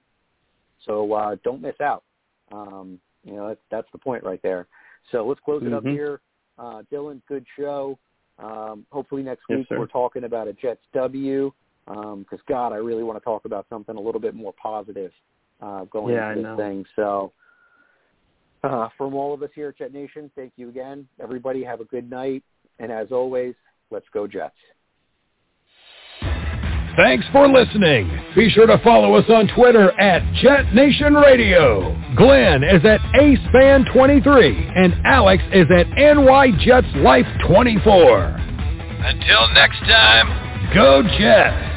So 0.84 1.12
uh, 1.12 1.36
don't 1.42 1.62
miss 1.62 1.80
out. 1.80 2.04
Um, 2.52 3.00
you 3.24 3.32
know, 3.34 3.48
that's, 3.48 3.60
that's 3.70 3.88
the 3.92 3.98
point 3.98 4.22
right 4.24 4.40
there. 4.42 4.66
So 5.10 5.26
let's 5.26 5.40
close 5.44 5.62
it 5.64 5.72
up 5.72 5.84
Mhm. 5.84 5.92
here. 5.92 6.20
Uh, 6.58 6.82
Dylan, 6.92 7.20
good 7.28 7.44
show. 7.56 7.98
Um, 8.38 8.86
hopefully 8.92 9.22
next 9.22 9.44
Yes, 9.48 9.58
week 9.58 9.68
sir. 9.68 9.78
we're 9.78 9.86
talking 9.86 10.24
about 10.24 10.48
a 10.48 10.52
Jets 10.52 10.82
W. 10.92 11.52
Because 11.86 12.40
God, 12.48 12.72
I 12.72 12.76
really 12.76 13.04
want 13.04 13.16
to 13.16 13.24
talk 13.24 13.44
about 13.44 13.64
something 13.68 13.96
a 13.96 14.00
little 14.00 14.20
bit 14.20 14.34
more 14.34 14.52
positive 14.60 15.12
uh, 15.60 15.84
going 15.84 16.14
Yeah, 16.14 16.32
into 16.32 16.42
this 16.42 16.56
thing. 16.56 16.84
So 16.96 17.32
uh, 18.64 18.88
from 18.98 19.14
all 19.14 19.32
of 19.32 19.42
us 19.44 19.50
here 19.54 19.68
at 19.68 19.78
Jet 19.78 19.92
Nation, 19.92 20.28
thank 20.34 20.52
you 20.56 20.68
again. 20.68 21.06
Everybody 21.20 21.62
have 21.62 21.80
a 21.80 21.84
good 21.84 22.10
night. 22.10 22.42
And 22.80 22.90
as 22.90 23.12
always, 23.12 23.54
let's 23.90 24.06
go 24.12 24.26
Jets. 24.26 24.56
Thanks 26.96 27.26
for 27.30 27.46
listening. 27.46 28.10
Be 28.34 28.48
sure 28.48 28.66
to 28.66 28.78
follow 28.78 29.14
us 29.14 29.28
on 29.28 29.48
Twitter 29.48 29.92
at 30.00 30.22
Jet 30.36 30.74
Nation 30.74 31.12
Radio. 31.12 31.94
Glenn 32.16 32.64
is 32.64 32.82
at 32.86 33.00
AceFan23 33.14 34.72
and 34.76 34.94
Alex 35.04 35.42
is 35.52 35.66
at 35.70 35.88
NY 35.90 36.52
Jets 36.64 36.86
Life 36.96 37.26
24. 37.46 38.24
Until 38.24 39.48
next 39.52 39.80
time. 39.80 40.72
Go 40.72 41.02
Jets! 41.18 41.75